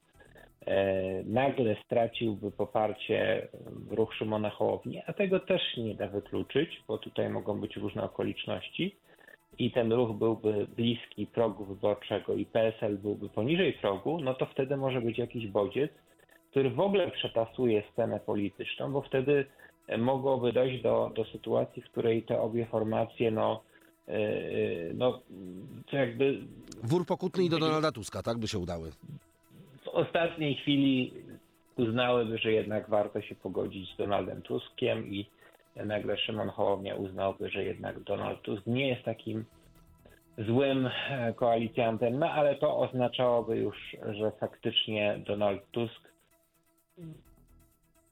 [0.66, 3.48] e, nagle straciłby poparcie
[3.90, 8.96] ruch Szymona Hołowni, a tego też nie da wykluczyć, bo tutaj mogą być różne okoliczności,
[9.58, 14.76] i ten ruch byłby bliski progu wyborczego i PSL byłby poniżej progu, no to wtedy
[14.76, 15.90] może być jakiś bodziec,
[16.50, 19.44] który w ogóle przetasuje scenę polityczną, bo wtedy
[19.98, 23.62] mogłoby dojść do, do sytuacji, w której te obie formacje, no,
[24.08, 25.20] e, e, no
[25.90, 26.38] to jakby
[26.82, 28.90] Wór pokutny i do Donalda Tuska, tak by się udały.
[29.84, 31.12] w ostatniej chwili
[31.76, 35.26] uznałyby, że jednak warto się pogodzić z Donaldem Tuskiem i
[35.76, 39.44] nagle Szymon Hołownia uznałby, że jednak Donald Tusk nie jest takim
[40.38, 46.08] złym e, koalicjantem, no ale to oznaczałoby już, że faktycznie Donald Tusk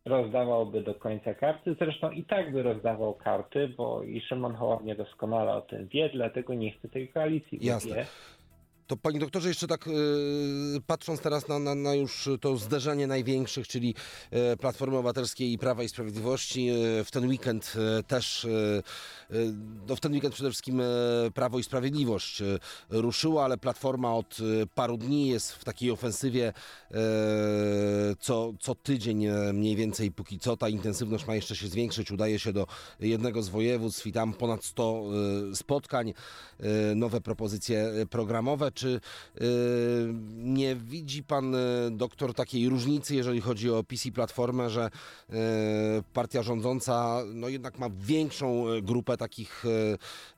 [0.06, 1.76] rozdawałby do końca karty.
[1.78, 6.54] Zresztą i tak by rozdawał karty, bo i Szymon Hołownia doskonale o tym wie, dlatego
[6.54, 7.58] nie chce tej koalicji.
[7.62, 7.96] Jasne.
[7.96, 8.06] Wie,
[8.86, 9.90] To panie doktorze, jeszcze tak e,
[10.86, 13.94] patrząc teraz na, na, na już to zderzenie największych, czyli
[14.30, 17.74] e, Platformy Obywatelskiej i Prawa i Sprawiedliwości, e, w ten weekend
[18.06, 18.46] też,
[19.88, 20.82] no w ten weekend przede wszystkim
[21.34, 22.42] Prawo i Sprawiedliwość
[22.90, 24.38] ruszyło, ale Platforma od
[24.74, 26.52] paru dni jest w takiej ofensywie
[28.20, 32.52] co, co tydzień mniej więcej, póki co ta intensywność ma jeszcze się zwiększyć, udaje się
[32.52, 32.66] do
[33.00, 35.02] jednego z województw i tam ponad 100
[35.52, 36.14] e, spotkań,
[36.94, 38.72] nowe propozycje programowe.
[38.76, 39.00] Czy
[39.34, 39.40] e,
[40.36, 41.58] nie widzi pan e,
[41.90, 44.90] doktor takiej różnicy, jeżeli chodzi o i Platformę, że
[45.30, 45.36] e,
[46.12, 49.64] partia rządząca no jednak ma większą e, grupę takich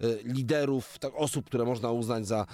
[0.00, 2.46] e, liderów, tak, osób, które można uznać za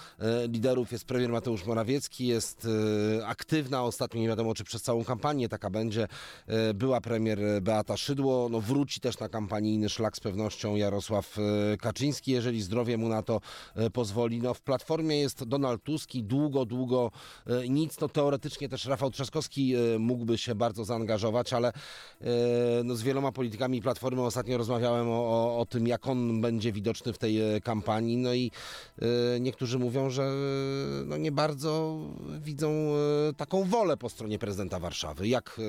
[0.49, 0.93] liderów.
[0.93, 2.69] Jest premier Mateusz Morawiecki, jest
[3.27, 6.09] aktywna ostatnio, nie wiadomo czy przez całą kampanię taka będzie.
[6.75, 11.37] Była premier Beata Szydło, no wróci też na kampanijny szlak z pewnością Jarosław
[11.81, 13.41] Kaczyński, jeżeli zdrowie mu na to
[13.93, 14.43] pozwoli.
[14.43, 17.11] No w Platformie jest Donald Tusk i długo, długo
[17.47, 18.01] e, nic.
[18.01, 21.73] No teoretycznie też Rafał Trzaskowski e, mógłby się bardzo zaangażować, ale e,
[22.85, 27.19] no z wieloma politykami Platformy ostatnio rozmawiałem o, o, tym, jak on będzie widoczny w
[27.19, 28.17] tej kampanii.
[28.17, 28.51] No i
[29.41, 30.33] niektórzy mówią, że
[31.07, 32.01] no nie bardzo
[32.41, 32.93] widzą
[33.37, 35.29] taką wolę po stronie prezydenta Warszawy.
[35.29, 35.61] Jak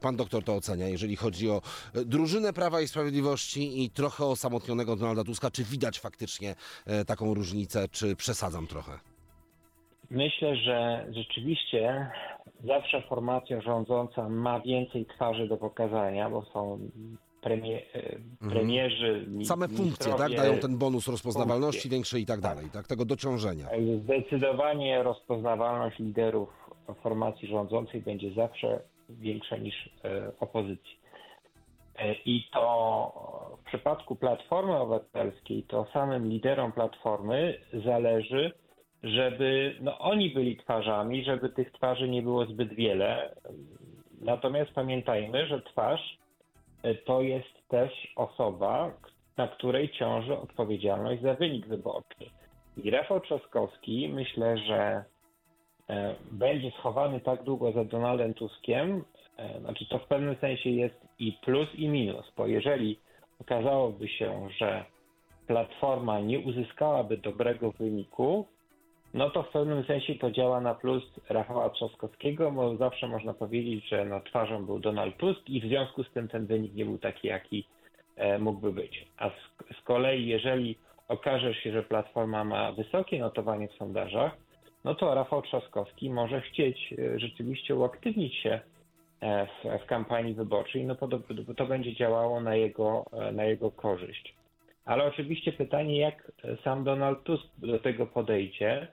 [0.00, 1.62] pan doktor to ocenia, jeżeli chodzi o
[1.94, 5.50] drużynę Prawa i Sprawiedliwości i trochę osamotnionego Donalda Tuska?
[5.50, 6.54] Czy widać faktycznie
[7.06, 9.13] taką różnicę, czy przesadzam trochę?
[10.10, 12.10] Myślę, że rzeczywiście
[12.64, 16.78] zawsze formacja rządząca ma więcej twarzy do pokazania, bo są
[17.40, 19.24] premie, e, premierzy.
[19.28, 20.34] mi- Same funkcje, tak?
[20.34, 21.90] Dają ten bonus rozpoznawalności funkcje.
[21.90, 22.86] większy i tak dalej, tak?
[22.86, 23.66] Tego dociążenia.
[24.04, 26.48] Zdecydowanie rozpoznawalność liderów
[27.02, 30.98] formacji rządzącej będzie zawsze większa niż e, opozycji.
[31.98, 38.52] E, I to w przypadku Platformy Obywatelskiej, to samym liderom Platformy zależy,
[39.04, 43.34] żeby no, oni byli twarzami, żeby tych twarzy nie było zbyt wiele.
[44.20, 46.18] Natomiast pamiętajmy, że twarz
[46.82, 48.92] e, to jest też osoba,
[49.36, 52.24] na której ciąży odpowiedzialność za wynik wyborczy.
[52.84, 55.04] I Rafał Trzaskowski myślę, że
[55.88, 59.04] e, będzie schowany tak długo za Donaldem Tuskiem,
[59.36, 62.98] e, znaczy to w pewnym sensie jest i plus i minus, bo jeżeli
[63.40, 64.84] okazałoby się, że
[65.46, 68.46] Platforma nie uzyskałaby dobrego wyniku,
[69.14, 73.88] no to w pewnym sensie to działa na plus Rafała Trzaskowskiego, bo zawsze można powiedzieć,
[73.88, 76.98] że no, twarzą był Donald Tusk i w związku z tym ten wynik nie był
[76.98, 77.66] taki, jaki
[78.16, 79.08] e, mógłby być.
[79.16, 84.36] A z, z kolei, jeżeli okaże się, że Platforma ma wysokie notowanie w sondażach,
[84.84, 88.60] no to Rafał Trzaskowski może chcieć e, rzeczywiście uaktywnić się
[89.20, 91.08] e, w, w kampanii wyborczej, no to,
[91.56, 94.34] to będzie działało na jego, e, na jego korzyść.
[94.84, 96.32] Ale oczywiście pytanie, jak
[96.64, 98.88] sam Donald Tusk do tego podejdzie,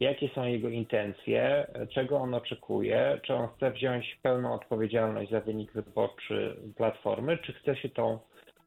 [0.00, 5.72] jakie są jego intencje, czego on oczekuje, czy on chce wziąć pełną odpowiedzialność za wynik
[5.72, 8.18] wyborczy Platformy, czy chce się tą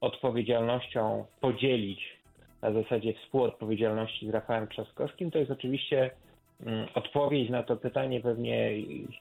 [0.01, 2.19] odpowiedzialnością podzielić
[2.61, 6.11] na zasadzie współodpowiedzialności z Rafałem Trzaskowskim, to jest oczywiście
[6.65, 8.71] mm, odpowiedź na to pytanie pewnie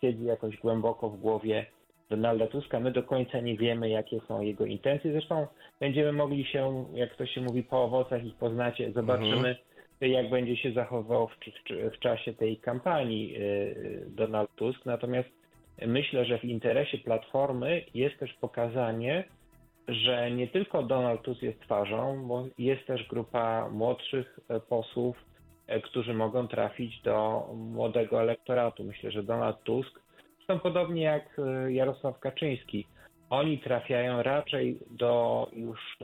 [0.00, 1.66] siedzi jakoś głęboko w głowie
[2.10, 2.80] Donalda Tuska.
[2.80, 5.12] My do końca nie wiemy, jakie są jego intencje.
[5.12, 5.46] Zresztą
[5.80, 8.92] będziemy mogli się, jak to się mówi, po owocach ich poznacie.
[8.92, 9.56] Zobaczymy,
[10.00, 14.86] jak będzie się zachowywał w, w, w czasie tej kampanii y, Donald Tusk.
[14.86, 15.28] Natomiast
[15.86, 19.24] myślę, że w interesie Platformy jest też pokazanie,
[19.88, 25.16] że nie tylko Donald Tusk jest twarzą, bo jest też grupa młodszych e, posłów,
[25.66, 28.84] e, którzy mogą trafić do młodego elektoratu.
[28.84, 30.00] Myślę, że Donald Tusk,
[30.36, 32.86] zresztą podobnie jak e, Jarosław Kaczyński,
[33.30, 35.98] oni trafiają raczej do już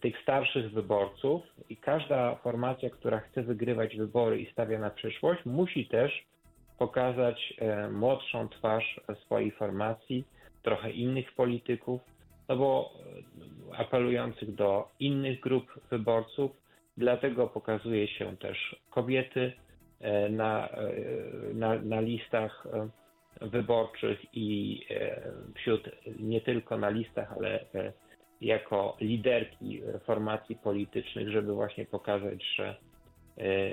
[0.00, 5.86] tych starszych wyborców i każda formacja, która chce wygrywać wybory i stawia na przyszłość, musi
[5.86, 6.24] też
[6.78, 10.24] pokazać e, młodszą twarz swojej formacji,
[10.62, 12.00] trochę innych polityków,
[12.48, 12.92] no bo
[13.72, 16.50] e, apelujących do innych grup wyborców,
[16.96, 19.52] dlatego pokazuje się też kobiety
[20.00, 20.68] e, na,
[21.54, 22.66] na, na listach
[23.40, 24.80] wyborczych i
[25.54, 27.64] wśród nie tylko na listach, ale
[28.40, 32.76] jako liderki formacji politycznych, żeby właśnie pokazać, że
[33.38, 33.70] e,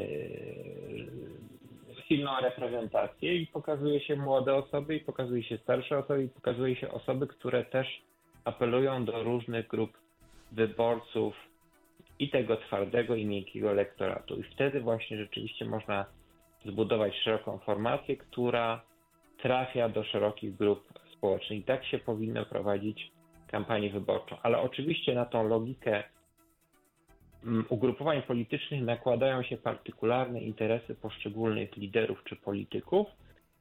[2.07, 6.91] silną reprezentację i pokazuje się młode osoby i pokazuje się starsze osoby i pokazuje się
[6.91, 8.01] osoby, które też
[8.45, 9.97] apelują do różnych grup
[10.51, 11.35] wyborców
[12.19, 14.39] i tego twardego i miękkiego elektoratu.
[14.39, 16.05] I wtedy właśnie rzeczywiście można
[16.65, 18.81] zbudować szeroką formację, która
[19.41, 21.59] trafia do szerokich grup społecznych.
[21.59, 23.11] I tak się powinno prowadzić
[23.53, 24.37] kampanię wyborczą.
[24.43, 26.03] Ale oczywiście na tą logikę
[27.43, 33.07] mm, ugrupowań politycznych nakładają się partykularne interesy poszczególnych liderów czy polityków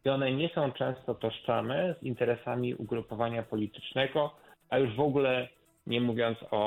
[0.05, 4.35] i one nie są często tożsame z interesami ugrupowania politycznego,
[4.71, 5.49] a już w ogóle
[5.87, 6.63] nie mówiąc o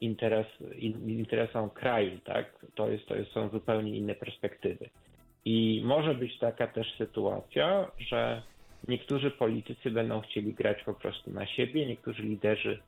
[0.00, 0.46] interes,
[0.76, 2.66] in, interesom kraju, tak?
[2.74, 4.90] To, jest, to jest, są zupełnie inne perspektywy.
[5.44, 8.42] I może być taka też sytuacja, że
[8.88, 12.82] niektórzy politycy będą chcieli grać po prostu na siebie, niektórzy liderzy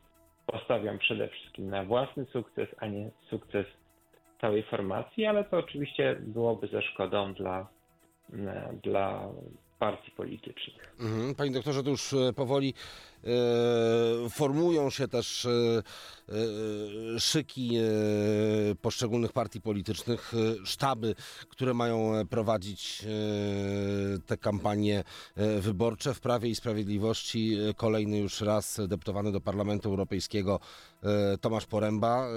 [0.47, 3.67] postawią przede wszystkim na własny sukces, a nie sukces
[4.41, 7.69] całej formacji, ale to oczywiście byłoby ze szkodą dla,
[8.83, 9.29] dla
[9.79, 10.97] partii politycznych.
[11.01, 11.35] Mhm.
[11.35, 12.75] Panie doktorze, to już e, powoli
[14.31, 15.83] formują się też e,
[16.29, 17.83] e, szyki e,
[18.83, 21.15] poszczególnych partii politycznych, e, sztaby,
[21.49, 25.05] które mają e, prowadzić e, te kampanie
[25.37, 26.15] e, wyborcze.
[26.15, 30.61] W Prawie i Sprawiedliwości e, kolejny już raz deputowany do Parlamentu Europejskiego
[31.03, 32.31] e, Tomasz Poręba e,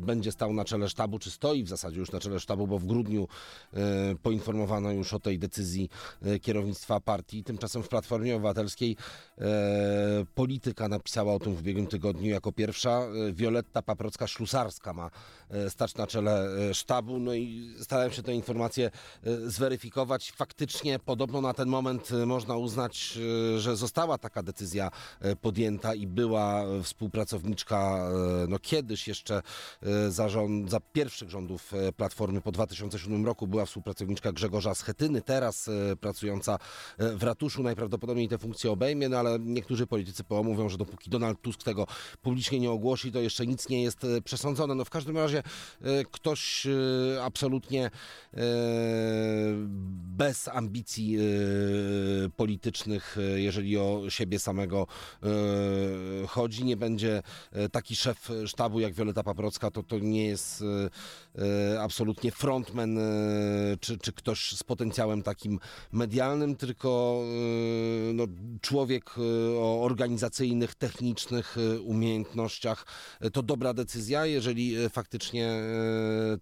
[0.00, 2.86] będzie stał na czele sztabu, czy stoi w zasadzie już na czele sztabu, bo w
[2.86, 3.28] grudniu
[3.72, 3.78] e,
[4.22, 5.90] poinformowano już o tej decyzji
[6.22, 7.44] e, kierownictwa partii.
[7.44, 8.96] Tymczasem w Platformie Obywatelskiej
[9.38, 12.90] e, polityka napisała o tym w ubiegłym tygodniu jako pierwsza.
[12.90, 15.10] E, Wioletta Paprocka-Ślusarska ma
[15.50, 17.18] e, stać na czele e, sztabu.
[17.18, 18.90] No i starałem się tę informację
[19.24, 20.32] e, zweryfikować.
[20.32, 23.18] Faktycznie podobno na ten moment e, można uznać,
[23.56, 24.90] e, że została taka decyzja
[25.20, 28.08] e, podjęta i była e, współpracowniczka
[28.44, 29.42] e, no kiedyś jeszcze
[29.82, 35.22] e, za, rząd, za pierwszych rządów e, Platformy po 2007 roku była współpracowniczka Grzegorza Schetyny,
[35.22, 36.58] teraz e, pracująca
[36.98, 41.10] e, w ratuszu najprawdopodobniej tę funkcję obejmie, no ale niektórzy politycy PO mówią, że dopóki
[41.10, 41.86] Donald Tusk tego
[42.22, 44.74] publicznie nie ogłosi, to jeszcze nic nie jest e, przesądzone.
[44.74, 45.38] No w każdym razie
[45.82, 46.70] e, ktoś e,
[47.24, 47.90] absolutnie
[50.16, 51.18] bez ambicji
[52.36, 54.86] politycznych, jeżeli o siebie samego
[56.28, 57.22] chodzi, nie będzie
[57.72, 60.64] taki szef sztabu jak Wioleta Paprocka, to to nie jest
[61.80, 62.98] absolutnie frontman
[63.80, 65.58] czy, czy ktoś z potencjałem takim
[65.92, 67.22] medialnym, tylko
[68.14, 68.26] no,
[68.60, 69.22] człowiek e,
[69.82, 72.84] organizacyjnych, technicznych e, umiejętnościach.
[73.20, 75.46] E, To dobra decyzja, jeżeli e, faktycznie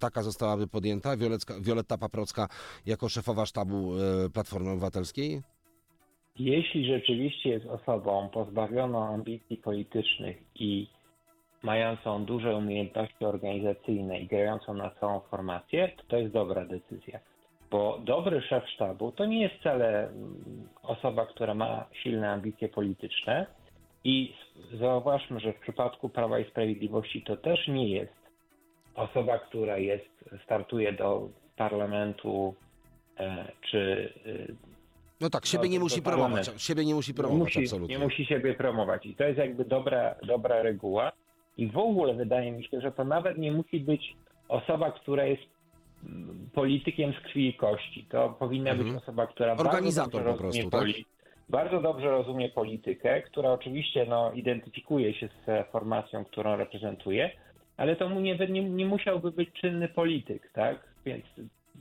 [0.01, 1.17] taka zostałaby podjęta.
[1.17, 2.49] Wiolecka, Wioletta Paprocka
[2.87, 3.93] jako szefowa sztabu
[4.35, 5.43] Platformy Obywatelskiej.
[6.39, 10.87] Jeśli rzeczywiście jest osobą pozbawioną ambicji politycznych i
[11.63, 17.21] mającą duże umiejętności organizacyjne i grającą na całą formację, to to jest dobra decyzja.
[17.71, 23.47] Bo dobry szef sztabu to nie jest wcale mm, osoba, która ma silne ambicje polityczne
[24.05, 24.35] i
[24.81, 28.13] zauważmy, że w przypadku Prawa i Sprawiedliwości to też nie jest
[28.95, 30.11] osoba, która jest,
[30.45, 32.55] startuje do parlamentu
[33.19, 34.71] e, czy e,
[35.21, 36.63] No tak, siebie nie musi promować.
[36.63, 37.97] Siebie nie musi promować, musi, absolutnie.
[37.99, 39.07] nie musi siebie promować.
[39.07, 41.13] I to jest jakby dobra, dobra reguła.
[41.57, 44.17] I w ogóle wydaje mi się, że to nawet nie musi być
[44.49, 45.43] osoba, która jest
[46.55, 48.07] politykiem z krwi i kości.
[48.11, 48.89] To powinna Mhm.
[48.93, 51.07] być osoba, która Organizator bardzo po dobrze rozumie prostu, tak?
[51.49, 57.31] bardzo dobrze rozumie politykę, która oczywiście no, identyfikuje się z formacją, którą reprezentuje,
[57.77, 60.89] ale to mu nie, nie, nie musiałby być czynny polityk, tak?
[61.05, 61.25] Więc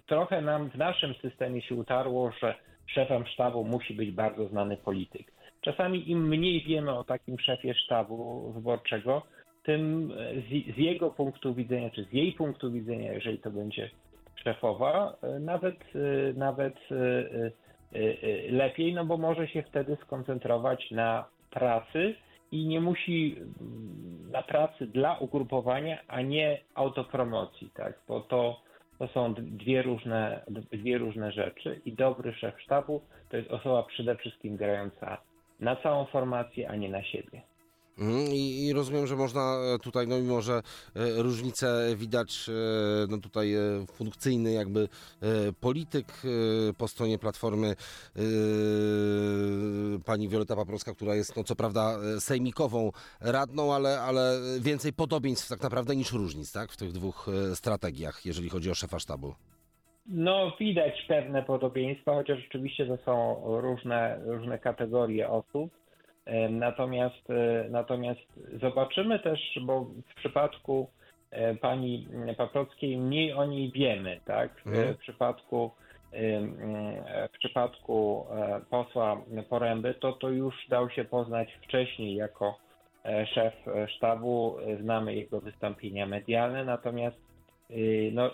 [0.07, 2.55] trochę nam w naszym systemie się utarło, że
[2.87, 5.31] szefem sztabu musi być bardzo znany polityk.
[5.61, 9.21] Czasami im mniej wiemy o takim szefie sztabu wyborczego,
[9.63, 10.13] tym
[10.49, 13.89] z, z jego punktu widzenia, czy z jej punktu widzenia, jeżeli to będzie
[14.43, 22.15] szefowa, e, nawet, e, nawet e, lepiej, no bo może się wtedy skoncentrować na pracy
[22.51, 27.99] i nie musi mm, na pracy dla ugrupowania, a nie autopromocji, tak?
[28.07, 28.61] Bo to,
[28.99, 34.15] to są dwie różne, dwie różne rzeczy i dobry szef sztabu to jest osoba przede
[34.15, 35.17] wszystkim grająca
[35.59, 37.41] na całą formację, a nie na siebie.
[37.99, 40.61] Mhm, I, rozumiem, że można e, tutaj, no mimo że e,
[41.23, 42.51] różnice widać, e,
[43.09, 43.53] no tutaj
[43.93, 44.87] funkcyjny jakby
[45.61, 46.07] polityk
[46.77, 47.75] po stronie Platformy,
[50.05, 52.91] pani Wioleta Paprocka, która jest no co prawda sejmikową
[53.21, 56.71] radną, ale, ale więcej podobieństw tak naprawdę niż różnic, tak?
[56.71, 59.33] W tych dwóch strategiach, jeżeli chodzi o szefa sztabu.
[60.05, 65.78] No, widać pewne podobieństwa, chociaż rzeczywiście to są różne, różne kategorie osób.
[66.29, 70.89] E, Natomiast, e, natomiast zobaczymy też, bo w przypadku
[71.31, 72.07] e, pani
[72.37, 74.61] Paprockiej mniej o niej wiemy, tak?
[74.61, 74.95] W, Mhm.
[74.97, 75.71] przypadku
[77.33, 78.25] w przypadku
[78.69, 82.57] posła Poręby, to to już dał się poznać wcześniej jako
[83.33, 83.53] szef
[83.87, 84.55] sztabu.
[84.81, 87.17] Znamy jego wystąpienia medialne, natomiast
[88.11, 88.31] no,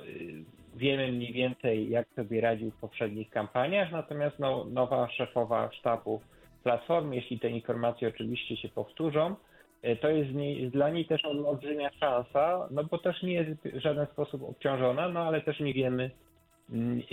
[0.76, 6.22] wiemy mniej więcej, jak sobie radził w poprzednich kampaniach, natomiast no, nowa szefowa sztabu
[6.66, 9.36] Platformy, jeśli te informacje oczywiście się powtórzą,
[9.82, 13.80] e, to jest nie, dla niej też olbrzymia szansa, no bo też nie jest w
[13.80, 16.11] żaden sposób obciążona, no ale też nie wiemy,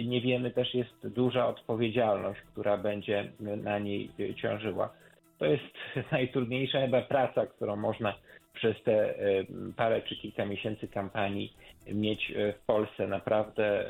[0.04, 4.92] nie wiemy, też jest duża odpowiedzialność, która będzie na niej ciążyła.
[5.38, 5.74] To jest
[6.12, 8.14] najtrudniejsza chyba praca, którą można
[8.54, 9.44] przez te e,
[9.76, 11.52] parę czy kilka miesięcy kampanii
[11.86, 13.06] mieć e, w Polsce.
[13.06, 13.84] Naprawdę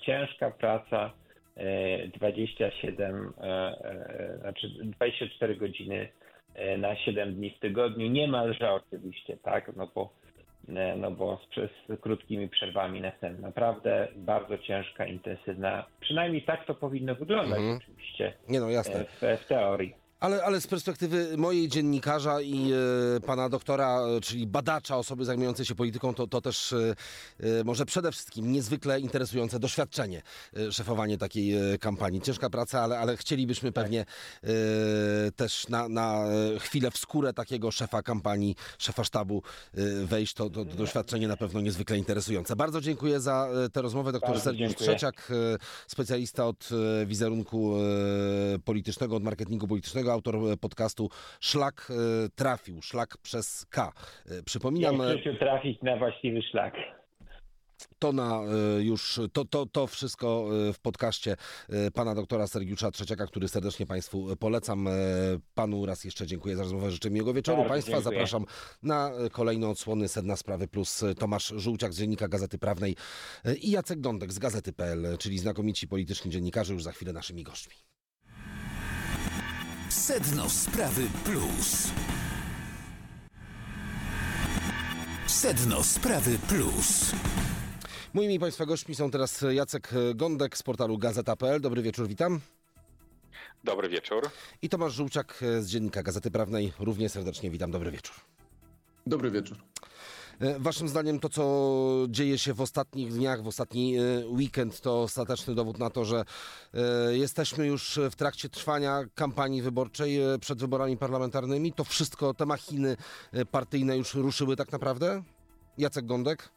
[0.00, 1.10] ciężka praca,
[2.18, 6.08] 27, e, e, znaczy 24 godziny
[6.54, 10.12] e, na 7 dni w tygodniu, niemalże oczywiście, tak, no bo,
[10.96, 11.40] no bo
[11.88, 13.46] z, krótkimi przerwami następnie.
[13.46, 17.78] Naprawdę bardzo ciężka, intensywna, przynajmniej tak to powinno wyglądać Mhm.
[17.82, 19.04] oczywiście Nie no, jasne.
[19.04, 20.05] w, w teorii.
[20.20, 22.72] Ale, ale z perspektywy mojej dziennikarza i
[23.16, 26.94] e, pana doktora, e, czyli badacza, osoby zajmującej się polityką, to, to też e,
[27.60, 30.22] e, może przede wszystkim niezwykle interesujące doświadczenie,
[30.56, 32.20] e, szefowanie takiej e, kampanii.
[32.20, 34.46] Ciężka praca, ale, ale chcielibyśmy pewnie e,
[35.36, 36.24] też na, na
[36.58, 39.42] chwilę w skórę takiego szefa kampanii, szefa sztabu
[40.04, 40.34] wejść.
[40.34, 42.56] To, to, to doświadczenie na pewno niezwykle interesujące.
[42.56, 44.12] Bardzo dziękuję za tę rozmowę.
[44.12, 44.88] Doktor Bardzo Sergiusz dziękuję.
[44.88, 45.32] Trzeciak,
[45.86, 46.68] specjalista od
[47.06, 47.74] wizerunku
[48.64, 51.08] politycznego, od marketingu politycznego, autor e, podcastu
[51.40, 51.94] Szlak e,
[52.34, 53.92] trafił, szlak przez K.
[54.26, 56.74] E, Przypominam, Jak trafić na właściwy szlak.
[57.98, 58.40] to na
[58.78, 61.36] już, to, to, to wszystko w podcaście
[61.94, 64.88] pana doktora Sergiusza Trzeciaka, który serdecznie Państwu polecam.
[65.54, 67.56] Panu raz jeszcze dziękuję za rozmowę, życzę miłego wieczoru.
[67.58, 68.14] Bardzo Państwa dziękuję.
[68.14, 68.44] zapraszam
[68.82, 71.04] na kolejne odsłony Sedna Sprawy Plus.
[71.18, 72.96] Tomasz Żółciak z Dziennika Gazety Prawnej
[73.60, 77.74] i Jacek Gądek z Gazety.pl, czyli znakomici polityczni dziennikarze już za chwilę naszymi gośćmi.
[79.96, 81.88] Sedno Sprawy Plus.
[85.26, 87.12] Sedno Sprawy Plus.
[88.14, 91.60] Moimi Państwa gośćmi są teraz Jacek Gądek z portalu Gazeta.pl.
[91.60, 92.40] Dobry wieczór, witam.
[93.64, 94.30] Dobry wieczór.
[94.62, 96.72] I Tomasz Żółciak z Dziennika Gazety Prawnej.
[96.78, 97.70] Równie serdecznie witam.
[97.70, 98.14] Dobry wieczór.
[99.06, 99.58] Dobry wieczór.
[100.40, 101.44] E, Waszym zdaniem to, co
[102.08, 106.24] dzieje się w ostatnich dniach, w ostatni e, weekend, to ostateczny dowód na to, że
[106.74, 111.72] e, jesteśmy już w trakcie trwania kampanii wyborczej przed wyborami parlamentarnymi.
[111.72, 112.96] To wszystko, te machiny
[113.50, 115.22] partyjne już ruszyły tak naprawdę?
[115.78, 116.48] Jacek Gądek?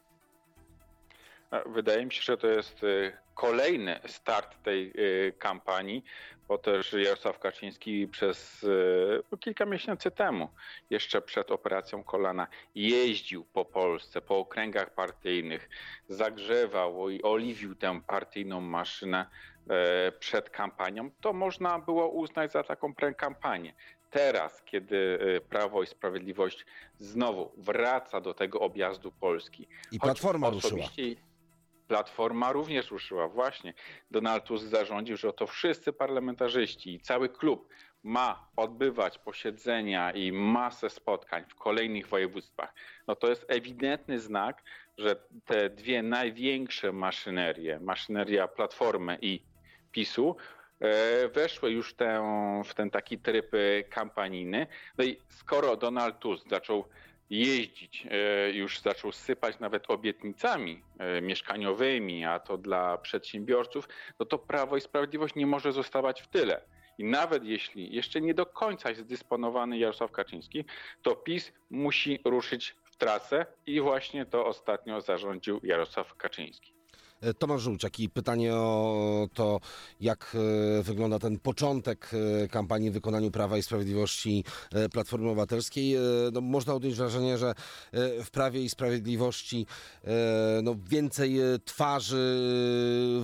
[1.65, 2.81] Wydaje mi się, że to jest
[3.35, 4.93] kolejny start tej
[5.39, 6.03] kampanii,
[6.49, 8.65] bo też Jarosław Kaczyński przez
[9.33, 10.49] e, kilka miesięcy temu,
[10.89, 15.69] jeszcze przed operacją kolana, jeździł po Polsce, po okręgach partyjnych,
[16.07, 19.25] zagrzewał i oliwił tę partyjną maszynę
[19.69, 21.11] e, przed kampanią.
[21.21, 23.73] To można było uznać za taką prekampanię.
[24.09, 26.65] Teraz, kiedy e, Prawo i Sprawiedliwość
[26.99, 30.85] znowu wraca do tego objazdu Polski, I Platforma ruszyła.
[31.89, 33.73] Platforma również ruszyła, właśnie.
[34.11, 37.69] Donald Tusk zarządził, że to wszyscy parlamentarzyści i cały klub
[38.03, 42.73] ma odbywać posiedzenia i masę spotkań w kolejnych województwach.
[43.07, 44.63] No to jest ewidentny znak,
[44.97, 45.15] że
[45.45, 49.41] te dwie największe maszynerie, maszyneria Platformy i
[49.91, 50.35] PiSu,
[50.79, 51.95] e, weszły już
[52.65, 53.51] w ten taki tryb
[53.89, 54.67] kampanijny.
[54.97, 56.85] No i skoro Donald Tusk zaczął
[57.29, 64.37] jeździć, e, już zaczął sypać nawet obietnicami e, mieszkaniowymi, a to dla przedsiębiorców, no to
[64.37, 66.61] Prawo i Sprawiedliwość nie może zostawać w tyle.
[66.97, 70.65] I nawet jeśli jeszcze nie do końca jest dysponowany Jarosław Kaczyński,
[71.01, 76.78] to PiS musi ruszyć w trasę i właśnie to ostatnio zarządził Jarosław Kaczyński.
[77.21, 79.59] E, Tomasz Żółciak i pytanie o to,
[80.01, 80.35] jak
[80.79, 82.11] e, wygląda ten początek
[82.43, 84.43] e, kampanii w wykonaniu Prawa i Sprawiedliwości
[84.91, 85.95] Platformy Obywatelskiej.
[86.31, 87.53] No, można odnieść wrażenie, że
[88.23, 89.65] w Prawie i Sprawiedliwości
[90.63, 92.17] no, więcej twarzy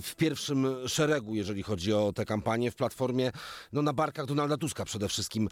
[0.01, 2.71] w pierwszym szeregu, jeżeli chodzi o tę kampanię.
[2.71, 3.31] W Platformie
[3.73, 5.49] no, na barkach Donalda Tuska przede wszystkim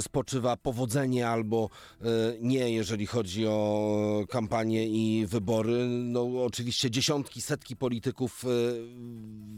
[0.00, 1.68] spoczywa powodzenie albo
[2.40, 5.86] nie, jeżeli chodzi o kampanię i wybory.
[5.88, 8.48] No oczywiście dziesiątki, setki polityków e,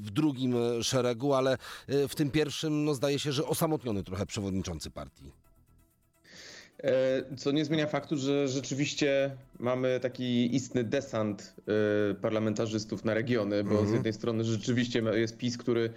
[0.01, 4.27] w drugim e, szeregu, ale e, w tym pierwszym no, zdaje się, że osamotniony trochę
[4.27, 5.33] przewodniczący partii.
[7.37, 11.55] Co nie zmienia faktu, że rzeczywiście mamy taki istny desant
[12.23, 13.89] parlamentarzystów na regiony, bo Mhm.
[13.89, 15.93] z jednej strony rzeczywiście jest PiS, który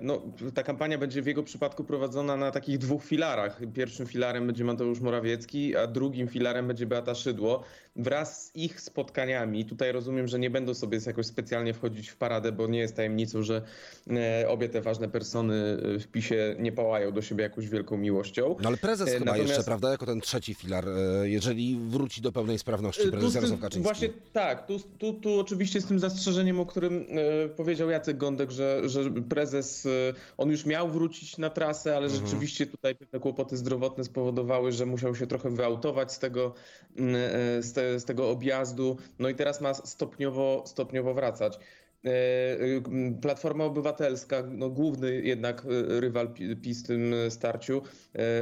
[0.00, 0.22] no,
[0.54, 3.60] ta kampania będzie w jego przypadku prowadzona na takich dwóch filarach.
[3.74, 7.62] Pierwszym filarem będzie Mateusz Morawiecki, a drugim filarem będzie Beata Szydło.
[7.96, 12.52] Wraz z ich spotkaniami, tutaj rozumiem, że nie będą sobie jakoś specjalnie wchodzić w paradę,
[12.52, 13.62] bo nie jest tajemnicą, że
[14.10, 15.54] e, obie te ważne persony
[15.96, 18.56] e, w PiSie nie pałają do siebie jakąś wielką miłością.
[18.62, 22.22] No ale prezes E, chyba natomiast- jeszcze, prawda, jako ten trzeci filar, e, jeżeli wróci
[22.22, 23.82] do pełnej sprawności prezes Jarosław Kaczyński.
[23.82, 27.06] Właśnie tak, tu, tu, tu oczywiście z tym zastrzeżeniem, o którym
[27.44, 31.96] e, powiedział Jacek Gądek, że, że pre, prezes, y, on już miał wrócić na trasę,
[31.96, 32.26] ale Mhm.
[32.26, 36.54] rzeczywiście tutaj pewne kłopoty zdrowotne spowodowały, że musiał się trochę wyautować z tego,
[36.96, 38.96] mm, e, z, te, z tego objazdu.
[39.18, 41.58] No i teraz ma stopniowo, stopniowo wracać.
[42.06, 42.82] Y,
[43.22, 47.82] Platforma Obywatelska, no główny jednak y, rywal Pi- PiS w tym starciu,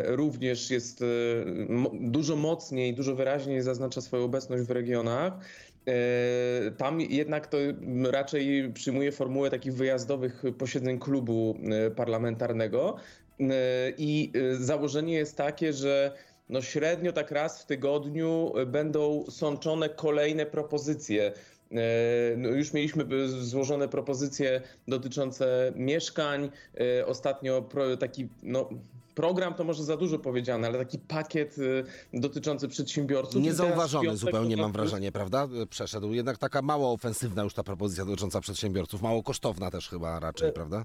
[0.05, 1.05] również jest
[1.93, 5.33] dużo mocniej, dużo wyraźniej zaznacza swoją obecność w regionach.
[5.91, 7.59] E, Tam jednak to
[8.11, 12.97] raczej przyjmuje formułę takich wyjazdowych posiedzeń klubu e, parlamentarnego
[13.41, 16.13] E, i założenie jest takie, że
[16.49, 21.33] no średnio tak raz w tygodniu będą sączone kolejne propozycje.
[22.37, 26.51] No już mieliśmy złożone propozycje dotyczące mieszkań.
[27.07, 27.69] Ostatnio
[28.01, 28.69] taki no,
[29.21, 31.57] program to może za dużo powiedziane, ale taki pakiet
[32.15, 33.43] e, dotyczący przedsiębiorców.
[33.43, 35.49] Niezauważony zupełnie mam wrażenie, prawda?
[35.71, 36.13] Przeszedł.
[36.13, 40.83] Jednak taka mało ofensywna już ta propozycja dotycząca przedsiębiorców, mało kosztowna też chyba raczej, prawda?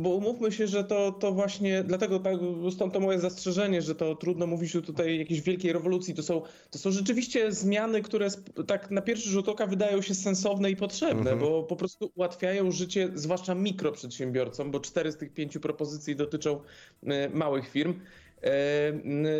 [0.00, 2.36] Bo, umówmy się, że to, to właśnie, dlatego tak,
[2.70, 6.14] stąd to moje zastrzeżenie, że to trudno mówić o tutaj jakiejś wielkiej rewolucji.
[6.14, 8.28] To są, to są rzeczywiście zmiany, które
[8.66, 11.38] tak na pierwszy rzut oka wydają się sensowne i potrzebne, Mhm.
[11.38, 16.60] bo po prostu ułatwiają życie, zwłaszcza mikroprzedsiębiorcom, bo cztery z tych pięciu propozycji dotyczą
[17.06, 17.94] e, małych firm.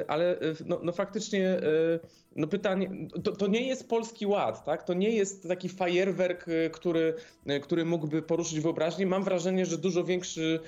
[0.08, 1.62] Ale e, no, no faktycznie e,
[2.36, 2.90] no pytanie,
[3.24, 4.82] to, to nie jest polski ład, tak?
[4.82, 7.14] To nie jest taki fajerwerk, e, który,
[7.62, 9.06] który mógłby poruszyć wyobraźnię.
[9.06, 10.60] Mam wrażenie, że dużo większy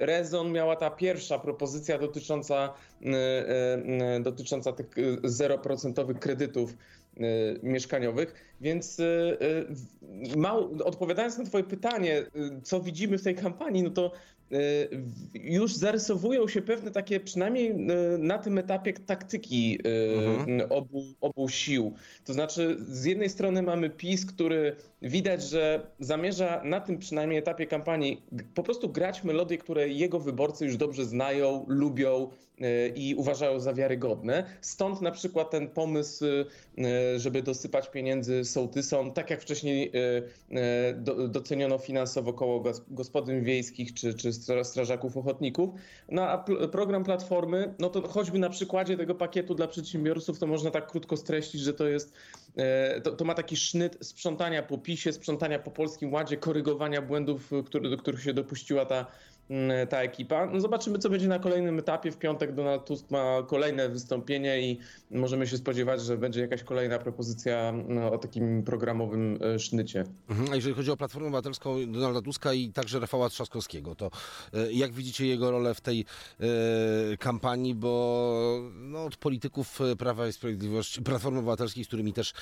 [0.00, 2.74] rezon miała ta pierwsza propozycja dotycząca,
[4.20, 6.74] dotycząca tych e, zeroprocentowych kredytów
[7.62, 9.04] mieszkaniowych, więc e,
[9.68, 12.22] w- mało, odpowiadając na twoje pytanie,
[12.62, 14.12] co widzimy w tej kampanii, no to
[15.34, 17.74] już zarysowują się pewne takie, przynajmniej
[18.18, 19.78] na tym etapie taktyki
[20.38, 20.72] Mhm.
[20.72, 21.92] obu, obu sił.
[22.24, 27.66] To znaczy, z jednej strony mamy PiS, który widać, że zamierza na tym przynajmniej etapie
[27.66, 28.22] kampanii
[28.54, 32.30] po prostu grać melodie, które jego wyborcy już dobrze znają, lubią
[32.94, 34.44] i uważają za wiarygodne.
[34.60, 40.94] Stąd na przykład ten pomysł, e, żeby dosypać pieniędzy sołtysom, tak jak wcześniej e, e,
[40.94, 45.70] do- doceniono finansowo koło gos- gospodyń wiejskich czy, czy stra- strażaków ochotników.
[46.08, 50.70] No a program Platformy, no to choćby na przykładzie tego pakietu dla przedsiębiorców, to można
[50.70, 52.12] tak krótko streścić, że to jest,
[52.56, 57.52] e, to, to ma taki sznyt sprzątania po PiSie, sprzątania po Polskim Ładzie, korygowania błędów,
[57.52, 59.06] e, które, do których się dopuściła ta,
[59.88, 60.46] ta ekipa.
[60.46, 62.12] No zobaczymy, co będzie na kolejnym etapie.
[62.12, 64.78] W piątek Donald Tusk ma kolejne wystąpienie i
[65.10, 70.04] możemy się spodziewać, że będzie jakaś kolejna propozycja no, o takim programowym e, sznycie.
[70.28, 70.52] Mhm.
[70.52, 74.10] A jeżeli chodzi o Platformę Obywatelską Donalda Tuska i także Rafała Trzaskowskiego, to
[74.54, 76.04] e, jak widzicie jego rolę w tej
[76.40, 82.32] e, kampanii, bo no, od polityków Prawa i Sprawiedliwości, Platformy Obywatelskiej, z którymi też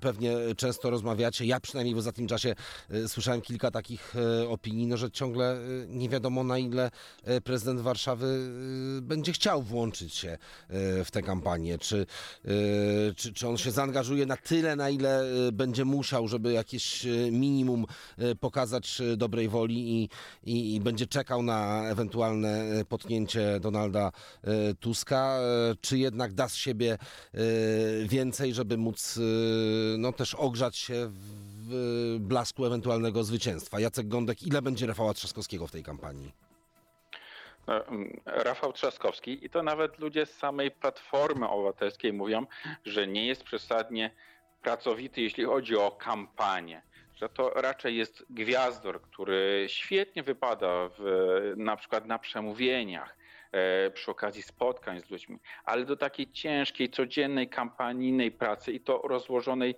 [0.00, 2.54] pewnie często rozmawiacie, ja przynajmniej w ostatnim czasie
[3.06, 4.14] słyszałem kilka takich
[4.48, 5.58] opinii, no, że ciągle
[6.00, 6.90] nie wiadomo na ile
[7.24, 8.50] e, prezydent Warszawy
[8.98, 10.38] e, będzie chciał włączyć się e,
[11.04, 12.06] w tę kampanię, czy,
[13.16, 17.86] czy, czy on się zaangażuje na tyle, na ile będzie musiał, żeby jakieś minimum
[18.40, 20.08] pokazać dobrej woli i,
[20.44, 24.12] i, i będzie czekał na ewentualne potknięcie Donalda
[24.80, 25.38] Tuska,
[25.80, 26.98] czy jednak da z siebie
[28.06, 29.18] więcej, żeby móc
[29.98, 33.80] no, też ogrzać się w blasku ewentualnego zwycięstwa.
[33.80, 35.89] Jacek Gądek, ile będzie Rafała Trzaskowskiego w tej kampanii?
[37.66, 42.46] No, mm, Rafał Trzaskowski i to nawet ludzie z samej Platformy Obywatelskiej mówią,
[42.84, 44.10] że nie jest przesadnie
[44.62, 46.82] pracowity, jeśli chodzi o kampanię.
[47.16, 53.16] Że to raczej jest gwiazdor, który świetnie wypada w, na przykład na przemówieniach,
[53.52, 59.02] e, przy okazji spotkań z ludźmi, ale do takiej ciężkiej, codziennej, kampanijnej pracy i to
[59.04, 59.74] rozłożonej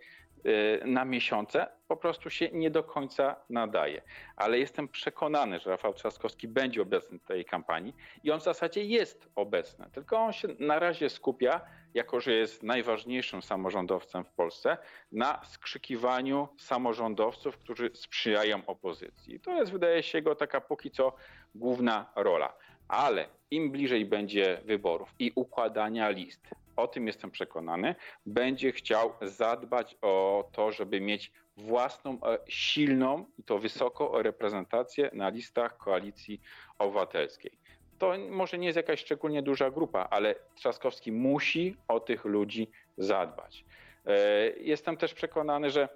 [0.84, 4.02] na miesiące po prostu się nie do końca nadaje.
[4.36, 8.84] Ale jestem przekonany, że Rafał Trzaskowski będzie obecny w tej kampanii i on w zasadzie
[8.84, 11.60] jest obecny, tylko on się na razie skupia,
[11.94, 14.78] jako że jest najważniejszym samorządowcem w Polsce,
[15.12, 19.40] na skrzykiwaniu samorządowców, którzy sprzyjają opozycji.
[19.40, 21.12] To jest, wydaje się, jego taka póki co
[21.54, 22.52] główna rola.
[22.88, 27.94] Ale im bliżej będzie wyborów i układania list, o tym jestem przekonany,
[28.26, 35.28] będzie chciał zadbać o to, żeby mieć własną e, silną i to wysoko reprezentację na
[35.28, 36.40] listach koalicji
[36.78, 37.58] obywatelskiej.
[37.98, 43.64] To może nie jest jakaś szczególnie duża grupa, ale Trzaskowski musi o tych ludzi zadbać.
[44.06, 44.16] E,
[44.56, 45.88] Jestem też przekonany, że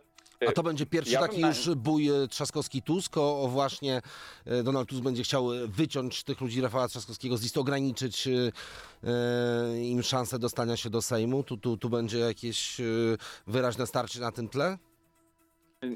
[0.49, 4.03] A to będzie pierwszy ja taki już bój e, Trzaskowski-Tusk, o, właśnie
[4.45, 8.28] e, Donald Tusk będzie chciał wyciąć tych ludzi Rafała Trzaskowskiego z listy, ograniczyć
[9.82, 11.43] im szansę dostania się do Sejmu.
[11.43, 12.76] Tu, tu, tu będzie jakieś
[13.47, 14.78] wyraźne starcie na tym tle?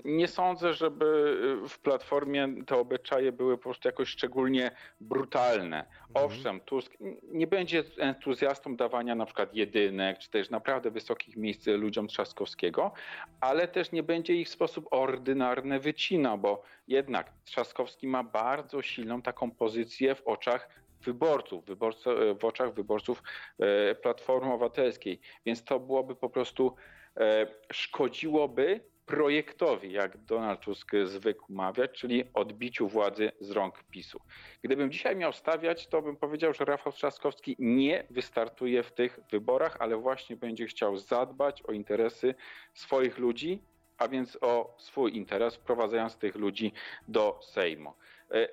[0.05, 1.37] Nie sądzę, żeby
[1.69, 4.71] w Platformie te obyczaje były po prostu jakoś szczególnie
[5.01, 5.85] brutalne.
[6.15, 12.09] Owszem, Tusk nie będzie entuzjastą dawania na przykład jedynek, czy też naprawdę wysokich miejsc ludziom
[12.09, 12.93] Trzaskowskiego,
[13.41, 19.23] ale też nie będzie ich w sposób ordynarny wycinał, bo jednak Trzaskowski ma bardzo silną
[19.23, 20.69] taką pozycję w oczach
[21.03, 23.23] wyborców, wyborców w oczach wyborców
[23.59, 25.21] e, Platformy Obywatelskiej.
[25.47, 26.75] Więc to byłoby po prostu
[27.17, 28.81] e, szkodziłoby
[29.11, 34.21] projektowi, jak Donald Tusk zwykł mawiać, czyli odbiciu władzy z rąk PiSu.
[34.63, 39.77] Gdybym dzisiaj miał stawiać, to bym powiedział, że Rafał Trzaskowski nie wystartuje w tych wyborach,
[39.81, 42.35] ale właśnie będzie chciał zadbać o interesy
[42.75, 43.63] swoich ludzi,
[43.99, 46.73] a więc o swój interes, wprowadzając tych ludzi
[47.09, 47.93] do Sejmu.
[48.31, 48.49] E,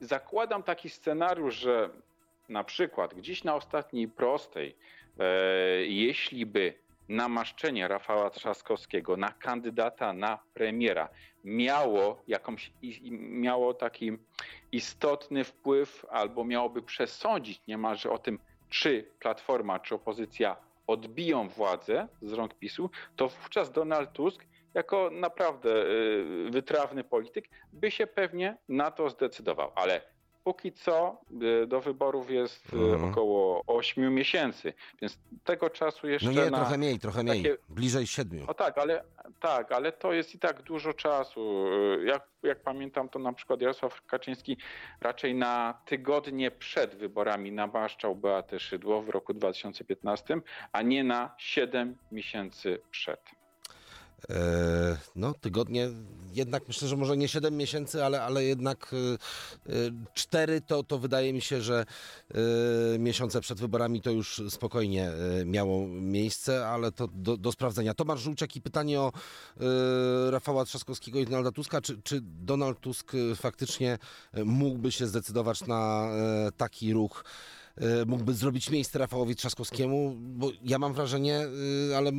[0.00, 1.90] zakładam taki scenariusz, że
[2.48, 4.76] na przykład gdzieś na ostatniej prostej,
[5.18, 5.24] e,
[5.84, 6.74] jeśli by
[7.10, 11.08] namaszczenie Rafała Trzaskowskiego na kandydata na premiera
[11.44, 12.72] miało jakąś,
[13.20, 14.12] miało taki
[14.72, 18.38] istotny wpływ albo miałoby przesądzić niemalże o tym,
[18.68, 20.56] czy Platforma, czy opozycja
[20.86, 24.44] odbiją władzę z rąk PiSu, to wówczas Donald Tusk
[24.74, 29.72] jako naprawdę y, wytrawny polityk by się pewnie na to zdecydował.
[29.74, 30.02] Ale
[30.44, 31.20] póki co
[31.62, 33.10] y, do wyborów jest y, mhm.
[33.10, 34.72] około 8 miesięcy,
[35.02, 36.26] więc tego czasu jeszcze.
[36.26, 37.42] No nie, na trochę mniej, trochę mniej.
[37.42, 37.56] Takie...
[37.68, 38.48] Bliżej 7.
[38.48, 39.04] O tak, ale
[39.40, 41.66] tak, ale to jest i tak dużo czasu.
[42.04, 44.56] Jak, jak pamiętam, to na przykład Jarosław Kaczyński
[45.00, 50.40] raczej na tygodnie przed wyborami namaszczał Beatę Szydło w roku 2015,
[50.72, 53.39] a nie na 7 miesięcy przed.
[54.30, 55.88] E, no, tygodnie,
[56.32, 58.94] jednak myślę, że może nie 7 miesięcy, ale, ale jednak
[60.14, 61.86] 4 e, e, to, to wydaje mi się, że
[62.98, 65.10] miesiące przed wyborami to już spokojnie
[65.44, 67.94] miało miejsce, ale to do, do sprawdzenia.
[67.94, 69.12] Tomasz Żółczek i pytanie o
[70.30, 71.80] Rafała Trzaskowskiego i Donalda Tuska.
[71.80, 73.98] Czy, czy Donald Tusk faktycznie
[74.44, 76.10] mógłby się zdecydować na
[76.56, 77.24] taki ruch?
[77.76, 81.46] E, mógłby zrobić miejsce Rafałowi Trzaskowskiemu, bo ja mam wrażenie,
[81.90, 82.12] e, ale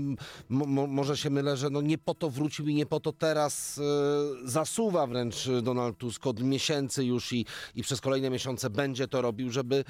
[0.50, 4.48] może się mylę, że no nie po to wrócił i nie po to teraz e,
[4.48, 6.28] zasuwa wręcz Donald Tusk.
[6.28, 7.46] Od miesięcy już i,
[7.76, 9.84] i przez kolejne miesiące będzie to robił, żeby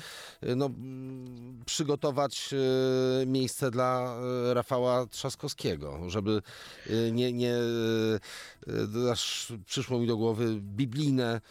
[0.55, 0.69] no,
[1.65, 2.49] przygotować
[3.25, 4.17] miejsce dla
[4.53, 6.41] Rafała Trzaskowskiego, żeby
[7.11, 7.55] nie, nie
[9.11, 11.41] aż przyszło mi do głowy biblijne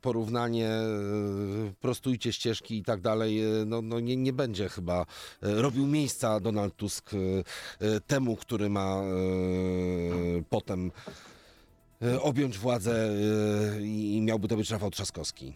[0.00, 0.82] porównanie, e,
[1.80, 5.06] prostujcie ścieżki i tak dalej, e, no, no nie, nie będzie chyba
[5.42, 7.10] robił miejsca Donald Tusk
[8.06, 9.02] temu, który ma
[10.48, 10.92] potem
[12.20, 13.10] objąć władzę
[13.82, 15.54] i miałby to być Rafał Trzaskowski.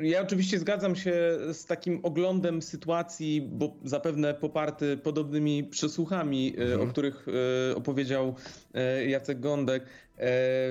[0.00, 6.80] Ja oczywiście zgadzam się z takim oglądem sytuacji, bo zapewne poparty podobnymi przesłuchami, mhm.
[6.80, 7.26] o których
[7.74, 8.34] opowiedział
[9.06, 9.84] Jacek Gądek.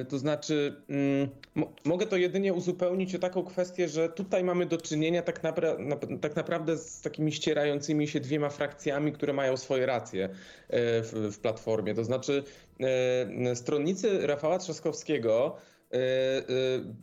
[0.09, 1.29] To znaczy, mm,
[1.85, 5.77] mogę to jedynie uzupełnić o taką kwestię, że tutaj mamy do czynienia tak, napra
[6.21, 10.29] tak naprawdę z takimi ścierającymi się dwiema frakcjami, które mają swoje racje
[10.69, 11.93] w, w platformie.
[11.93, 12.43] To znaczy,
[13.53, 15.55] stronnicy Rafała Trzaskowskiego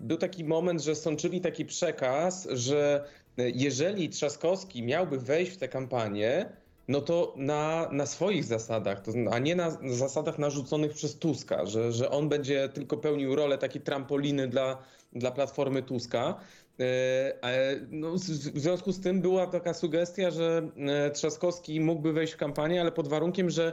[0.00, 3.04] był taki moment, że sączyli taki przekaz, że
[3.36, 6.46] jeżeli Trzaskowski miałby wejść w tę kampanię,
[6.88, 12.10] no to na, na swoich zasadach, a nie na zasadach narzuconych przez Tuska, że, że
[12.10, 14.82] on będzie tylko pełnił rolę takiej trampoliny dla,
[15.12, 16.40] dla platformy Tuska.
[16.80, 22.36] E, no, w związku z tym była taka sugestia, że e, Trzaskowski mógłby wejść w
[22.36, 23.72] kampanię, ale pod warunkiem, że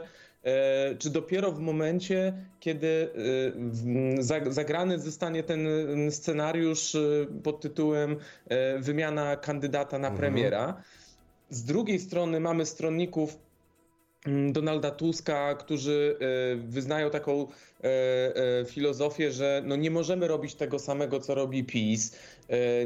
[0.98, 3.08] czy dopiero w momencie, kiedy
[4.48, 5.66] zagrany zostanie ten
[6.10, 6.96] scenariusz
[7.42, 8.16] pod tytułem
[8.78, 10.20] wymiana kandydata na mhm.
[10.20, 10.82] premiera.
[11.50, 13.43] Z drugiej strony mamy stronników mm,
[14.52, 17.86] Donalda Tuska, którzy e, wyznają taką e,
[18.60, 22.16] e, filozofię, że no nie możemy robić tego samego, co robi PiS.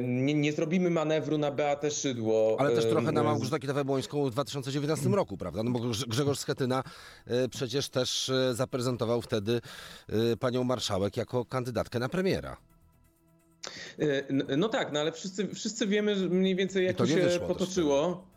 [0.01, 2.57] Nie, nie zrobimy manewru na Beatę Szydło.
[2.59, 5.63] Ale też trochę na Małgorzatę Kidawa-Błońską w 2019 roku, prawda?
[5.63, 6.83] No bo Grzegorz Schetyna
[7.51, 9.61] przecież też zaprezentował wtedy
[10.41, 12.57] panią marszałek jako kandydatkę na premiera.
[14.57, 18.28] No tak, no ale wszyscy, wszyscy wiemy mniej więcej jak to, to się potoczyło.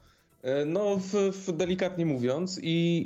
[0.43, 3.05] E, no, w, w delikatnie mówiąc, i,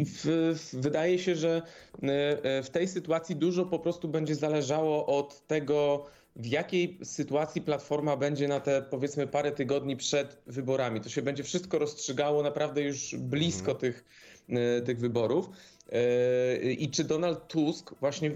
[0.00, 0.26] i w,
[0.72, 1.62] wydaje się, że
[2.02, 2.08] e,
[2.44, 6.06] e, w tej sytuacji dużo po prostu będzie zależało od tego,
[6.36, 11.00] w jakiej sytuacji Platforma będzie na te powiedzmy parę tygodni przed wyborami.
[11.00, 13.78] To się będzie wszystko rozstrzygało naprawdę już blisko mhm.
[13.78, 14.04] tych,
[14.84, 15.50] tych wyborów.
[16.78, 18.30] I czy Donald Tusk, właśnie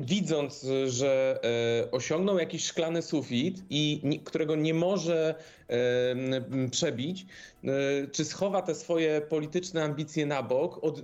[0.00, 1.40] widząc, że
[1.84, 5.34] e, osiągnął jakiś szklany sufit i którego nie może
[5.68, 7.26] e, przebić,
[7.64, 7.68] e,
[8.12, 11.02] czy schowa te swoje polityczne ambicje na bok, od,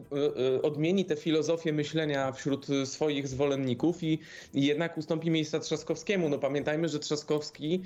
[0.63, 4.19] odmieni tę filozofię myślenia wśród swoich zwolenników i,
[4.55, 6.29] i jednak ustąpi miejsca Trzaskowskiemu?
[6.29, 7.83] No pamiętajmy, że Trzaskowski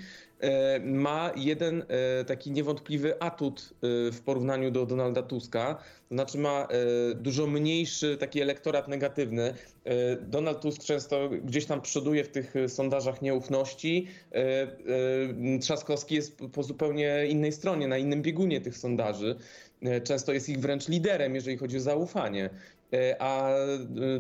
[0.85, 1.85] ma jeden
[2.27, 3.75] taki niewątpliwy atut
[4.13, 5.75] w porównaniu do Donalda Tuska,
[6.09, 6.69] to znaczy ma
[7.15, 9.55] dużo mniejszy taki elektorat negatywny.
[9.85, 14.07] E, Donald Tusk często gdzieś tam przoduje w tych e, sondażach nieufności.
[14.33, 19.37] E, Trzaskowski jest po zupełnie innej stronie, na innym biegunie tych sondaży.
[20.05, 22.51] Często jest ich wręcz liderem, jeżeli chodzi o zaufanie.
[23.19, 23.55] A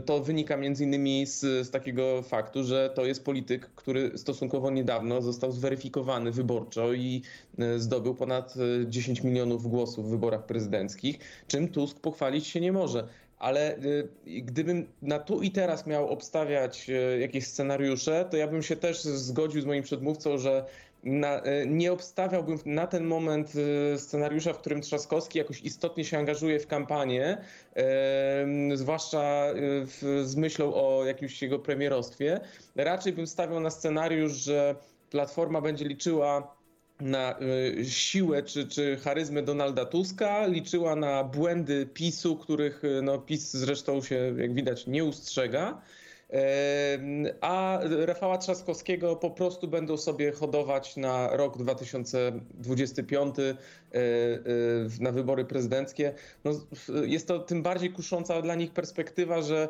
[0.06, 5.22] to wynika między innymi z, z takiego faktu, że to jest polityk, który stosunkowo niedawno
[5.22, 7.22] został zweryfikowany wyborczo i
[7.76, 13.08] zdobył ponad e, 10 milionów głosów w wyborach prezydenckich, czym Tusk pochwalić się nie może.
[13.42, 18.62] Ale y, gdybym na tu i teraz miał obstawiać y, jakieś scenariusze, to ja bym
[18.62, 20.64] się też zgodził z moim przedmówcą, że
[21.04, 23.52] na, y, nie obstawiałbym na ten moment
[23.96, 27.38] scenariusza, w którym Trzaskowski jakoś istotnie się angażuje w kampanię,
[27.74, 29.46] em, zwłaszcza
[29.86, 32.40] w, z myślą o jakimś jego premierostwie.
[32.76, 34.74] Raczej bym stawiał na scenariusz, że
[35.10, 36.61] Platforma będzie liczyła
[37.02, 43.18] na y, siłę czy, czy charyzmę Donalda Tuska, liczyła na błędy PiSu, których y, no,
[43.18, 45.82] PiS zresztą się, jak widać, nie ustrzega.
[47.40, 53.54] A Rafała Trzaskowskiego po prostu będą sobie hodować na rok 2025 e, e,
[55.00, 56.14] na wybory prezydenckie.
[56.44, 56.50] No,
[57.04, 59.68] jest to tym bardziej kusząca dla nich perspektywa, że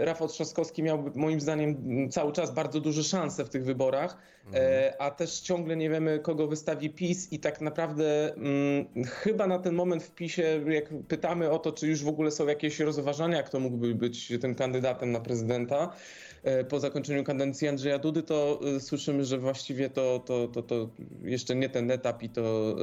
[0.00, 1.76] Rafał Trzaskowski miałby moim zdaniem
[2.10, 4.16] cały czas bardzo duże szanse w tych wyborach,
[4.54, 9.58] e, a też ciągle nie wiemy, kogo wystawi PiS i tak naprawdę mm, chyba na
[9.58, 13.42] ten moment w PiSie, jak pytamy o to, czy już w ogóle są jakieś rozważania,
[13.42, 16.31] kto mógłby być tym kandydatem na prezydenta, e,
[16.68, 20.88] po zakończeniu kadencji Andrzeja Dudy, to e, słyszymy, że właściwie to, to, to, to
[21.22, 22.74] jeszcze nie ten etap i to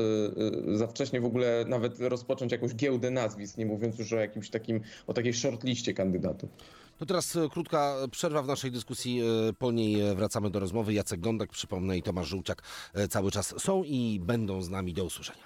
[0.67, 4.15] e, e, za wcześnie w ogóle nawet rozpocząć jakąś giełdę nazwisk, nie mówiąc już o
[4.15, 6.49] jakimś takim, o takiej shortliście kandydatów.
[6.97, 9.21] To teraz e, krótka przerwa w naszej dyskusji.
[9.49, 10.93] e, Po niej e, wracamy do rozmowy.
[10.93, 12.61] Jacek Gądek, przypomnę, i Tomasz Żółciak
[12.93, 14.93] e, cały czas są i będą z nami.
[14.93, 15.43] Do usłyszenia.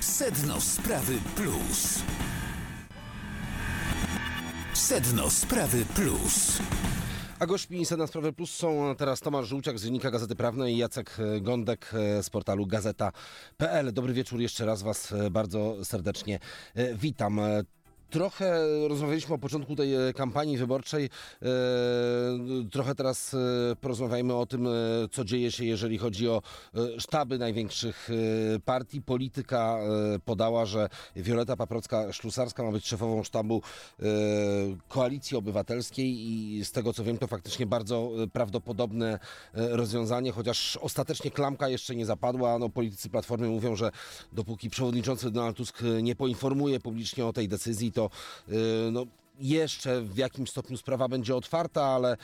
[0.00, 2.02] Sedno Sprawy Plus.
[4.78, 6.58] Sedno Sprawy Plus.
[7.38, 11.16] A gośćmi Sedna Sprawy Plus są teraz Tomasz Żółciak z Dziennika Gazety Prawnej i Jacek
[11.18, 13.92] e, Gądek e, z portalu gazeta.pl.
[13.92, 16.38] Dobry wieczór, jeszcze raz Was e, bardzo serdecznie
[16.94, 17.40] witam.
[18.10, 21.04] Trochę rozmawialiśmy o początku tej e, kampanii wyborczej.
[21.04, 21.48] E,
[22.72, 24.68] Trochę teraz e, porozmawiajmy o tym,
[25.10, 26.42] co dzieje się, jeżeli chodzi o
[26.98, 28.08] sztaby największych
[28.64, 29.02] partii.
[29.02, 29.78] Polityka
[30.24, 33.62] podała, że Wioleta Paprocka-Szlusarska ma być szefową sztabu
[34.88, 39.18] Koalicji Obywatelskiej i z tego co wiem, to faktycznie bardzo prawdopodobne
[39.54, 42.58] rozwiązanie, chociaż ostatecznie klamka jeszcze nie zapadła.
[42.58, 43.90] No, politycy Platformy mówią, że
[44.32, 48.10] dopóki przewodniczący Donald Tusk nie poinformuje publicznie o tej decyzji, to
[48.48, 49.06] e, no,
[49.40, 52.16] jeszcze w jakimś stopniu sprawa będzie otwarta, ale e,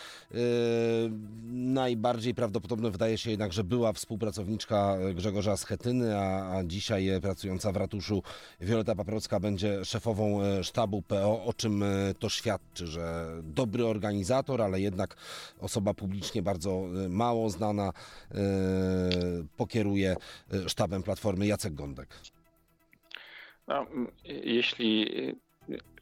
[1.52, 7.76] najbardziej prawdopodobne wydaje się jednak, że była współpracowniczka Grzegorza Schetyny, a, a dzisiaj pracująca w
[7.76, 8.22] ratuszu
[8.60, 11.86] Wioleta Paprocka będzie szefową e, sztabu PO, o czym e,
[12.18, 15.16] to świadczy, że dobry organizator, ale jednak
[15.60, 17.92] osoba publicznie bardzo mało znana
[18.30, 18.40] e,
[19.56, 20.16] pokieruje
[20.66, 22.09] sztabem Platformy Jacek Gądek.
[23.68, 23.86] No,
[24.24, 25.36] jeśli y,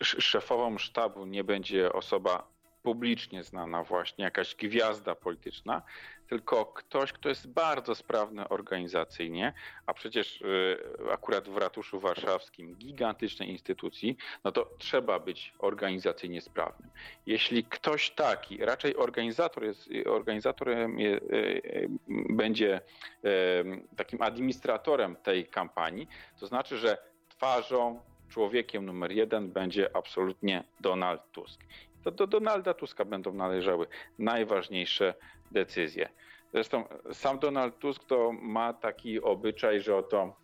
[0.02, 2.52] szefową sztabu nie będzie osoba
[2.82, 5.82] publicznie znana, właśnie jakaś gwiazda polityczna,
[6.28, 9.52] tylko ktoś, kto jest bardzo sprawny organizacyjnie,
[9.86, 10.78] a przecież y,
[11.12, 16.90] akurat w ratuszu warszawskim, gigantycznej instytucji, no to trzeba być organizacyjnie sprawnym.
[17.26, 21.88] Jeśli ktoś taki, raczej organizator jest, organizatorem je, y, y,
[22.30, 22.80] będzie
[23.24, 26.08] y, takim administratorem tej kampanii,
[26.40, 26.98] to znaczy, że
[27.28, 28.00] twarzą,
[28.32, 31.60] człowiekiem numer jeden będzie absolutnie Donald Tusk.
[32.04, 33.86] To do Donalda Tuska będą należały
[34.18, 35.14] najważniejsze
[35.50, 36.08] decyzje.
[36.52, 40.36] Zresztą sam Donald Tusk to ma taki obyczaj, że oto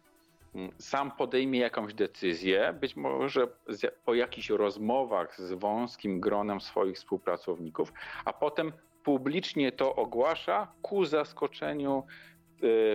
[0.55, 3.47] mm, sam podejmie jakąś decyzję, być może
[4.05, 7.93] po jakichś rozmowach z wąskim gronem swoich współpracowników,
[8.25, 8.73] a potem
[9.05, 12.05] publicznie to ogłasza ku zaskoczeniu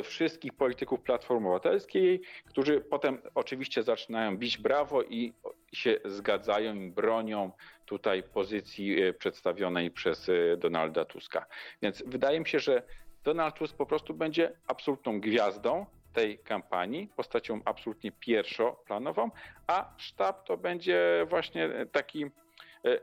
[0.03, 5.34] wszystkich polityków Platformy Obywatelskiej, którzy potem oczywiście zaczynają bić brawo i
[5.73, 7.52] się zgadzają i bronią
[7.85, 11.45] tutaj pozycji e, przedstawionej przez e, Donalda Tuska.
[11.81, 12.84] Więc wydaje mi się, że
[13.23, 19.31] Donald Tusk po prostu będzie absolutną gwiazdą tej kampanii, postacią absolutnie pierwszoplanową,
[19.68, 22.26] a sztab to będzie właśnie taki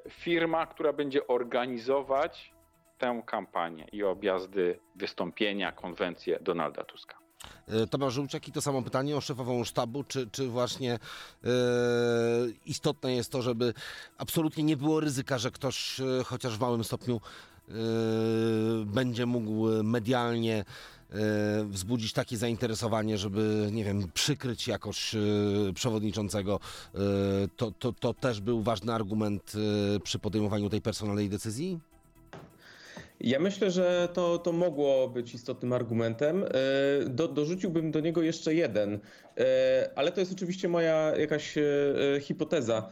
[0.08, 2.52] firma, która będzie organizować
[3.00, 7.20] tę kampanię i objazdy, wystąpienia, konwencje Donalda Tuska.
[7.68, 10.98] E, Tomasz Żółciak i to samo pytanie o szefową sztabu, czy, czy właśnie e,
[12.66, 13.74] istotne jest to, żeby
[14.18, 17.20] absolutnie nie było ryzyka, że ktoś e, chociaż w małym stopniu
[18.86, 20.64] będzie mógł medialnie
[21.64, 25.14] wzbudzić takie zainteresowanie, żeby, nie wiem, przykryć jakoś
[25.74, 26.60] przewodniczącego.
[27.56, 29.52] To, to, to też był ważny argument
[30.02, 31.80] przy podejmowaniu tej personalnej decyzji?
[33.20, 36.44] Ja myślę, że to, to mogło być istotnym argumentem.
[36.44, 36.48] E,
[37.08, 39.00] Do, dorzuciłbym do niego jeszcze jeden,
[39.40, 41.62] E, ale to jest oczywiście moja jakaś e,
[42.20, 42.88] hipoteza.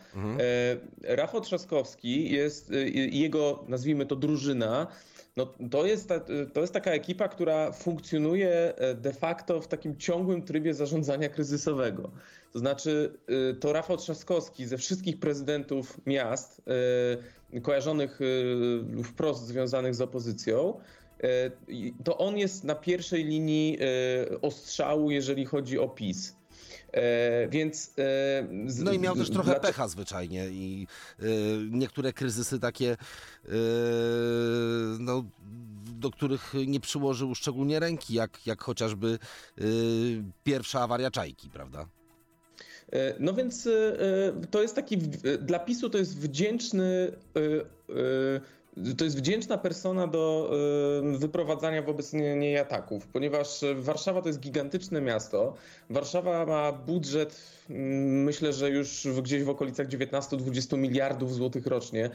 [1.06, 2.72] E, Rafał Trzaskowski jest
[3.12, 4.86] jego, nazwijmy to, drużyna.
[5.36, 6.20] No, to, jest ta,
[6.52, 12.10] to jest taka ekipa, która funkcjonuje de facto w takim ciągłym trybie zarządzania kryzysowego.
[12.52, 13.18] To znaczy,
[13.60, 16.62] to Rafał Trzaskowski ze wszystkich prezydentów miast
[17.62, 18.20] kojarzonych
[19.00, 20.80] e, wprost związanych z opozycją,
[21.22, 26.36] e, i to on jest na pierwszej linii e, ostrzału, jeżeli chodzi o PiS.
[26.92, 27.88] E, Więc.
[27.98, 30.86] e, z- No i miał też trochę dlaczego- pecha zwyczajnie i
[31.22, 31.26] y,
[31.70, 33.48] niektóre kryzysy takie, y,
[34.98, 35.24] no,
[36.00, 39.18] do których nie przyłożył szczególnie ręki, jak, jak chociażby
[39.58, 41.86] y, pierwsza awaria czajki, prawda?
[42.92, 44.98] E, No więc e, e, to jest taki,
[45.40, 47.12] dla PiSu to jest wdzięczny,
[48.98, 50.50] to jest wdzięczna persona do
[51.18, 55.54] wyprowadzania wobec nie- niej ataków, ponieważ Warszawa to jest gigantyczne miasto.
[55.90, 57.40] Warszawa ma budżet,
[57.70, 62.10] mm, myślę, że już gdzieś w okolicach 19-20 miliardów złotych rocznie.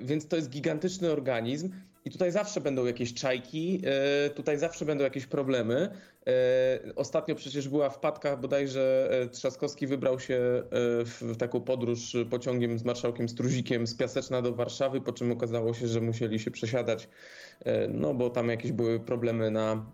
[0.00, 1.70] Więc to jest gigantyczny organizm
[2.06, 3.82] i tutaj zawsze będą jakieś czajki,
[4.26, 5.90] e, tutaj zawsze będą jakieś problemy.
[6.26, 10.62] E, Ostatnio przecież była wpadka, bodajże e, Trzaskowski wybrał się
[11.04, 15.88] w taką podróż pociągiem z marszałkiem Struzikiem z Piaseczna do Warszawy, po czym okazało się,
[15.88, 17.08] że musieli się przesiadać,
[17.88, 19.86] no bo tam jakieś były problemy na,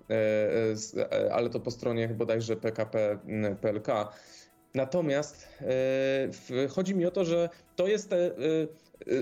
[1.31, 3.19] ale to po stronie bodajże PKP
[3.61, 3.89] PLK.
[4.75, 5.49] Natomiast
[6.71, 8.15] chodzi mi o to, że to jest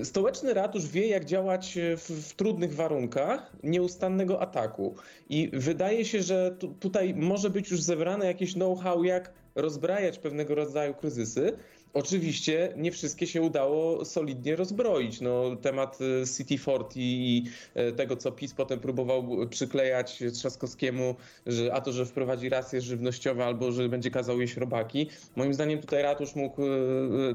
[0.03, 4.95] stołeczny ratusz wie, jak działać e, w, w trudnych warunkach nieustannego ataku.
[5.29, 10.55] I wydaje się, że tu, tutaj może być już zebrane jakieś know-how, jak rozbrajać pewnego
[10.55, 11.57] rodzaju kryzysy.
[11.93, 15.21] Oczywiście nie wszystkie się udało solidnie rozbroić.
[15.21, 17.43] No, temat e, City Fort i
[17.73, 21.15] e, tego, co PiS potem próbował przyklejać Trzaskowskiemu,
[21.45, 25.09] że a to, że wprowadzi racje żywnościowe albo że będzie kazał jeść robaki.
[25.35, 26.67] Moim zdaniem tutaj ratusz mógł, e,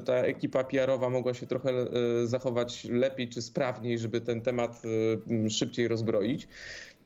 [0.04, 1.86] ta ekipa PR-owa mogła się trochę e,
[2.26, 4.82] zachować lepiej czy sprawniej, żeby ten temat
[5.50, 6.48] szybciej rozbroić.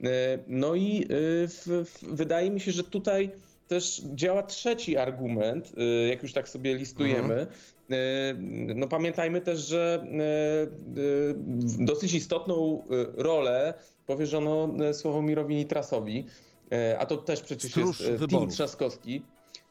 [0.05, 1.07] E, No i
[1.49, 3.31] w, w, wydaje mi się, że tutaj
[3.71, 7.47] też działa trzeci argument, y, jak już tak sobie listujemy.
[7.91, 7.95] Y,
[8.75, 10.07] No pamiętajmy też, że
[11.79, 12.83] y, dosyć istotną
[13.17, 13.75] rolę
[14.07, 16.27] powierzono Sławomirowi Nitrasowi,
[16.99, 18.55] a to też przecież Stróż jest y, Tim wyborów.
[18.55, 19.23] Trzaskowski.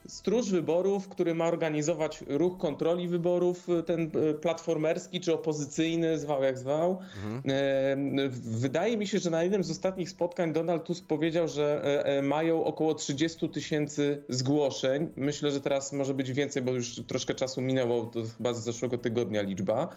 [0.10, 6.44] Stróż wyborów, który ma organizować ruch kontroli wyborów, y, ten y, platformerski czy opozycyjny, zwał
[6.44, 7.00] jak zwał.
[7.48, 7.98] E,
[8.42, 12.22] Wydaje mi się, że na jednym z ostatnich spotkań Donald Tusk powiedział, że e, e,
[12.22, 15.10] mają około 30 tysięcy zgłoszeń.
[15.16, 18.98] Myślę, że teraz może być więcej, bo już troszkę czasu minęło, to chyba z zeszłego
[18.98, 19.90] tygodnia liczba.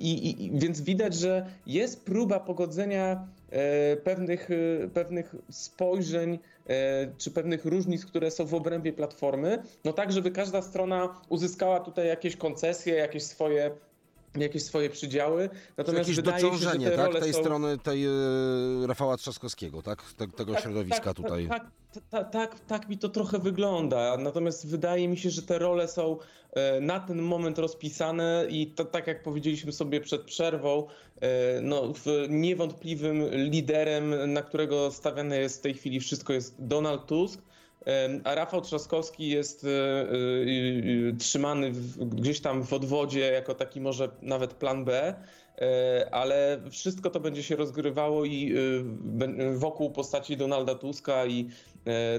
[0.00, 3.28] I, i, więc widać, że jest próba pogodzenia
[4.04, 4.48] pewnych,
[4.94, 6.38] pewnych spojrzeń
[7.18, 12.06] czy pewnych różnic, które są w obrębie platformy, no tak, żeby każda strona uzyskała tutaj
[12.08, 13.70] jakieś koncesje, jakieś swoje
[14.40, 15.50] jakieś swoje przydziały.
[15.76, 17.40] Natomiast Jakieś wydaje się, że dociążenie te tak, tej są...
[17.40, 18.10] strony tej e,
[18.86, 20.02] Rafała Trzaskowskiego, tak?
[20.16, 21.48] Te, tego środowiska tak, tutaj.
[21.48, 24.16] Tak, tak, tak, tak, tak mi to trochę wygląda.
[24.16, 26.16] Natomiast wydaje mi się, że te role są
[26.52, 30.86] e, na ten moment rozpisane i to, tak jak powiedzieliśmy sobie przed przerwą,
[31.20, 31.92] e, no,
[32.28, 37.40] niewątpliwym liderem, na którego stawiane jest w tej chwili wszystko jest Donald Tusk.
[38.24, 40.04] A Rafał Trzaskowski jest e, e,
[41.08, 45.14] e, trzymany gdzieś tam w odwodzie jako taki może nawet plan B.
[46.10, 48.54] Ale wszystko to będzie się rozgrywało i
[49.54, 51.48] wokół postaci Donalda Tuska i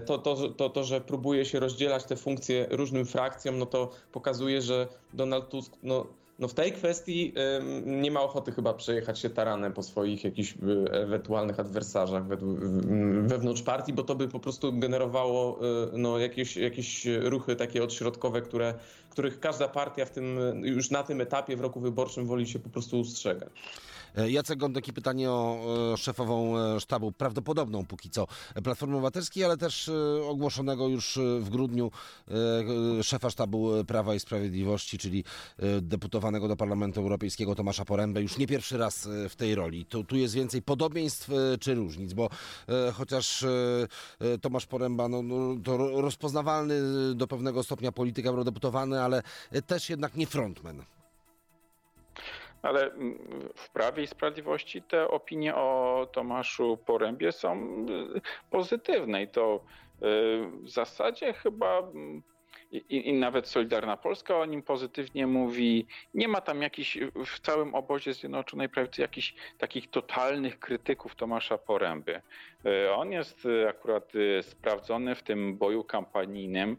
[0.05, 4.61] to, to, to, to, że próbuje się rozdzielać te funkcje różnym frakcjom, no to pokazuje,
[4.61, 6.07] że Donald Tusk no,
[6.43, 7.33] no w tej kwestii
[7.85, 12.27] nie ma ochoty chyba przejechać się taranem po swoich jakichś e, ewentualnych adwersarzach
[13.21, 18.41] wewnątrz partii, bo to by po prostu generowało e, no, jakieś, jakieś ruchy takie odśrodkowe,
[18.41, 18.73] które,
[19.09, 22.69] których każda partia w tym, już na tym etapie w roku wyborczym woli się po
[22.69, 23.49] prostu ustrzegać.
[24.15, 25.59] E, Jacek Gądek pytanie o
[25.93, 28.27] e, szefową e, sztabu, prawdopodobną póki co
[28.63, 29.91] Platformy Obywatelskiej, ale też
[30.27, 31.91] ogłoszonego już w grudniu
[33.03, 35.23] szefa sztabu Prawa i Sprawiedliwości, czyli
[35.81, 39.85] deputowanego do Parlamentu Europejskiego Tomasza Porębę, już nie pierwszy raz w tej roli.
[39.85, 41.29] Tu, tu jest więcej podobieństw
[41.59, 42.29] czy różnic, bo
[42.93, 43.45] chociaż
[44.41, 46.75] Tomasz Poręba no, no, to ro- rozpoznawalny
[47.15, 49.23] do pewnego stopnia polityk eurodeputowany, ale
[49.67, 50.83] też jednak nie frontman.
[52.63, 57.57] Ale mm, w Prawie i Sprawiedliwości te opinie o Tomaszu Porębie są
[58.15, 59.99] y, pozytywne i to y,
[60.63, 62.23] w zasadzie chyba mm,
[62.73, 65.87] i, i nawet Solidarna Polska o nim pozytywnie mówi.
[66.13, 72.21] Nie ma tam jakichś w całym obozie Zjednoczonej Prawicy jakichś takich totalnych krytyków Tomasza Poręby.
[72.65, 76.77] Y, On jest y, akurat y, sprawdzony w tym boju kampanijnym.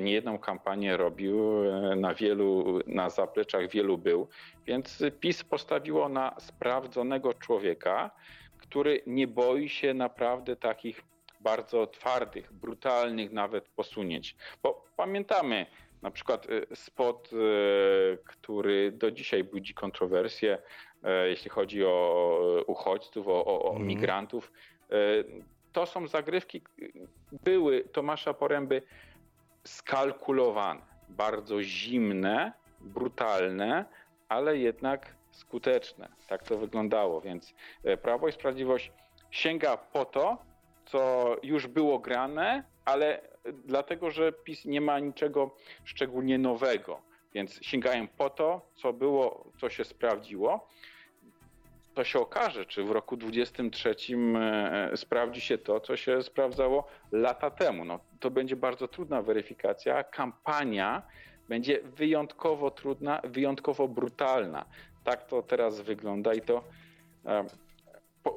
[0.00, 1.64] Niejedną kampanię robił,
[1.96, 4.28] na wielu, na zapleczach wielu był.
[4.66, 8.10] Więc PiS postawiło na sprawdzonego człowieka,
[8.58, 11.02] który nie boi się naprawdę takich
[11.40, 14.36] bardzo twardych, brutalnych nawet posunięć.
[14.62, 15.66] Bo pamiętamy
[16.02, 23.28] na przykład y, spot, y, który do dzisiaj budzi kontrowersje, y, jeśli chodzi o uchodźców,
[23.28, 23.86] o, o, o Mhm.
[23.86, 24.52] migrantów.
[25.72, 26.62] To są zagrywki,
[27.44, 28.82] były Tomasza Poręby
[29.64, 33.84] skalkulowane, bardzo zimne, brutalne,
[34.28, 36.08] ale jednak skuteczne.
[36.28, 37.54] Tak to wyglądało, więc
[38.02, 38.92] Prawo i Sprawiedliwość
[39.30, 40.38] sięga po to,
[40.90, 43.20] co już było grane, ale
[43.64, 47.00] dlatego, że PiS nie ma niczego szczególnie nowego,
[47.34, 50.68] więc sięgają po to, co było, co się sprawdziło.
[51.94, 53.94] To się okaże, czy w roku 23
[54.36, 57.84] e, sprawdzi się to, co się sprawdzało lata temu.
[57.84, 60.04] No, to będzie bardzo trudna weryfikacja.
[60.04, 61.02] Kampania
[61.48, 64.64] będzie wyjątkowo trudna, wyjątkowo brutalna.
[65.04, 66.64] Tak to teraz wygląda i to
[67.26, 67.44] e,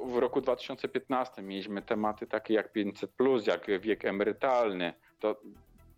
[0.04, 3.10] w roku 2015 mieliśmy tematy takie jak 500,
[3.46, 4.92] jak wiek emerytalny.
[5.20, 5.40] To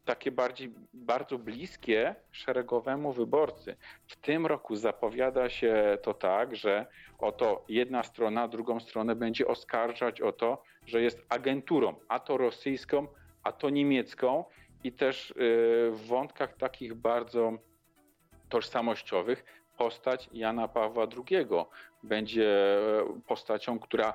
[0.04, 3.76] takie bardziej, bardzo bliskie szeregowemu wyborcy.
[4.06, 6.86] W tym roku zapowiada się to tak, że
[7.18, 13.06] oto jedna strona drugą stronę będzie oskarżać o to, że jest agenturą, a to rosyjską,
[13.42, 14.44] a to niemiecką
[14.84, 15.34] i też y,
[15.92, 17.52] w wątkach takich bardzo
[18.48, 19.44] tożsamościowych
[19.76, 21.46] postać Jana Pawła II
[22.02, 24.14] będzie e, postacią, która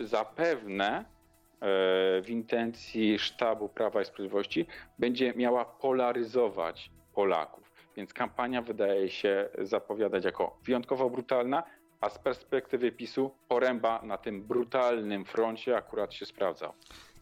[0.00, 1.04] zapewne e,
[2.22, 4.66] w intencji sztabu Prawa i Sprawiedliwości
[4.98, 7.70] będzie miała polaryzować Polaków.
[7.96, 11.62] Więc kampania wydaje się zapowiadać jako wyjątkowo brutalna,
[12.00, 16.72] a z perspektywy PiSu poręba na tym brutalnym froncie akurat się sprawdzał.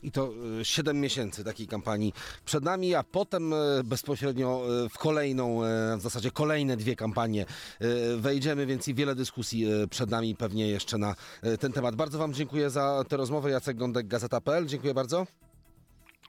[0.03, 2.13] I to 7 miesięcy takiej kampanii
[2.45, 7.43] przed nami, a potem e, bezpośrednio e, w kolejną, e, w zasadzie kolejne dwie kampanie
[7.81, 11.97] e, wejdziemy, więc i wiele dyskusji e, przed nami pewnie jeszcze na e, ten temat.
[11.97, 13.51] Bardzo Wam dziękuję za tę rozmowę.
[13.51, 14.67] Jacek Gądek, Gazeta.pl.
[14.67, 15.27] Dziękuję bardzo.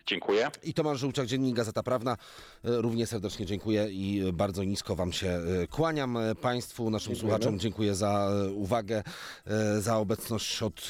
[0.10, 0.52] Dziękuję.
[0.64, 2.11] I Tomasz Żółciak, Dziennik Gazeta Prawna.
[2.11, 2.18] E,
[2.64, 6.18] Równie serdecznie dziękuję i e, bardzo nisko Wam się e, kłaniam.
[6.41, 7.38] Państwu, naszym Dziękujemy.
[7.40, 9.03] słuchaczom dziękuję za uwagę,
[9.80, 10.90] za obecność od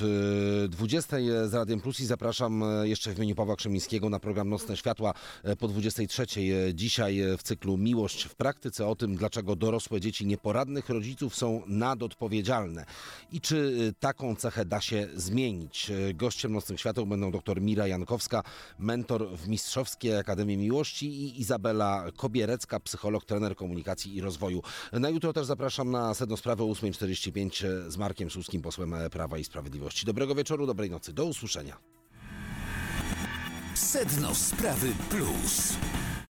[0.65, 4.77] e, 20 z Radiem Plus i zapraszam jeszcze w imieniu Pawła Krzemińskiego na program Nocne
[4.77, 5.13] Światła
[5.59, 6.23] po 23.
[6.23, 11.61] e, Dzisiaj w cyklu Miłość w praktyce o tym, dlaczego dorosłe dzieci nieporadnych rodziców są
[11.67, 12.85] nadodpowiedzialne
[13.31, 15.91] i czy taką cechę da się zmienić.
[16.13, 18.43] Gościem Nocnych Świateł będą dr Mira Jankowska,
[18.79, 24.61] mentor w Mistrzowskiej Akademii Miłości i Izabela Kobierecka, psycholog, trener komunikacji i rozwoju.
[24.93, 29.43] Na jutro też zapraszam na sedno sprawy o 8.45 z Markiem Suskim, posłem Prawa i
[29.43, 30.05] Sprawiedliwości.
[30.05, 31.77] Dobrego wieczoru, dobrej nocy, do usłyszenia.
[33.75, 35.73] Sedno Sprawy Plus.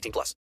[0.00, 0.34] 18 plus.